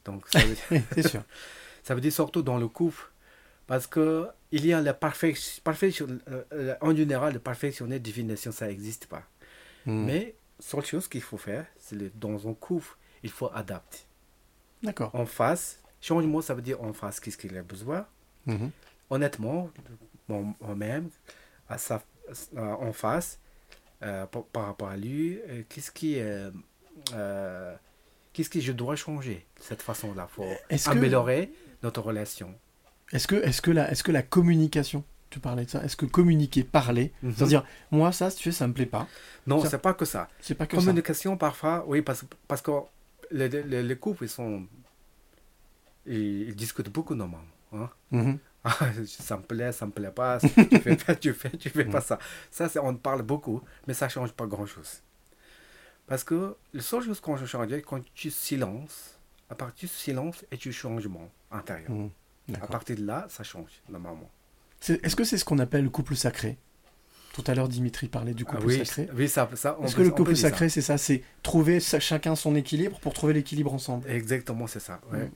[0.05, 1.23] Donc, ça veut dire, C'est sûr.
[1.83, 3.03] ça veut dire surtout dans le couple.
[3.65, 8.51] Parce que il y a la perfection, perfection euh, euh, en général, le perfectionner définition,
[8.51, 9.23] ça n'existe pas.
[9.87, 10.05] Mhm.
[10.05, 13.99] Mais, seule chose qu'il faut faire, c'est le- dans un couple, il faut adapter.
[14.83, 15.09] D'accord.
[15.15, 18.05] En face, changement, ça veut dire en face, qu'est-ce qu'il a besoin?
[18.45, 18.69] Mhm.
[19.09, 19.71] Honnêtement,
[20.27, 21.09] moi- moi-même,
[21.69, 22.03] à sa,
[22.55, 23.39] à- en face,
[24.03, 26.49] euh, par, par rapport à lui, euh, qu'est-ce qui, euh,
[28.33, 31.51] qu'est-ce que je dois changer de cette façon-là pour que- améliorer
[31.83, 32.53] notre relation?
[33.11, 36.05] Est-ce que, est que, la, est que la communication, tu parlais de ça, est-ce que
[36.05, 37.33] communiquer, parler, Mhm.
[37.35, 39.07] c'est-à-dire, moi, ça, si tu fais, ça me plaît pas.
[39.47, 40.29] Non, c'est pas que ça.
[40.41, 40.81] C'est pas que ça.
[40.81, 42.71] Communication, parfois, oui, parce, parce que
[43.31, 44.65] les, les, les couples, ils sont.
[46.05, 47.47] Ils, ils discutent beaucoup normalement.
[47.73, 47.89] Hein?
[48.11, 48.39] Mhm.
[48.63, 50.49] Ah, ça me plaît, ça me plaît pas, tu
[50.79, 52.19] fais pas, tu fais, tu fais pas ça.
[52.51, 55.01] Ça, c'est, on parle beaucoup, mais ça change pas grand-chose.
[56.07, 59.17] Parce que la seule chose qu'on change, quand tu silences,
[59.49, 61.89] à partir du silence et du changement intérieur.
[61.91, 62.09] Mhm.
[62.61, 64.29] À partir de là, ça change, normalement.
[64.87, 66.57] Est-ce que c'est ce qu'on appelle le couple sacré?
[67.33, 69.09] Tout à l'heure, Dimitri parlait du Ah couple oui, sacré.
[69.15, 70.49] oui, ça, ça, on Est-ce que le couple ça.
[70.49, 70.97] sacré, c'est ça?
[70.97, 74.09] C'est trouver chacun son équilibre pour trouver l'équilibre ensemble.
[74.09, 74.99] Exactement, c'est ça.
[75.13, 75.31] ouais.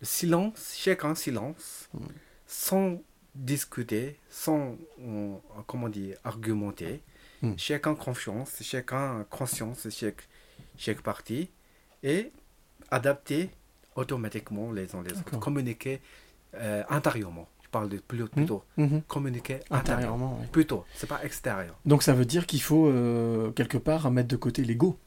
[0.00, 1.88] Le silence, chacun silence,
[2.46, 3.00] sans
[3.34, 5.34] discuter, sans, euh,
[5.66, 7.02] comment dire, argumenter.
[7.42, 7.52] Mm.
[7.58, 10.26] Chacun confiance, chacun conscience, chaque,
[10.76, 11.50] chaque partie.
[12.02, 12.30] Et
[12.90, 13.50] adapter
[13.94, 15.38] automatiquement les uns les autres.
[15.40, 16.00] Communiquer
[16.54, 17.48] euh, intérieurement.
[17.64, 18.62] Je parle de plus, plutôt.
[18.76, 19.02] Mhm.
[19.02, 20.38] Communiquer Intérieurement, intérieurement.
[20.40, 20.46] oui.
[20.52, 21.74] Plutôt, c'est pas extérieur.
[21.84, 24.98] Donc ça veut dire qu'il faut, euh, quelque part, mettre de côté l'ego.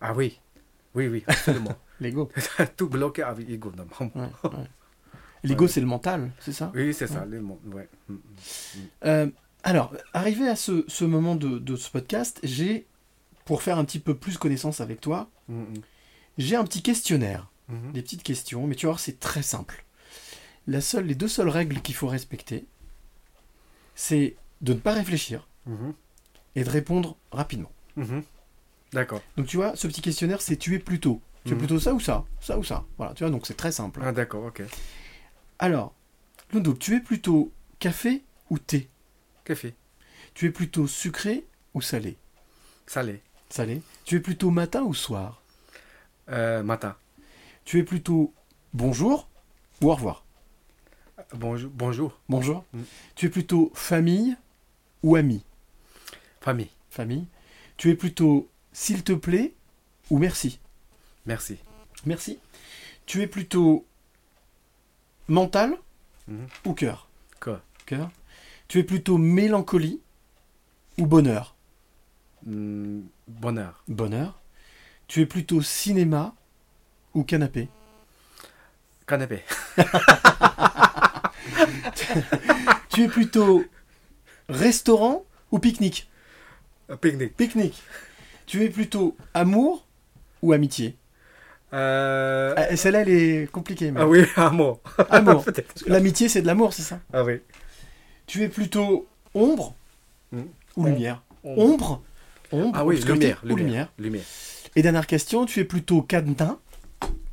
[0.00, 0.38] Ah oui,
[0.94, 1.74] oui, oui, absolument.
[2.00, 2.30] L'ego.
[2.76, 4.30] Tout bloqué avec l'ego, normalement.
[4.44, 4.66] Ouais, ouais.
[5.44, 5.70] L'ego, Ouais.
[5.70, 6.70] c'est le mental, c'est ça?
[6.74, 7.88] Oui, c'est ça, le ouais.
[8.08, 8.80] Mm, mm, mm.
[9.06, 9.26] Euh,
[9.64, 12.86] alors, arrivé à ce, ce moment de, de ce podcast, j'ai,
[13.44, 15.64] pour faire un petit peu plus connaissance avec toi, Mm,
[16.38, 17.48] j'ai un petit questionnaire,
[17.92, 19.84] des petites questions, mais tu voir, c'est très simple.
[20.68, 22.64] La seule, les deux seules règles qu'il faut respecter,
[23.94, 25.48] c'est de ne pas réfléchir
[26.54, 27.70] et de répondre rapidement.
[28.92, 29.22] D'accord.
[29.36, 31.20] Donc tu vois, ce petit questionnaire, c'est tu es plutôt.
[31.44, 32.24] Tu es plutôt ça ou ça?
[32.40, 34.00] Ça ou ça Voilà, tu vois, donc c'est très simple.
[34.04, 34.62] Ah, d'accord, ok.
[35.62, 35.94] Alors,
[36.52, 38.88] Lundo, tu es plutôt café ou thé?
[39.44, 39.76] Café.
[40.34, 42.16] Tu es plutôt sucré ou salé?
[42.84, 43.22] Salé.
[43.48, 43.80] Salé.
[44.04, 45.40] Tu es plutôt matin ou soir?
[46.30, 46.96] Euh, matin.
[47.64, 48.34] Tu es plutôt
[48.74, 49.28] bonjour
[49.80, 50.24] ou au revoir?
[51.32, 51.70] Bonjour.
[51.72, 52.18] Bonjour.
[52.28, 52.64] Bonjour.
[52.72, 52.82] Mm.
[53.14, 54.36] Tu es plutôt famille
[55.04, 55.44] ou ami?
[56.40, 56.70] Famille.
[56.90, 57.28] Famille.
[57.76, 59.54] Tu es plutôt s'il te plaît
[60.10, 60.58] ou merci?
[61.24, 61.58] Merci.
[62.04, 62.40] Merci.
[63.06, 63.86] Tu es plutôt
[65.28, 65.76] mental
[66.28, 66.46] Mhm.
[66.66, 67.08] ou cœur
[67.40, 68.10] Quoi Cœur.
[68.68, 70.00] Tu es plutôt mélancolie
[70.98, 71.54] ou bonheur
[72.44, 73.84] Mm, Bonheur.
[73.86, 74.40] Bonheur.
[75.06, 76.34] Tu es plutôt cinéma
[77.14, 77.68] ou canapé
[79.06, 79.44] Canapé.
[82.90, 83.64] tu es plutôt
[84.48, 86.08] restaurant ou pique-nique
[87.00, 87.36] Pique-nique.
[87.36, 87.82] Pique-nique.
[88.46, 89.86] Tu es plutôt amour
[90.42, 90.96] ou amitié
[91.72, 93.90] Euh, Ah, Celle-là, elle est compliquée.
[93.90, 94.80] mais- Ah oui, amour.
[95.86, 97.40] L'amitié, c'est de l'amour, c'est ça Ah oui.
[98.26, 99.74] Tu es plutôt ombre
[100.32, 100.42] Hmm.
[100.76, 101.62] ou lumière ombre.
[101.62, 102.02] Ombre
[102.52, 104.24] Ombre Ah oui, lumière, ou lumière, lumière.
[104.76, 106.56] Et dernière question, tu es plutôt cadenas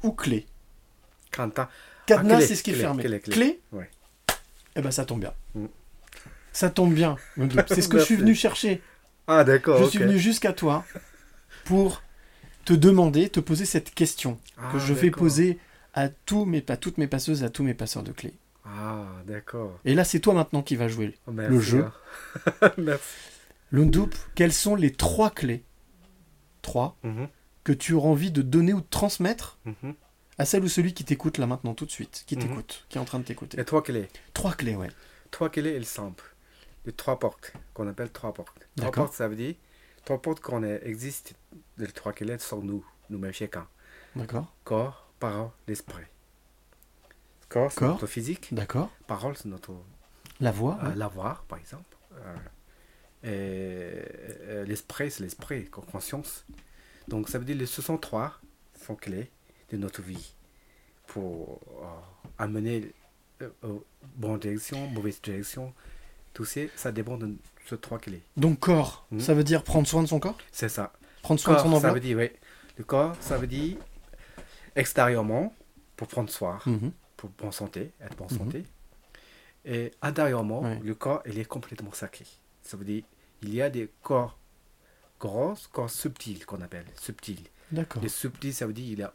[0.03, 0.45] ou clé
[1.31, 1.67] Quentin.
[2.05, 3.03] Cadenas, Ah, c'est ce qui est clé, fermé.
[3.03, 3.33] clé, clé.
[3.33, 3.89] Clé Ouais.
[4.75, 5.33] Eh ben, ça tombe bien.
[5.55, 5.65] Mm.
[6.51, 7.15] Ça tombe bien.
[7.67, 8.81] C'est ce que je suis venu chercher.
[9.27, 9.77] Ah d'accord.
[9.83, 10.83] Je suis venu jusqu'à toi
[11.65, 12.01] pour
[12.69, 15.57] te demander, te poser cette question Ah, que je vais poser
[15.95, 18.35] à tous mes, à toutes mes passeuses, à tous mes passeurs de clés.
[18.63, 19.79] Ah d'accord.
[19.85, 21.85] Et là, c'est toi maintenant qui vas jouer Oh, merci, le jeu.
[22.61, 22.71] hein.
[22.77, 23.03] Merci.
[23.71, 25.63] Lundup, quelles sont les trois clés,
[26.61, 27.27] trois, Mhm.
[27.63, 29.95] que tu auras envie de donner ou de transmettre Mhm.
[30.37, 32.41] à celle ou celui qui t'écoute là maintenant tout de suite, qui Mhm.
[32.43, 33.59] t'écoute, qui est en train de t'écouter?
[33.59, 34.07] Et trois clés.
[34.33, 34.89] Trois clés, ouais.
[35.31, 36.35] Trois clés, elles simple.
[36.85, 38.67] Les trois portes, qu'on appelle trois portes.
[38.75, 39.05] Trois D'accord.
[39.05, 39.55] portes, ça veut dire,
[40.09, 41.35] trois portes qu'on existe,
[41.77, 43.67] les trois clés sont nous, nous-mêmes chacun.
[44.15, 46.05] D'accord Corps, parole, l'esprit.
[47.47, 47.89] Corps, c'est Corps.
[47.89, 48.47] notre physique.
[48.51, 48.89] D'accord.
[49.05, 49.71] Parole, c'est notre
[50.39, 50.95] La voix euh, ouais.
[50.95, 51.95] la voix, par exemple.
[52.15, 52.35] Euh,
[53.23, 53.27] et
[54.49, 56.43] euh, l'esprit, c'est l'esprit, co- conscience.
[57.07, 58.39] Donc ça veut dire que ce sont trois
[58.83, 59.29] sont clés
[59.69, 60.33] de notre vie
[61.05, 61.59] pour
[62.39, 62.91] amener
[64.15, 65.71] bonne direction, mauvaise direction.
[66.33, 67.35] Tout ça, ça dépend de
[67.77, 68.21] trois clés.
[68.37, 69.19] Donc corps, Mhm.
[69.19, 70.37] ça veut dire prendre soin de son corps?
[70.51, 70.93] C'est ça.
[71.21, 71.93] Prendre soin de son ça enveloppe?
[71.95, 72.29] veut dire, oui.
[72.77, 73.77] Le corps, ça veut dire
[74.75, 75.53] extérieurement,
[75.95, 76.91] pour prendre soin, Mhm.
[77.17, 78.37] pour bonne santé, être bonne Mhm.
[78.37, 78.63] santé.
[79.65, 82.25] Et intérieurement, le corps, il est complètement sacré.
[82.61, 83.03] Ça veut dire,
[83.41, 84.37] il y a des corps
[85.19, 87.43] gros, corps subtils qu'on appelle, subtils.
[87.71, 88.01] D'accord.
[88.01, 89.13] Les subtils, ça veut dire, il a,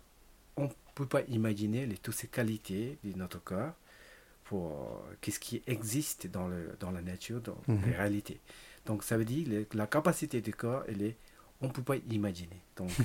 [0.57, 3.73] on ne peut pas imaginer les, toutes ces qualités de notre corps
[4.45, 7.91] pour euh, qu'est-ce qui existe dans, le, dans la nature, dans Mhm.
[7.91, 8.41] la réalité.
[8.87, 11.17] Donc ça veut dire le- la capacité du corps, elle est,
[11.61, 12.61] on ne peut pas imaginer.
[12.77, 13.05] Donc euh,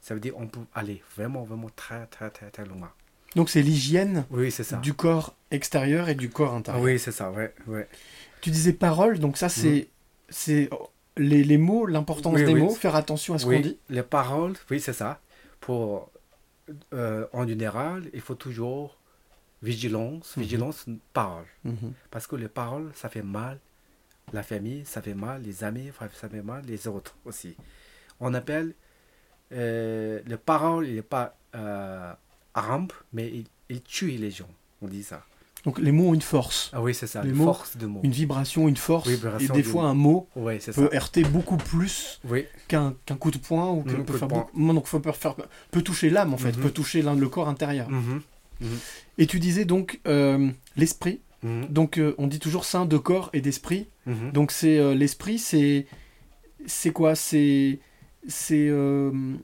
[0.00, 2.90] ça veut dire on peut aller vraiment, vraiment très, très, très, très loin.
[3.36, 4.78] Donc c'est l'hygiène Oui, c'est ça.
[4.78, 6.82] du corps extérieur et du corps intérieur.
[6.82, 7.86] oui, c'est ça, ouais, ouais.
[8.40, 9.88] Tu disais parole, donc ça c'est
[10.30, 10.70] c'est
[11.16, 12.60] les, les mots, l'importance Oui, des oui.
[12.62, 13.78] mots, faire attention à ce Oui, qu'on dit.
[13.90, 15.20] Les paroles, oui, c'est ça.
[15.60, 16.10] Pour,
[16.94, 18.97] euh, en général, il faut toujours
[19.62, 20.42] vigilance, Mhm.
[20.42, 21.46] vigilance, parole.
[21.64, 21.92] Mhm.
[22.10, 23.58] Parce que les paroles, ça fait mal.
[24.32, 25.42] La famille, ça fait mal.
[25.42, 25.90] Les amis,
[26.20, 26.62] ça fait mal.
[26.66, 27.56] Les autres aussi.
[28.20, 28.74] On appelle
[29.52, 32.12] euh, les paroles, il n'est pas euh,
[32.54, 34.48] rampe, mais il, il tue les gens.
[34.82, 35.24] On dit ça.
[35.64, 36.70] Donc les mots ont une force.
[36.74, 37.22] Ah oui, c'est ça.
[37.22, 38.00] Les une mots, force de mots.
[38.04, 39.08] Une vibration, une force.
[39.08, 39.88] Vibration et des fois mot.
[39.88, 40.94] un mot Oui, peut ça.
[40.96, 42.44] heurter beaucoup plus Oui.
[42.68, 45.34] qu'un coup de poing ou que Mhm, peut, faire beaucoup- donc faut peut, faire,
[45.70, 46.62] peut toucher l'âme en fait, Mhm.
[46.62, 47.88] peut toucher l'un le corps intérieur.
[48.60, 48.78] Mhm.
[49.18, 51.20] Et tu disais donc euh, l'esprit.
[51.42, 51.66] Mhm.
[51.68, 53.88] Donc euh, on dit toujours saint de corps et d'esprit.
[54.06, 54.32] Mhm.
[54.32, 55.86] Donc c'est euh, l'esprit, c'est
[56.66, 57.14] c'est quoi?
[57.14, 57.78] C'est
[58.26, 59.38] c'est une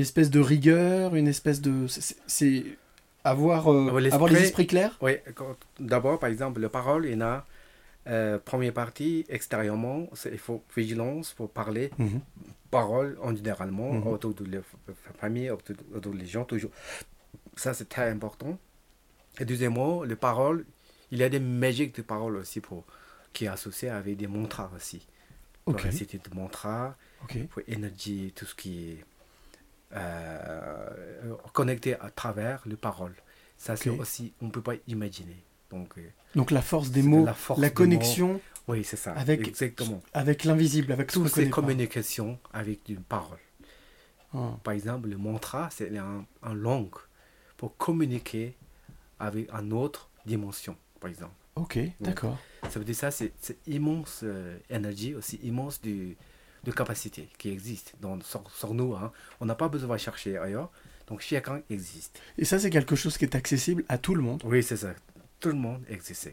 [0.00, 2.64] espèce de rigueur, une espèce de c'est-
[3.24, 4.98] avoir Ah avoir les l'esprit- esprits clairs?
[5.00, 5.12] Oui,
[5.80, 7.44] d'abord, par exemple, la parole, il y a,
[8.44, 12.20] première partie, extérieurement, il faut vigilance pour parler, Mhm.
[12.70, 14.58] parole en généralement, autour de la
[15.20, 16.70] famille, autour, autour des gens, toujours.
[17.56, 18.58] Ça, c'est très important.
[19.40, 20.64] Et deuxièmement, les paroles,
[21.10, 22.84] il y a des magiques de paroles aussi pour,
[23.32, 25.06] qui est associé avec des mantras aussi.
[25.64, 25.80] Pour Ok.
[25.82, 27.46] réciter des mantras, Ok.
[27.48, 29.04] pour énergie, tout ce qui est
[29.94, 33.14] euh, connecté à travers les paroles.
[33.56, 35.42] Ça, c'est aussi, on ne peut pas imaginer.
[35.70, 36.02] Donc, euh,
[36.34, 38.40] Donc la force des mots, la force la des connexion mots.
[38.68, 39.12] Oui, c'est ça.
[39.12, 40.02] avec Exactement.
[40.12, 41.50] avec l'invisible, avec Toutes ces pas.
[41.50, 43.38] communications avec une parole.
[44.34, 44.56] Ah.
[44.62, 46.94] Par exemple, le mantra, c'est un, un langue
[47.56, 48.54] pour communiquer
[49.18, 51.34] avec une autre dimension, par exemple.
[51.54, 52.38] Ok, d'accord.
[52.68, 53.32] Ça veut dire ça, c'est
[53.66, 56.14] immense euh, énergie, aussi immense de,
[56.64, 58.94] de capacité qui existe dans, sur, sur nous.
[58.94, 59.10] hein.
[59.40, 60.70] On n'a pas besoin de chercher ailleurs.
[61.06, 62.20] Donc chacun existe.
[62.36, 64.42] Et ça c'est quelque chose qui est accessible à tout le monde?
[64.44, 64.92] Oui, c'est ça.
[65.38, 66.32] Tout le monde existe.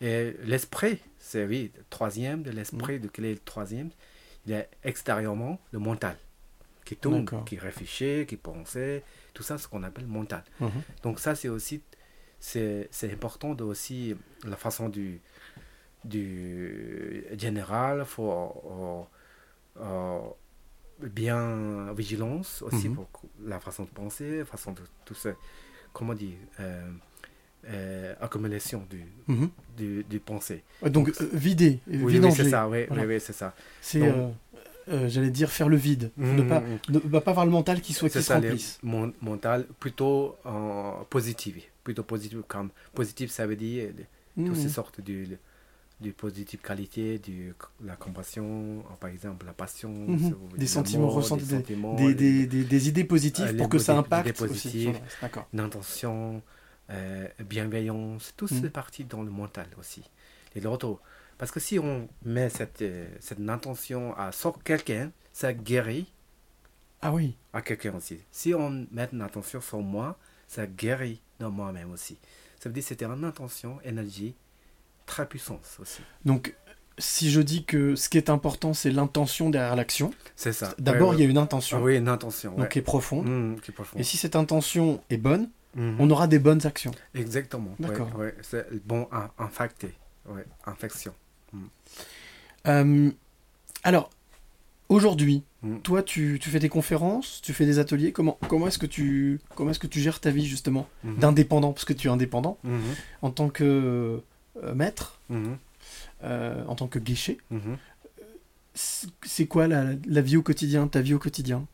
[0.00, 3.90] Et l'esprit, c'est oui, le troisième de l'esprit, de quel est le troisième?
[4.46, 6.16] Il est extérieurement le mental,
[6.84, 8.76] qui tourne, qui réfléchit, qui pense,
[9.38, 10.42] tout ça, ce qu'on appelle mental.
[10.58, 10.70] Mhm.
[11.04, 11.80] Donc ça, c'est aussi,
[12.40, 15.20] c'est important de aussi la façon du,
[16.04, 19.06] du général, faut
[19.80, 20.20] euh, euh,
[21.06, 22.96] bien vigilance aussi Mhm.
[22.96, 23.08] pour
[23.44, 25.30] la façon de penser, façon de tout ça,
[25.92, 26.90] comment dire, euh,
[27.68, 29.50] euh, accumulation du, Mhm.
[29.76, 30.64] du, du pensée.
[30.82, 33.02] Donc, vider, oui, c'est ça, oui, Voilà.
[33.04, 33.54] oui, oui, c'est ça.
[33.80, 34.00] C'est
[34.88, 36.10] euh, j'allais dire, faire le vide.
[36.16, 36.78] Ne, pas, mhm.
[36.88, 38.78] ne pas avoir le mental qui soit qui se ça, les remplisse.
[38.82, 41.56] mon- mental plutôt euh, positif.
[41.84, 43.90] Plutôt positif, comme positif, ça veut dire
[44.36, 45.24] toutes ces sortes de,
[46.00, 47.54] de positive qualité, de
[47.84, 50.28] la compassion, euh, par exemple, la passion, Mhm.
[50.28, 53.78] sur- Des sentiments ressentis, des, sentiments, des, des- des- des idées positives euh, pour que
[53.78, 55.16] ça impacte aussi sur positives, le reste.
[55.22, 55.48] D'accord.
[55.52, 56.42] une intention,
[56.90, 58.60] euh, bienveillance, tout Mhm.
[58.62, 60.02] c'est parti dans le mental aussi.
[60.54, 60.98] Et l'autre,
[61.38, 66.12] parce que si on met cette, euh, cette intention à sur quelqu'un, ça guérit
[67.00, 67.36] Ah oui.
[67.52, 68.18] à quelqu'un aussi.
[68.30, 72.18] Si on met une attention sur moi, ça guérit dans moi-même aussi.
[72.58, 74.34] Ça veut dire que c'était une intention, énergie,
[75.06, 76.00] très puissante aussi.
[76.24, 76.54] Donc,
[76.98, 80.74] si je dis que ce qui est important, c'est l'intention derrière l'action, C'est ça.
[80.78, 81.78] D'abord, Ouais, il y a une intention.
[81.78, 82.50] Ah oui, une intention.
[82.50, 82.68] Donc, ouais.
[82.68, 83.60] qui est profonde.
[83.62, 84.00] Qui est profonde.
[84.00, 85.96] Et si cette intention est bonne, Mhm.
[86.00, 86.90] on aura des bonnes actions.
[87.14, 87.76] Exactement.
[87.78, 88.10] D'accord.
[88.16, 88.34] ouais,
[88.84, 89.94] bon in- infecté.
[90.26, 91.14] Ouais, infection.
[91.52, 91.58] Mm.
[92.66, 93.10] Euh,
[93.84, 94.10] alors,
[94.88, 95.78] aujourd'hui, Mm.
[95.80, 98.12] toi, tu, tu fais des conférences, tu fais des ateliers.
[98.12, 101.16] Comment, comment est-ce que tu comment est-ce que tu gères ta vie justement Mhm.
[101.18, 102.58] d'indépendant parce que tu es indépendant
[103.22, 104.20] en tant que
[104.62, 105.18] euh, maître,
[106.22, 107.38] euh, en tant que guichet.
[108.74, 111.66] C'est quoi la, la vie au quotidien, ta vie au quotidien?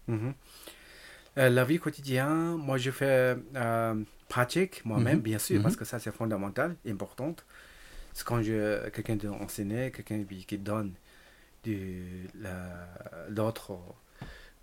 [1.37, 3.37] Euh, la vie quotidienne, moi je fais
[4.31, 5.23] pratique moi-même, Mhm.
[5.23, 5.63] bien sûr, Mhm.
[5.63, 7.37] parce que ça c'est fondamental, important.
[8.15, 10.95] C'est quand quelqu'un d'enseigner, quelqu'un qui donne
[11.65, 12.03] de
[12.41, 12.89] la-
[13.29, 13.79] d'autres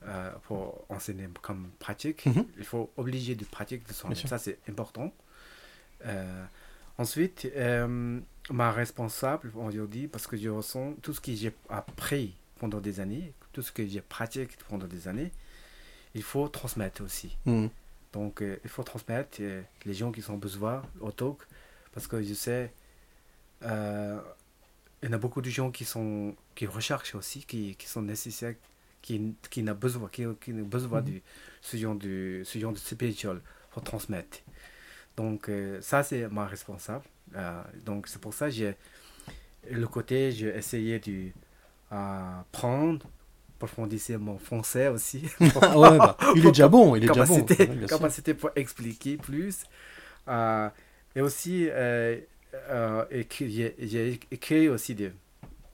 [0.03, 2.45] euh, pour enseigner comme pratique, Mhm.
[2.57, 4.09] il faut obliger de pratiquer de sûr.
[4.27, 5.13] Ça c'est important.
[6.05, 6.43] Euh,
[6.97, 8.19] ensuite, euh,
[8.49, 13.33] ma responsable aujourd'hui, parce que je ressens tout ce que j'ai appris pendant des années,
[13.53, 15.31] tout ce que j'ai pratiqué pendant des années,
[16.15, 17.37] il faut transmettre aussi.
[17.45, 17.69] Mhm.
[18.13, 21.37] Donc, euh, il faut transmettre euh, les gens qui sont besoin au talk,
[21.93, 22.73] parce que je sais,
[23.63, 24.19] euh,
[25.03, 28.01] il y en a beaucoup de gens qui sont qui recherchent aussi, qui, qui sont
[28.03, 28.55] nécessaires,
[29.01, 31.03] qui, qui n'ont besoin, qui, qui ont besoin Mhm.
[31.03, 31.21] de
[31.61, 34.39] ce genre de ce genre de spirituel pour transmettre.
[35.17, 37.05] Donc, euh, ça, c'est ma responsable.
[37.35, 38.75] Euh, donc, c'est pour ça que j'ai
[39.69, 41.29] le côté, j'ai essayé de
[41.93, 43.07] euh, prendre,
[43.57, 45.23] approfondir mon français aussi.
[45.75, 47.53] Ouais, bah, il est déjà bon, il est déjà bon.
[47.55, 49.63] capacité, Ouais, capacité pour expliquer plus.
[50.27, 50.69] Euh,
[51.15, 51.69] et aussi,
[52.69, 55.11] euh, écrit- j'ai écrit aussi des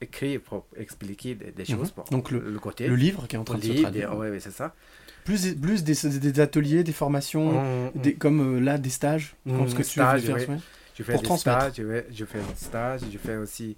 [0.00, 1.90] écrit pour expliquer des, des choses.
[1.90, 2.86] pour Donc le, côté.
[2.86, 4.10] le livre qui est en train Le de se traduire.
[4.10, 4.74] des- ouais, c'est ça.
[5.24, 9.64] Plus, plus des, des ateliers, des formations, Mm, des, comme euh, là des stages, comme
[9.64, 10.48] Mm, ce que stage, tu veux faire.
[10.50, 10.58] ouais.
[10.94, 11.60] Je fais pour des transmettre.
[11.62, 13.76] stages, je fais, je fais des stages, je fais aussi,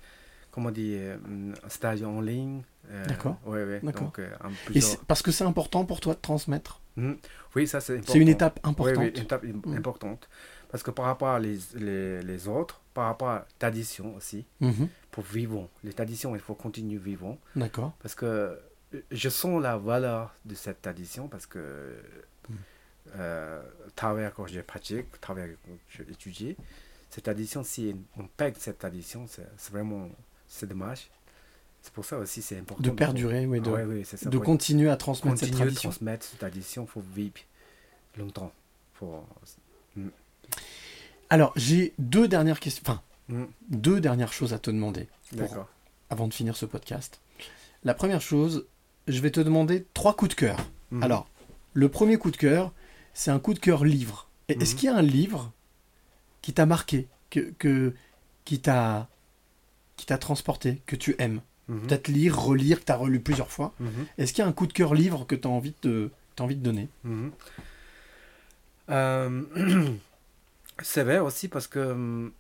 [0.51, 2.63] comment dire, euh, un stage en ligne.
[2.91, 3.39] euh, D'accord.
[3.47, 3.81] Ouais, ouais.
[3.83, 4.13] D'accord.
[4.19, 6.81] Euh, un plusieurs- parce que c'est important pour toi de transmettre.
[6.97, 7.17] Mhm.
[7.57, 8.13] Oui, ça c'est important.
[8.13, 8.97] C'est une étape Oui, importante.
[8.99, 9.77] oui, une étape im- Mm.
[9.77, 10.29] importante.
[10.71, 14.89] Parce que par rapport à les, les, les autres, par rapport à tradition aussi, Mhm.
[15.11, 17.39] pour vivre, les traditions, il faut continuer vivant.
[17.57, 17.93] D'accord.
[18.03, 21.95] Parce que euh, je sens la valeur de cette tradition parce que
[22.49, 22.55] Mm.
[23.17, 23.63] euh,
[23.95, 26.57] travers quand je pratique, travers quand je étudie,
[27.11, 30.09] cette tradition, si on perd cette tradition, c'est vraiment
[30.49, 31.11] c'est dommage.
[31.83, 32.83] C'est pour ça aussi c'est important.
[32.83, 35.67] De perdurer, oui, de, Ah ouais, oui, c'est ça, de continuer à transmettre cette Continuer
[35.71, 35.91] tradition.
[35.91, 37.35] transmettre cette tradition, il faut vivre
[38.19, 38.53] longtemps.
[38.95, 39.25] Faut...
[39.97, 40.09] Mm.
[41.31, 43.45] Alors, j'ai deux dernières questions, enfin, Mm.
[43.69, 45.69] deux dernières choses à te demander D'accord.
[46.11, 47.21] avant de finir ce podcast.
[47.85, 48.67] La première chose,
[49.07, 50.59] je vais te demander trois coups de cœur.
[50.91, 51.03] Mhm.
[51.05, 51.29] Alors,
[51.73, 52.73] le premier coup de cœur,
[53.15, 54.29] c'est un coup de cœur livre.
[54.49, 54.79] Est-ce Mhm.
[54.81, 55.53] qu'il y a un livre
[56.43, 57.95] qui t'a marqué, que, que-
[58.45, 59.09] qui t'a
[59.97, 61.41] qui t'a transporté, que tu aimes?
[61.69, 61.83] Mhm.
[61.87, 63.75] Peut-être lire, relire, que tu as relu plusieurs fois.
[63.79, 64.07] Mhm.
[64.19, 66.43] Est-ce qu'il y a un coup de cœur livre que tu as envie de, t'as
[66.45, 66.89] envie de donner?
[67.05, 67.31] Mhm.
[68.89, 69.43] Euh,
[70.83, 72.33] c'est vrai aussi parce que hum,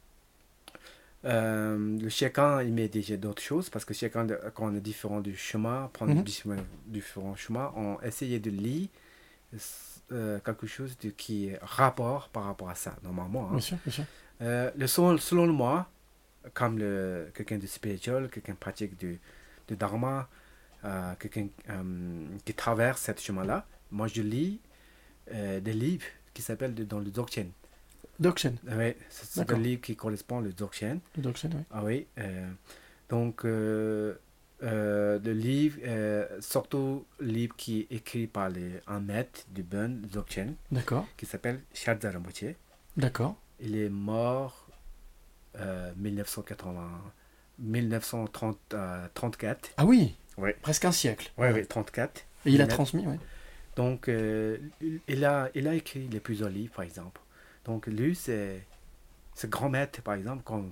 [1.24, 5.20] euh, le chacun il met déjà d'autres choses parce que chacun quand on est différent
[5.20, 6.22] du chemin, prendre Mhm.
[6.22, 8.88] différents, différents chemins, on essaye de lire
[10.12, 13.46] euh, quelque chose de, qui est rapport par rapport à ça normalement.
[13.48, 13.52] hein.
[13.52, 14.04] Bien sûr, bien sûr.
[14.42, 15.90] Euh, le selon, selon moi,
[16.54, 20.28] comme le, quelqu'un de spirituel, quelqu'un pratique de dharma,
[20.84, 24.58] euh, quelqu'un euh, qui traverse ce chemin-là, moi je lis
[25.32, 27.50] euh, des livres qui s'appellent dans le Dzogchen.
[28.20, 28.56] Dzogchen.
[28.70, 31.00] Oui, c'est un livre qui correspond au Dzogchen.
[31.16, 31.62] Le Dzogchen, oui.
[31.70, 32.06] Ah oui.
[32.18, 32.50] euh,
[33.08, 34.14] donc, euh,
[34.62, 35.78] euh, le livre,
[36.40, 41.06] surtout le livre qui est écrit par les, un maître du Dzogchen, D'accord.
[41.16, 42.54] qui s'appelle Shadza Rinpoche.
[42.96, 43.36] D'accord.
[43.60, 44.66] Il est mort
[45.96, 46.88] 1980,
[47.58, 49.70] 1934.
[49.76, 50.56] Ah oui Ouais.
[50.62, 51.30] Presque un siècle.
[51.36, 52.24] Oui, oui, 34.
[52.46, 53.16] Et il a transmis, oui.
[53.76, 57.20] Donc, il- il, a, il a écrit les plusieurs livres, par exemple.
[57.64, 58.66] Donc, lui, c'est
[59.34, 60.42] ce grand maître, par exemple.
[60.44, 60.64] Quand,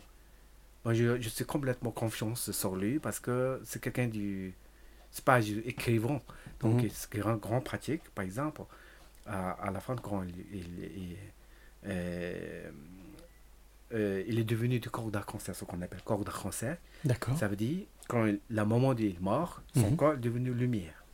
[0.85, 4.55] moi, je, je suis complètement confiance sur lui parce que c'est quelqu'un du.
[5.11, 6.21] c'est pas juste écrivant.
[6.61, 6.91] Donc, Mhm.
[6.91, 8.63] c'est grand, grand pratique, par exemple,
[9.27, 11.17] à, à la fin, quand il, il- il-
[11.87, 12.71] euh,
[13.95, 16.79] euh, il est devenu du corps d'arc-en-ciel, ce qu'on appelle corps d'arc-en-ciel.
[17.05, 17.39] D'accord.
[17.39, 19.97] Ça veut dire, quand il- la moment où il est mort, son Mhm.
[19.97, 21.05] corps est devenu lumière.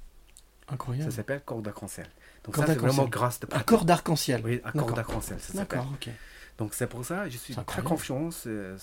[0.68, 1.10] Incroyable.
[1.10, 2.09] Ça s'appelle corps d'arc-en-ciel.
[2.45, 3.66] Donc, ça, c'est vraiment grâce de pratique.
[3.66, 4.43] corps d'arc-en-ciel.
[4.45, 4.93] Oui, D'accord.
[4.93, 5.39] d'arc-en-ciel.
[5.55, 6.11] D'accord, ok.
[6.59, 8.75] Donc, c'est pour ça je suis très confiant, c'est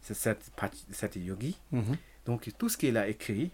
[0.00, 0.50] c'est cette,
[0.90, 1.56] cette yogi.
[1.70, 1.96] Mhm.
[2.26, 3.50] Donc, tout ce qu'il a écrit,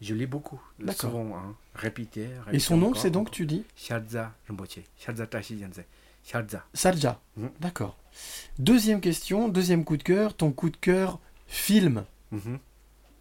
[0.00, 0.60] je lis beaucoup.
[0.80, 1.10] D'accord.
[1.12, 4.80] Souvent, hein, répété, Et répété son nom, c'est donc, tu dis Shalza Rinpoche.
[4.98, 5.84] Shalza Tashi Genze.
[6.24, 6.64] Shalza.
[6.72, 7.20] Sarja.
[7.36, 7.50] Mhm.
[7.60, 7.96] D'accord.
[8.58, 12.04] Deuxième question, deuxième coup de cœur, ton coup de cœur film.
[12.32, 12.58] Mhm.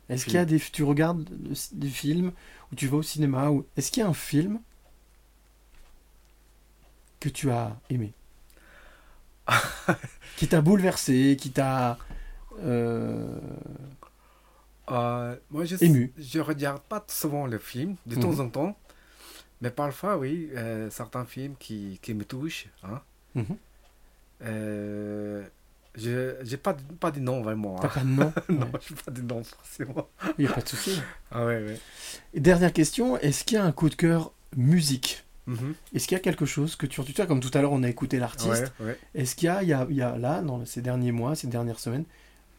[0.10, 0.32] Est-ce Film.
[0.32, 1.30] qu'il y a des tu regardes
[1.74, 2.32] des films
[2.72, 4.60] ou tu vas au cinéma ou est-ce qu'il y a un film
[7.24, 8.12] que tu as aimé
[10.38, 11.98] qui t'a bouleversé, qui t'a
[12.64, 13.40] euh,
[14.92, 16.12] Euh, moi, je, Ému.
[16.18, 18.22] je regarde pas souvent le film, de Mhm.
[18.22, 18.78] temps en temps.
[19.62, 22.68] Mais parfois, oui, euh, certains films qui, qui me touchent.
[22.84, 23.00] Hein.
[23.36, 23.56] Mhm.
[25.96, 27.78] Je n'ai pas, de- pas de nom vraiment.
[27.80, 27.92] T'as hein.
[27.94, 28.80] pas de nom Non, Ouais.
[28.86, 30.10] je n'ai pas de nom forcément.
[30.38, 31.00] Il n'y a pas de souci.
[31.32, 31.80] Ah ouais, ouais.
[32.36, 35.24] Dernière question, est-ce qu'il y a un coup de cœur musique?
[35.48, 35.76] Mhm.
[35.94, 37.90] Est-ce qu'il y a quelque chose que tu vois, comme tout à l'heure on a
[37.90, 38.98] écouté l'artiste, Ouais, ouais.
[39.14, 41.36] est-ce qu'il y a, il y, a, il y a là, dans ces derniers mois,
[41.36, 42.06] ces dernières semaines,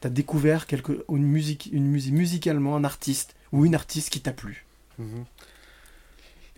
[0.02, 4.20] tu as découvert quelque, une musique, une musique musicalement, un artiste ou une artiste qui
[4.20, 4.66] t'a plu?
[4.98, 5.24] Mhm.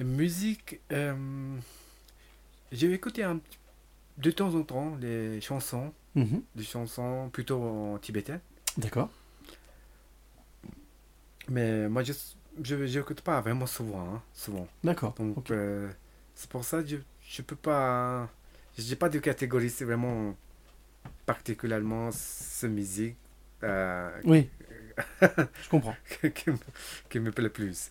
[0.00, 1.56] Musique, euh,
[2.72, 3.40] j'ai écouté un,
[4.18, 6.42] de temps en temps des chansons, Mhm.
[6.54, 8.40] des chansons plutôt en tibétain.
[8.76, 9.10] D'accord.
[11.48, 12.12] Mais moi, je
[12.62, 14.00] je n'écoute pas vraiment souvent.
[14.14, 14.66] hein, souvent.
[14.82, 15.14] D'accord.
[15.18, 15.90] Donc, euh,
[16.36, 18.28] c'est pour ça que je ne peux pas.
[18.78, 20.36] Je n'ai pas de catégorie, c'est vraiment
[21.24, 23.16] particulièrement ce musique
[23.64, 24.48] euh, Oui,
[25.22, 25.96] je comprends.
[26.34, 26.56] qui, me,
[27.08, 27.90] qui me plaît le plus.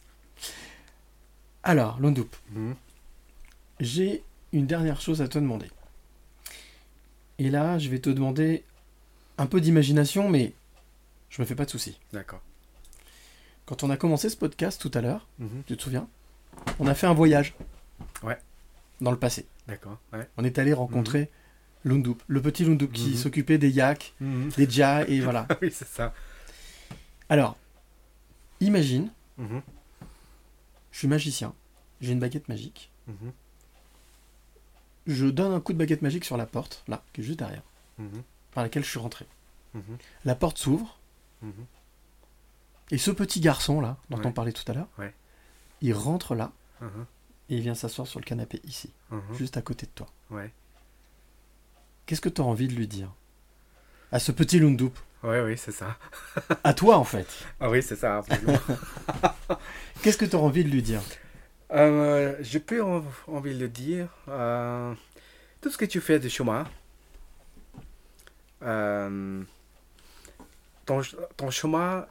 [1.64, 2.76] Alors, Londoup, Mhm.
[3.80, 4.24] j'ai
[4.54, 5.70] une dernière chose à te demander.
[7.40, 8.64] Et là, je vais te demander
[9.38, 10.54] un peu d'imagination, mais
[11.30, 12.00] je me fais pas de soucis.
[12.14, 12.42] D'accord.
[13.66, 15.64] Quand on a commencé ce podcast tout à l'heure, Mhm.
[15.66, 16.08] tu te souviens?
[16.80, 17.56] On a fait un voyage.
[18.24, 18.38] Ouais.
[19.02, 19.46] Dans le passé.
[19.68, 19.98] D'accord.
[20.14, 20.28] Ouais.
[20.38, 21.30] On est allé rencontrer
[21.84, 23.16] Lundup, le petit Lundup qui Mhm.
[23.16, 24.50] s'occupait des yaks, Mhm.
[24.58, 25.48] des djas, et voilà.
[25.62, 26.14] oui, c'est ça.
[27.30, 27.58] Alors,
[28.60, 29.62] imagine, Mhm.
[30.92, 31.54] je suis magicien,
[32.02, 33.32] j'ai une baguette magique, Mhm.
[35.08, 37.64] je donne un coup de baguette magique sur la porte, là, qui est juste derrière,
[38.00, 38.24] Mhm.
[38.54, 39.26] par laquelle je suis rentré.
[39.74, 39.98] Mhm.
[40.24, 40.98] La porte s'ouvre,
[41.42, 41.66] Mhm.
[42.92, 44.26] et ce petit garçon là, dont Ouais.
[44.26, 45.14] on parlait tout à l'heure, Ouais.
[45.82, 46.52] il rentre là,
[46.82, 47.06] Mhm.
[47.50, 49.22] Et il vient s'asseoir sur le canapé ici, Mhm.
[49.36, 50.08] juste à côté de toi.
[50.32, 50.52] Ouais.
[52.06, 53.12] Qu'est-ce que tu as envie de lui dire?
[54.12, 55.98] À ce petit Lundup Ouais, oui, c'est ça.
[56.64, 57.28] À toi en fait
[57.60, 58.22] Ah oui, c'est ça.
[60.04, 61.02] Qu'est-ce que tu as envie de lui dire?
[61.72, 64.08] Euh, je peux en- envie de le dire.
[64.28, 64.94] euh,
[65.62, 66.66] tout ce que tu fais de chemin,
[68.62, 69.44] euh,
[70.86, 71.02] ton,
[71.38, 72.06] ton chemin,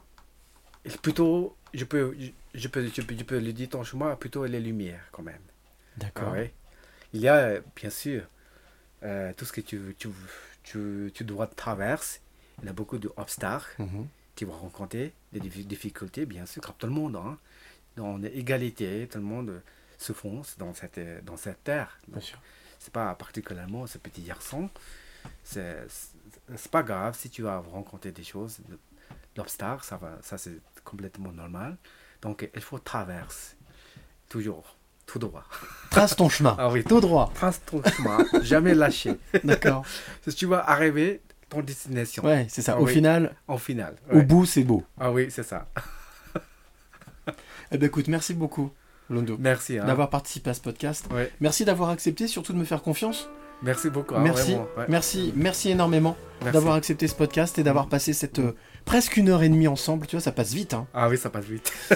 [0.83, 2.15] est plutôt, je peux,
[2.55, 5.41] je, peux, je, peux, je peux le dire, ton chemin plutôt les lumières quand même.
[5.97, 6.29] D'accord.
[6.29, 6.53] Ah ouais.
[7.13, 8.23] Il y a, bien sûr,
[9.03, 10.09] euh, tout ce que tu, tu,
[10.63, 12.19] tu, tu dois traverser.
[12.61, 13.81] Il y a beaucoup d'obstacles.
[13.81, 14.07] Mhm.
[14.35, 17.15] Tu vas rencontrer des diffi- difficultés, bien sûr, comme tout le monde.
[17.15, 17.37] Hein.
[17.95, 19.61] Dans l'égalité, tout le monde
[19.97, 21.97] se fonce dans cette, dans cette terre.
[22.07, 22.41] Bien sûr.
[22.79, 24.69] C'est pas particulièrement ce petit garçon.
[25.43, 25.87] C'est
[26.55, 28.59] c'est pas grave si tu vas rencontrer des choses,
[29.35, 31.77] l'obstacle, ça, va, ça c'est complètement normal.
[32.25, 33.55] Donc il faut traverser,
[34.29, 34.75] toujours,
[35.05, 35.43] tout droit.
[35.91, 37.31] Trace ton chemin, Ah oui, tout droit.
[37.35, 39.13] Trace ton chemin, jamais lâcher.
[39.43, 39.85] D'accord.
[40.27, 42.23] Si tu vas arriver ton destination.
[42.25, 42.73] Ouais, c'est ça.
[42.77, 42.93] Ah Au oui.
[42.93, 43.95] final, Au final.
[44.11, 44.83] au bout, c'est beau.
[44.99, 45.67] Ah oui, c'est ça.
[47.71, 48.71] Eh ben écoute, merci beaucoup,
[49.09, 49.79] Londo, Merci.
[49.79, 49.85] hein.
[49.85, 51.07] d'avoir participé à ce podcast.
[51.11, 51.31] Ouais.
[51.41, 53.27] Merci d'avoir accepté, surtout de me faire confiance.
[53.63, 54.13] Merci beaucoup.
[54.15, 54.85] hein, merci, vraiment, ouais.
[54.89, 56.15] merci, merci énormément
[56.53, 60.07] d'avoir accepté ce podcast et d'avoir passé cette euh, presque une heure et demie ensemble.
[60.07, 60.73] Tu vois, ça passe vite.
[60.73, 60.87] Hein.
[60.93, 61.71] Ah oui, ça passe vite.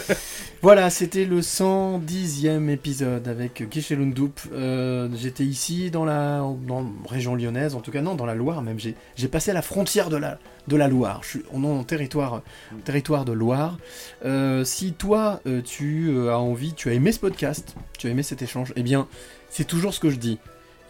[0.62, 4.42] Voilà, c'était le 110e épisode avec Guichet Lundup.
[4.52, 8.36] Euh, J'étais ici dans la, dans la région lyonnaise, en tout cas non, dans la
[8.36, 8.78] Loire même.
[8.78, 10.38] J'ai passé la frontière de la,
[10.68, 11.22] de la Loire.
[11.24, 12.42] Je suis on est en territoire,
[12.84, 13.78] territoire de Loire.
[14.26, 18.10] Euh, si toi, euh, tu euh, as envie, tu as aimé ce podcast, tu as
[18.10, 19.08] aimé cet échange, eh bien,
[19.50, 20.40] c'est toujours ce que je dis.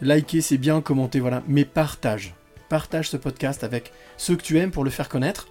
[0.00, 2.34] Liker, c'est bien, commenter, voilà, mais partage.
[2.68, 5.46] Partage ce podcast avec ceux que tu aimes pour le faire connaître.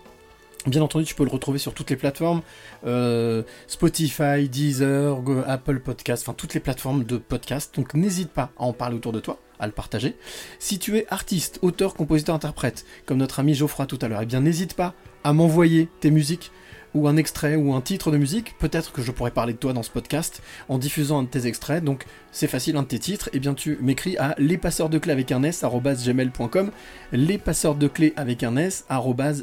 [0.67, 2.41] Bien entendu, tu peux le retrouver sur toutes les plateformes.
[2.85, 5.17] Euh, Spotify, Deezer,
[5.47, 7.73] Apple Podcast, enfin toutes les plateformes de podcast.
[7.75, 10.17] Donc n'hésite pas à en parler autour de toi, à le partager.
[10.59, 14.25] Si tu es artiste, auteur, compositeur, interprète, comme notre ami Geoffroy tout à l'heure, eh
[14.25, 16.51] bien n'hésite pas à m'envoyer tes musiques
[16.93, 19.73] ou un extrait ou un titre de musique, peut-être que je pourrais parler de toi
[19.73, 21.83] dans ce podcast en diffusant un de tes extraits.
[21.83, 24.97] Donc c'est facile, un de tes titres, et eh bien tu m'écris à lespasseurs de
[24.97, 26.71] clés avec un s gmail.com,
[27.11, 28.85] les passeurs de clés avec un s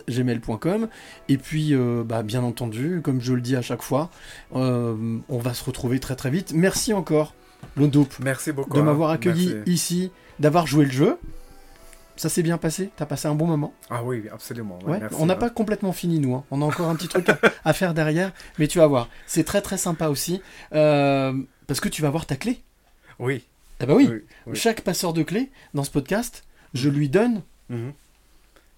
[0.08, 0.88] gmail.com.
[1.28, 4.10] Et puis, euh, bah, bien entendu, comme je le dis à chaque fois,
[4.54, 6.52] euh, on va se retrouver très très vite.
[6.54, 7.34] Merci encore,
[7.76, 8.76] Londoup, Merci beaucoup.
[8.76, 9.14] de m'avoir hein.
[9.14, 9.72] accueilli Merci.
[9.72, 11.18] ici, d'avoir joué le jeu.
[12.16, 14.78] Ça s'est bien passé T'as passé un bon moment Ah oui, absolument.
[14.84, 16.44] ouais, Ouais, merci, on n'a pas complètement fini nous, hein.
[16.50, 19.44] on a encore un petit truc à, à faire derrière, mais tu vas voir, c'est
[19.44, 20.40] très très sympa aussi,
[20.72, 21.34] euh,
[21.66, 22.62] parce que tu vas voir ta clé.
[23.18, 23.44] Oui.
[23.80, 24.56] Ah bah oui, Oui, oui.
[24.56, 26.44] chaque passeur de clé dans ce podcast,
[26.74, 27.92] je lui donne Mhm.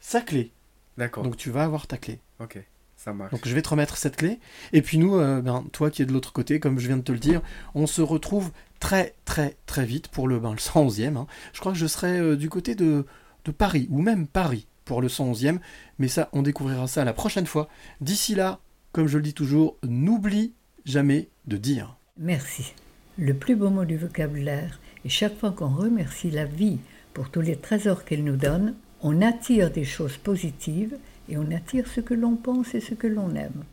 [0.01, 0.51] sa clé.
[0.97, 1.23] D'accord.
[1.23, 2.19] Donc tu vas avoir ta clé.
[2.41, 2.59] Ok,
[2.97, 3.31] ça marche.
[3.31, 4.41] Donc je vais te remettre cette clé,
[4.73, 7.03] et puis nous, euh, ben, toi qui es de l'autre côté, comme je viens de
[7.03, 7.41] te le dire,
[7.77, 8.51] on se retrouve
[8.81, 11.17] très très très vite pour le, ben, le 111e.
[11.17, 11.27] hein.
[11.53, 13.07] Je crois que je serai euh, du côté de,
[13.53, 15.59] Paris, ou même Paris pour le 111e,
[15.99, 17.69] mais ça, on découvrira ça la prochaine fois.
[18.01, 18.61] D'ici là,
[18.93, 20.55] comme je le dis toujours, n'oublie
[20.85, 21.97] jamais de dire.
[22.19, 22.73] Merci.
[23.19, 26.79] Le plus beau mot du vocabulaire, et chaque fois qu'on remercie la vie
[27.15, 30.97] pour tous les trésors qu'elle nous donne, on attire des choses positives
[31.29, 33.65] et on attire ce que l'on pense et ce que l'on aime.